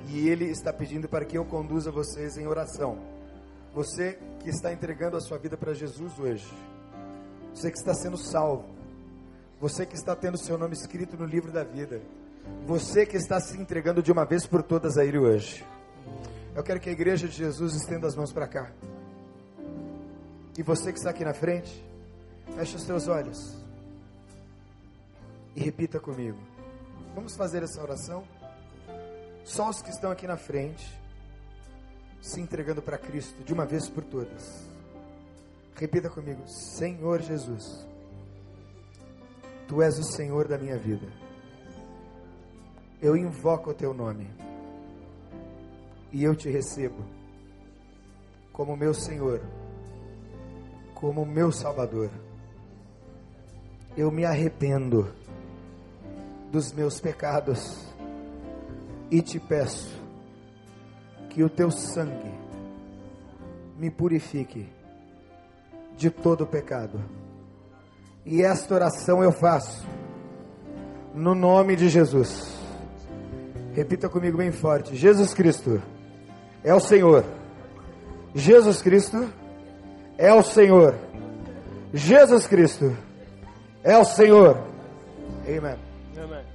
[0.07, 2.99] e ele está pedindo para que eu conduza vocês em oração.
[3.75, 6.49] Você que está entregando a sua vida para Jesus hoje.
[7.55, 8.65] Você que está sendo salvo.
[9.61, 12.01] Você que está tendo seu nome escrito no livro da vida.
[12.67, 15.65] Você que está se entregando de uma vez por todas a Ele hoje.
[16.55, 18.71] Eu quero que a igreja de Jesus estenda as mãos para cá.
[20.57, 21.85] E você que está aqui na frente,
[22.55, 23.57] feche os seus olhos.
[25.55, 26.39] E repita comigo.
[27.15, 28.25] Vamos fazer essa oração?
[29.45, 30.87] Só os que estão aqui na frente,
[32.21, 34.69] se entregando para Cristo de uma vez por todas.
[35.75, 37.87] Repita comigo: Senhor Jesus,
[39.67, 41.07] Tu és o Senhor da minha vida.
[43.01, 44.29] Eu invoco o Teu nome
[46.11, 47.05] e eu te recebo
[48.53, 49.41] como meu Senhor,
[50.95, 52.11] como meu Salvador.
[53.97, 55.13] Eu me arrependo
[56.51, 57.87] dos meus pecados
[59.11, 59.98] e te peço
[61.39, 62.33] que o teu sangue
[63.79, 64.67] me purifique
[65.97, 67.01] de todo pecado.
[68.27, 69.87] E esta oração eu faço
[71.15, 72.59] no nome de Jesus.
[73.73, 75.81] Repita comigo bem forte: Jesus Cristo
[76.65, 77.25] é o Senhor.
[78.35, 79.33] Jesus Cristo
[80.19, 80.97] é o Senhor.
[81.95, 82.97] Jesus Cristo
[83.85, 84.59] é o Senhor.
[85.47, 85.79] Amen.
[86.21, 86.48] Amen.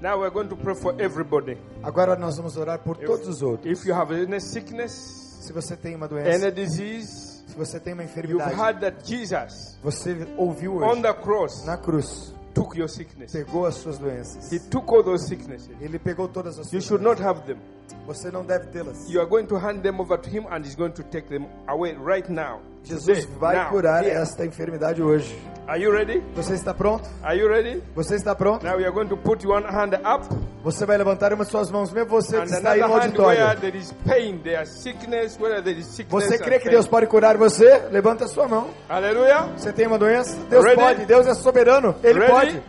[0.00, 1.58] Now we're going to pray for everybody.
[1.82, 3.70] Agora nós vamos orar por todos os outros.
[3.70, 4.92] If you have any sickness,
[5.40, 8.96] Se você tem uma any doença, disease, se você tem uma you've enfermidade, heard that
[9.06, 13.32] Jesus você ouviu on hoje the cross na cruz, took your sickness.
[13.32, 14.50] pegou as suas doenças.
[14.52, 15.70] He took all those sicknesses.
[15.80, 17.20] Ele pegou todas as You suas should doenças.
[17.24, 17.58] not have them.
[18.06, 19.08] Você não deve tê-las.
[19.08, 21.46] You are going to hand them over to him and he's going to take them
[21.68, 22.60] away right now.
[22.82, 24.14] Jesus Today, vai now, curar here.
[24.16, 25.36] esta enfermidade hoje.
[25.66, 26.22] Are you ready?
[26.34, 27.08] Você está pronto?
[27.22, 27.82] Are you ready?
[27.94, 28.64] Você está pronto?
[28.64, 30.26] Now we are going to put one hand up
[30.64, 33.60] Você vai levantar uma de suas mãos, mesmo você que está aí no auditório.
[33.60, 36.00] there is pain, there is sickness, there is.
[36.08, 36.72] Você crê que pain.
[36.72, 37.86] Deus pode curar você?
[37.90, 38.68] Levanta a sua mão.
[38.88, 39.48] Hallelujah.
[39.56, 40.36] Você tem uma doença?
[40.48, 40.76] Deus Ready?
[40.80, 41.04] pode.
[41.06, 41.94] Deus é soberano.
[42.02, 42.30] Ele Ready?
[42.32, 42.62] pode.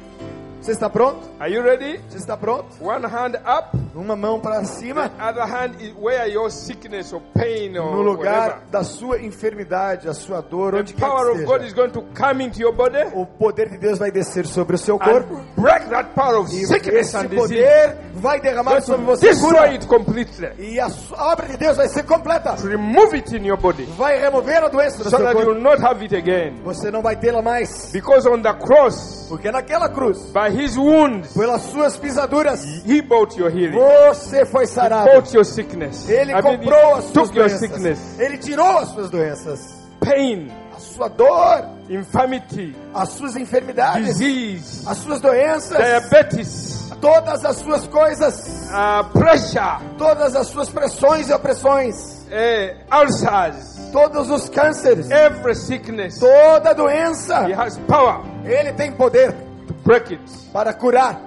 [0.62, 1.31] Você está pronto?
[1.42, 2.00] Are you ready?
[2.08, 2.68] Você está pronto?
[2.80, 5.10] One hand up, Uma mão para cima.
[5.10, 8.62] the other hand is where your sickness or pain or No lugar whatever.
[8.72, 12.04] da sua enfermidade, a sua dor, onde quer power que of God is going to
[12.14, 15.34] come into your body O poder de Deus vai descer sobre o seu corpo.
[15.38, 19.74] and break that power of E sickness esse poder vai derramar sobre você Destroy cura.
[19.74, 20.48] it completely.
[20.60, 22.54] E a obra de Deus vai ser completa.
[22.64, 25.52] Remove it in your body Vai remover a doença do so seu that you corpo.
[25.54, 26.62] will not have it again.
[26.64, 27.90] Você não vai tê-la mais.
[27.92, 33.38] Because on the cross, Porque naquela cruz, by his wounds, pelas suas pisaduras, he bought
[33.40, 33.78] your healing.
[34.10, 35.10] você foi He sarado.
[35.12, 36.08] bought your sickness.
[36.10, 38.20] Ele I comprou as he suas doenças.
[38.20, 39.82] Ele tirou as suas doenças.
[40.00, 47.58] pain, A sua dor, infirmity, as suas enfermidades, disease, as suas doenças, diabetes, todas as
[47.58, 55.12] suas coisas, uh, pressure, todas as suas pressões e opressões, uh, ulcers, todos os cânceres,
[55.12, 56.18] every sickness.
[56.18, 57.48] toda doença.
[57.48, 58.22] He has power.
[58.44, 59.36] Ele tem poder
[59.84, 60.22] break it.
[60.54, 61.22] para curar.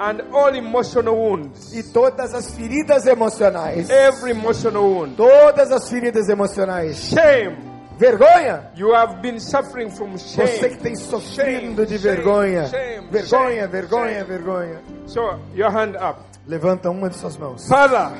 [0.00, 6.28] And all emotional wounds, E todas as feridas emocionais, every emotional wound, todas as feridas
[6.28, 7.56] emocionais, shame.
[7.96, 10.48] vergonha, You have been suffering from shame.
[10.48, 14.80] você que tem sofrido de shame, vergonha, shame, vergonha, shame, vergonha, vergonha.
[15.06, 16.18] So, your hand up.
[16.48, 17.68] Levanta uma de suas mãos.
[17.68, 18.10] Father,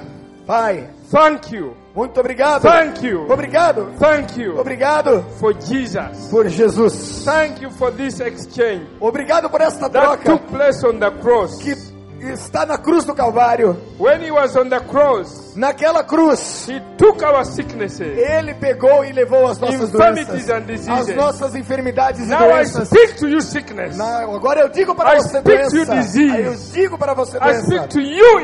[0.47, 1.75] Pai, thank you.
[1.95, 2.63] Muito obrigado.
[2.63, 3.31] Thank you.
[3.31, 3.93] Obrigado.
[3.99, 6.29] Thank you Obrigado for Jesus.
[6.31, 7.25] por Jesus.
[7.25, 11.63] Thank you for this exchange Obrigado por esta that troca took place on the cross.
[11.63, 11.94] que
[12.31, 13.77] está na cruz do Calvário.
[13.99, 19.13] When he was on the cross, Naquela cruz, he took our sicknesses, Ele pegou e
[19.13, 22.89] levou as nossas doenças, and as nossas enfermidades e Now I doenças.
[22.89, 23.97] speak to you, sickness.
[23.97, 25.95] Na- agora eu digo para I você speak to doença.
[25.95, 26.31] disease.
[26.37, 27.87] Aí eu digo para você I speak doença.
[27.89, 28.39] to you,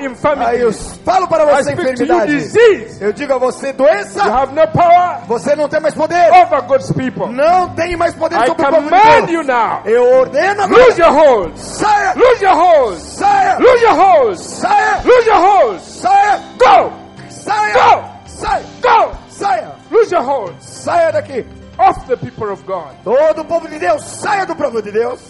[0.46, 2.32] Aí eu falo para I você speak to you, enfermidade.
[2.36, 3.02] disease.
[3.04, 4.22] Eu digo a você You doença.
[4.22, 6.30] have no power Você não tem mais poder.
[6.32, 7.26] over God's people.
[7.32, 9.30] Não tem mais poder I sobre o povo de Deus.
[9.30, 9.80] you now.
[9.84, 11.02] Eu ordeno Lose agora.
[11.02, 11.56] your hold.
[11.56, 12.98] Saia, Lose your hold.
[13.00, 14.38] saia, Lose your hold.
[14.38, 15.80] saia, Lose your hold.
[15.80, 16.92] saia, Go.
[17.28, 18.04] saia, Go.
[18.26, 19.16] saia, Go.
[19.28, 20.54] saia, Lose your hold.
[20.62, 21.44] saia daqui.
[21.78, 22.94] Off the people of God.
[23.04, 25.20] Todo o povo de Deus, saia do povo de Deus.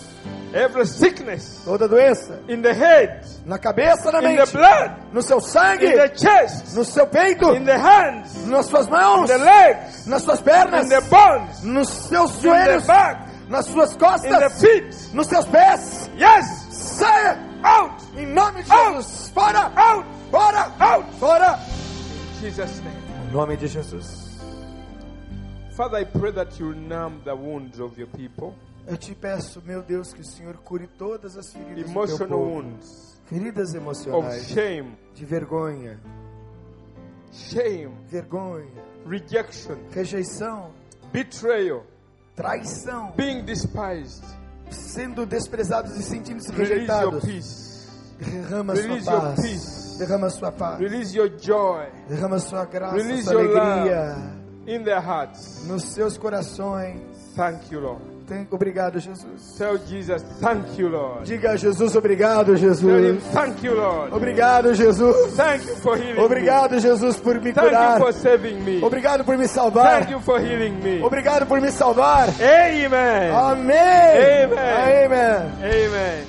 [0.52, 5.22] every sickness toda doença, in the head, na cabeça, na in the mente, blood, no
[5.22, 9.28] seu in sangue, the chest, no seu peito, in the hands, nas suas in mãos,
[9.28, 13.66] the legs, nas suas pernas, in the bones, nos seus in the joelhos, back, nas
[13.68, 15.14] suas in the costas, feet.
[15.14, 16.10] nos seus pés.
[16.18, 18.96] Yes, Saia out, em nome de Out.
[18.96, 19.30] Jesus.
[19.30, 21.06] Fora, out, fora, out.
[21.18, 21.58] fora.
[22.36, 22.96] In Jesus' name.
[23.28, 24.30] Em nome de Jesus.
[25.76, 28.54] Father, I pray that you numb the wounds of your people,
[28.86, 32.38] Eu te peço, meu Deus, que o Senhor cure todas as feridas do teu emotional
[32.38, 32.50] povo.
[32.50, 36.00] wounds Feridas of emocionais, shame, de vergonha,
[37.32, 40.72] shame, vergonha, rejection, rejeição,
[41.12, 41.84] betrayal,
[42.34, 44.24] traição, being despised.
[44.74, 47.22] Sendo desprezados e sentindo-se rejeitados.
[48.18, 49.40] Derrama sua Release paz.
[49.40, 49.98] peace.
[49.98, 50.78] Derrama sua paz.
[50.78, 54.16] Release your joy Derrama sua graça, Release sua alegria
[54.66, 55.64] in their hearts.
[55.66, 57.00] nos seus corações.
[57.36, 58.02] Thank you, Lord.
[58.30, 59.56] Tem- Obrigado, Jesus.
[59.58, 61.24] Tell Jesus, thank you, Lord.
[61.24, 63.32] Diga a Jesus, obrigado, Tell him, Jesus.
[63.32, 64.14] thank you, Lord.
[64.14, 65.34] Obrigado, Jesus.
[65.34, 67.52] Thank you for healing Obrigado, Jesus, por me me.
[67.52, 67.98] Thank curar.
[67.98, 68.80] you for saving me.
[68.84, 70.02] Obrigado por me salvar.
[70.04, 71.02] Thank you for healing me.
[71.02, 72.28] Obrigado por me salvar.
[72.28, 73.34] Amen.
[73.34, 73.74] Amém.
[74.44, 75.06] Amen.
[75.06, 75.88] Amém.
[75.88, 76.24] Amen.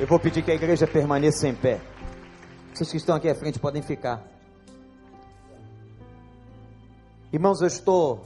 [0.00, 1.91] Eu vou pedir que a igreja permaneça em pé.
[2.74, 4.22] Vocês que estão aqui à frente podem ficar.
[7.30, 8.24] Irmãos, eu estou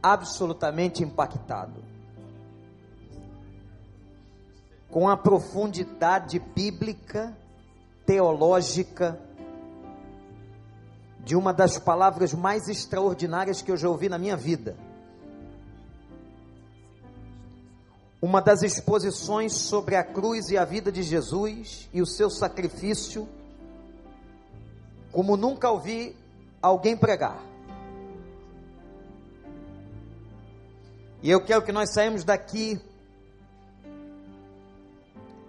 [0.00, 1.82] absolutamente impactado
[4.88, 7.36] com a profundidade bíblica,
[8.06, 9.20] teológica,
[11.24, 14.76] de uma das palavras mais extraordinárias que eu já ouvi na minha vida.
[18.22, 23.26] Uma das exposições sobre a cruz e a vida de Jesus e o seu sacrifício,
[25.10, 26.14] como nunca ouvi
[26.60, 27.42] alguém pregar.
[31.22, 32.80] E eu quero que nós saímos daqui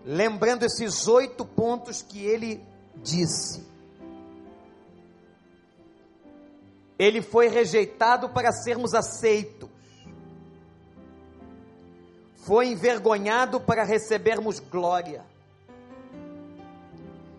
[0.05, 2.63] lembrando esses oito pontos que ele
[2.95, 3.63] disse.
[6.97, 9.70] Ele foi rejeitado para sermos aceitos
[12.41, 15.23] foi envergonhado para recebermos glória,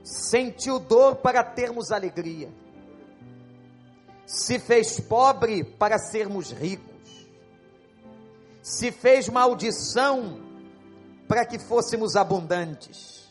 [0.04, 2.48] sentiu dor para termos alegria,
[4.26, 7.26] se fez pobre para sermos ricos,
[8.62, 10.40] se fez maldição
[11.26, 13.28] para que fôssemos abundantes,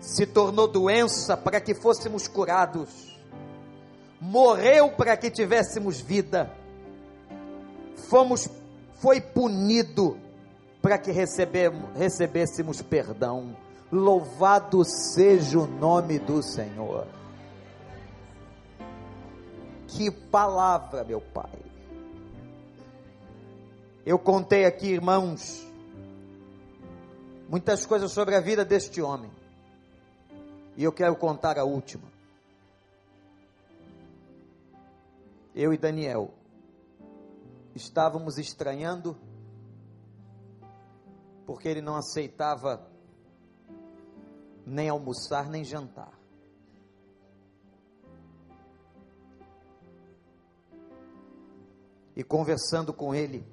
[0.00, 3.16] se tornou doença para que fôssemos curados,
[4.20, 6.52] morreu para que tivéssemos vida,
[8.08, 8.48] fomos
[8.98, 10.18] foi punido
[10.80, 13.56] para que recebêssemos perdão.
[13.90, 17.06] Louvado seja o nome do Senhor.
[19.88, 21.58] Que palavra, meu Pai.
[24.04, 25.66] Eu contei aqui, irmãos,
[27.48, 29.30] muitas coisas sobre a vida deste homem.
[30.76, 32.04] E eu quero contar a última.
[35.54, 36.30] Eu e Daniel
[37.76, 39.16] estávamos estranhando,
[41.44, 42.90] porque ele não aceitava
[44.64, 46.18] nem almoçar nem jantar.
[52.16, 53.46] E conversando com ele,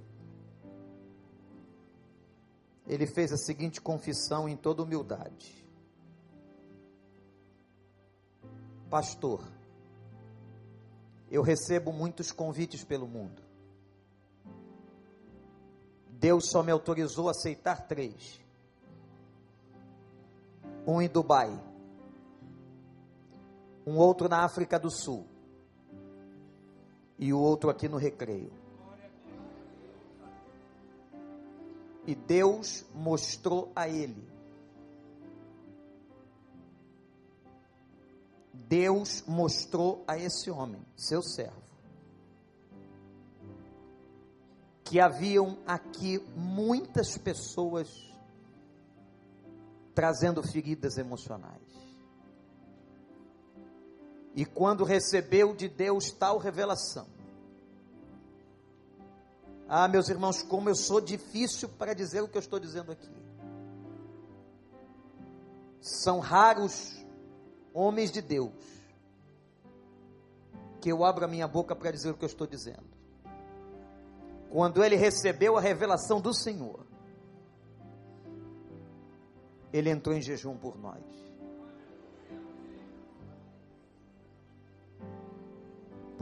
[2.88, 5.68] ele fez a seguinte confissão em toda humildade:
[8.90, 9.44] Pastor,
[11.30, 13.53] eu recebo muitos convites pelo mundo.
[16.24, 18.40] Deus só me autorizou a aceitar três:
[20.88, 21.52] um em Dubai,
[23.86, 25.28] um outro na África do Sul
[27.20, 28.54] e o outro aqui no Recreio.
[32.08, 34.26] E Deus mostrou a ele.
[38.54, 41.62] Deus mostrou a esse homem, seu servo,
[44.94, 47.90] que haviam aqui muitas pessoas
[49.95, 51.68] trazendo feridas emocionais.
[54.36, 57.07] E quando recebeu de Deus tal revelação,
[59.68, 63.10] ah, meus irmãos, como eu sou difícil para dizer o que eu estou dizendo aqui.
[65.82, 67.03] São raros
[67.74, 68.53] homens de Deus
[70.80, 73.03] que eu abro a minha boca para dizer o que eu estou dizendo.
[74.54, 76.86] Quando ele recebeu a revelação do Senhor,
[79.74, 81.24] ele entrou em jejum por nós.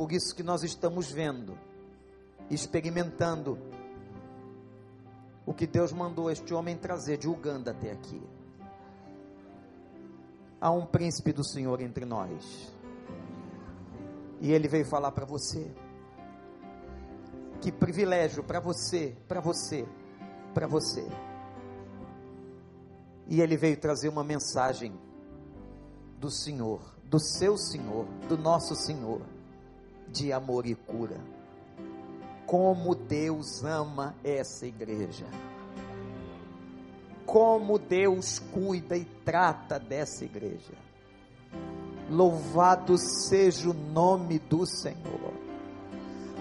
[0.02, 1.56] por isso que nós estamos vendo,
[2.50, 3.56] experimentando
[5.46, 8.20] o que Deus mandou este homem trazer de Uganda até aqui.
[10.60, 12.74] Há um príncipe do Senhor entre nós.
[14.40, 15.72] E ele veio falar para você.
[17.62, 19.86] Que privilégio para você, para você,
[20.52, 21.08] para você.
[23.28, 24.92] E ele veio trazer uma mensagem
[26.20, 29.22] do Senhor, do seu Senhor, do nosso Senhor,
[30.08, 31.18] de amor e cura.
[32.48, 35.28] Como Deus ama essa igreja.
[37.28, 40.74] Como Deus cuida e trata dessa igreja.
[42.10, 45.51] Louvado seja o nome do Senhor.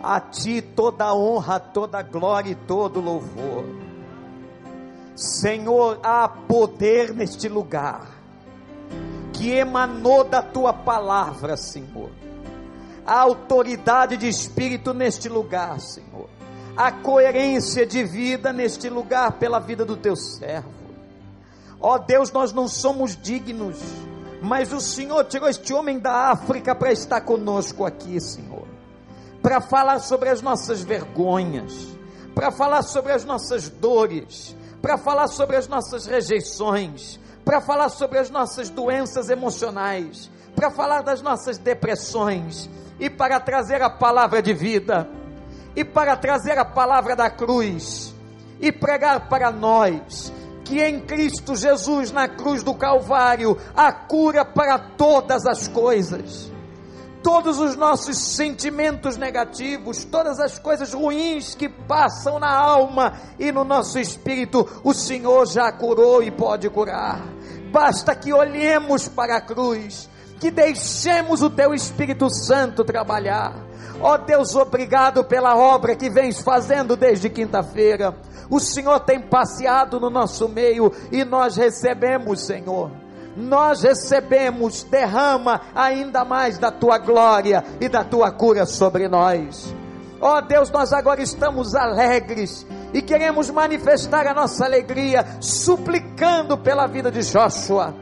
[0.03, 3.65] A ti toda honra, toda glória e todo louvor.
[5.15, 8.09] Senhor, há poder neste lugar
[9.33, 12.11] que emanou da tua palavra, Senhor.
[13.07, 16.29] A autoridade de espírito neste lugar, Senhor.
[16.77, 20.71] A coerência de vida neste lugar pela vida do teu servo.
[21.81, 23.79] Ó Deus, nós não somos dignos
[24.41, 28.60] mas o Senhor tirou este homem da África para estar conosco aqui, Senhor.
[29.51, 31.89] Para falar sobre as nossas vergonhas,
[32.37, 38.21] para falar sobre as nossas dores, para falar sobre as nossas rejeições, para falar sobre
[38.21, 42.71] as nossas doenças emocionais, para falar das nossas depressões
[43.01, 45.09] e para trazer a palavra de vida
[45.75, 48.15] e para trazer a palavra da cruz
[48.61, 50.33] e pregar para nós
[50.65, 56.50] que em Cristo Jesus, na cruz do Calvário, a cura para todas as coisas.
[57.23, 63.63] Todos os nossos sentimentos negativos, todas as coisas ruins que passam na alma e no
[63.63, 67.21] nosso espírito, o Senhor já curou e pode curar.
[67.71, 70.09] Basta que olhemos para a cruz,
[70.41, 73.55] que deixemos o Teu Espírito Santo trabalhar.
[74.01, 78.17] Ó oh Deus, obrigado pela obra que vens fazendo desde quinta-feira
[78.51, 82.91] o Senhor tem passeado no nosso meio e nós recebemos, Senhor.
[83.37, 89.75] Nós recebemos, derrama ainda mais da tua glória e da tua cura sobre nós.
[90.21, 96.87] Ó oh Deus, nós agora estamos alegres e queremos manifestar a nossa alegria, suplicando pela
[96.87, 97.95] vida de Joshua,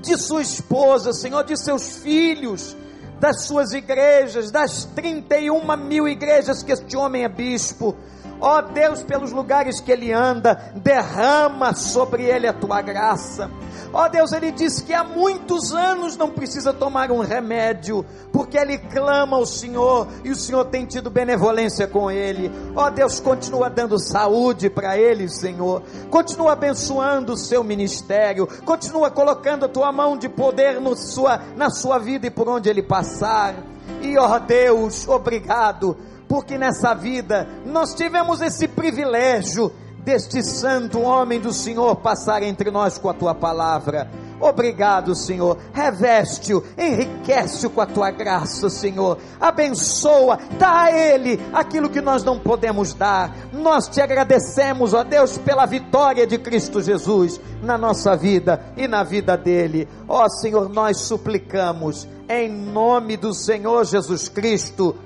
[0.00, 2.76] de sua esposa, Senhor, de seus filhos,
[3.20, 7.94] das suas igrejas, das 31 mil igrejas que este homem é bispo.
[8.42, 13.48] Ó oh Deus, pelos lugares que ele anda, derrama sobre ele a tua graça.
[13.92, 18.58] Ó oh Deus, ele diz que há muitos anos não precisa tomar um remédio, porque
[18.58, 22.50] ele clama ao Senhor e o Senhor tem tido benevolência com ele.
[22.74, 25.80] Ó oh Deus, continua dando saúde para ele, Senhor.
[26.10, 28.48] Continua abençoando o seu ministério.
[28.64, 32.68] Continua colocando a tua mão de poder no sua, na sua vida e por onde
[32.68, 33.54] ele passar.
[34.00, 35.96] E ó Deus, obrigado
[36.32, 42.96] porque nessa vida nós tivemos esse privilégio deste santo homem do Senhor passar entre nós
[42.96, 44.10] com a tua palavra.
[44.40, 45.58] Obrigado, Senhor.
[45.74, 49.18] Reveste-o, enriquece-o com a tua graça, Senhor.
[49.38, 53.36] Abençoa, dá a ele aquilo que nós não podemos dar.
[53.52, 59.04] Nós te agradecemos, ó Deus, pela vitória de Cristo Jesus na nossa vida e na
[59.04, 59.86] vida dele.
[60.08, 64.96] Ó Senhor, nós suplicamos em nome do Senhor Jesus Cristo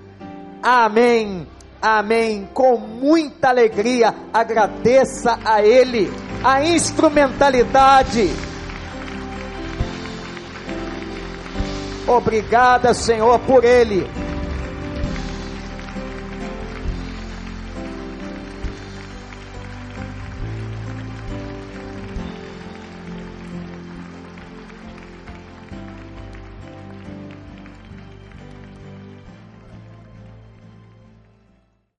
[0.63, 1.47] Amém.
[1.81, 2.49] Amém.
[2.53, 6.11] Com muita alegria, agradeça a Ele
[6.43, 8.31] a instrumentalidade.
[12.07, 14.26] Obrigada, Senhor, por Ele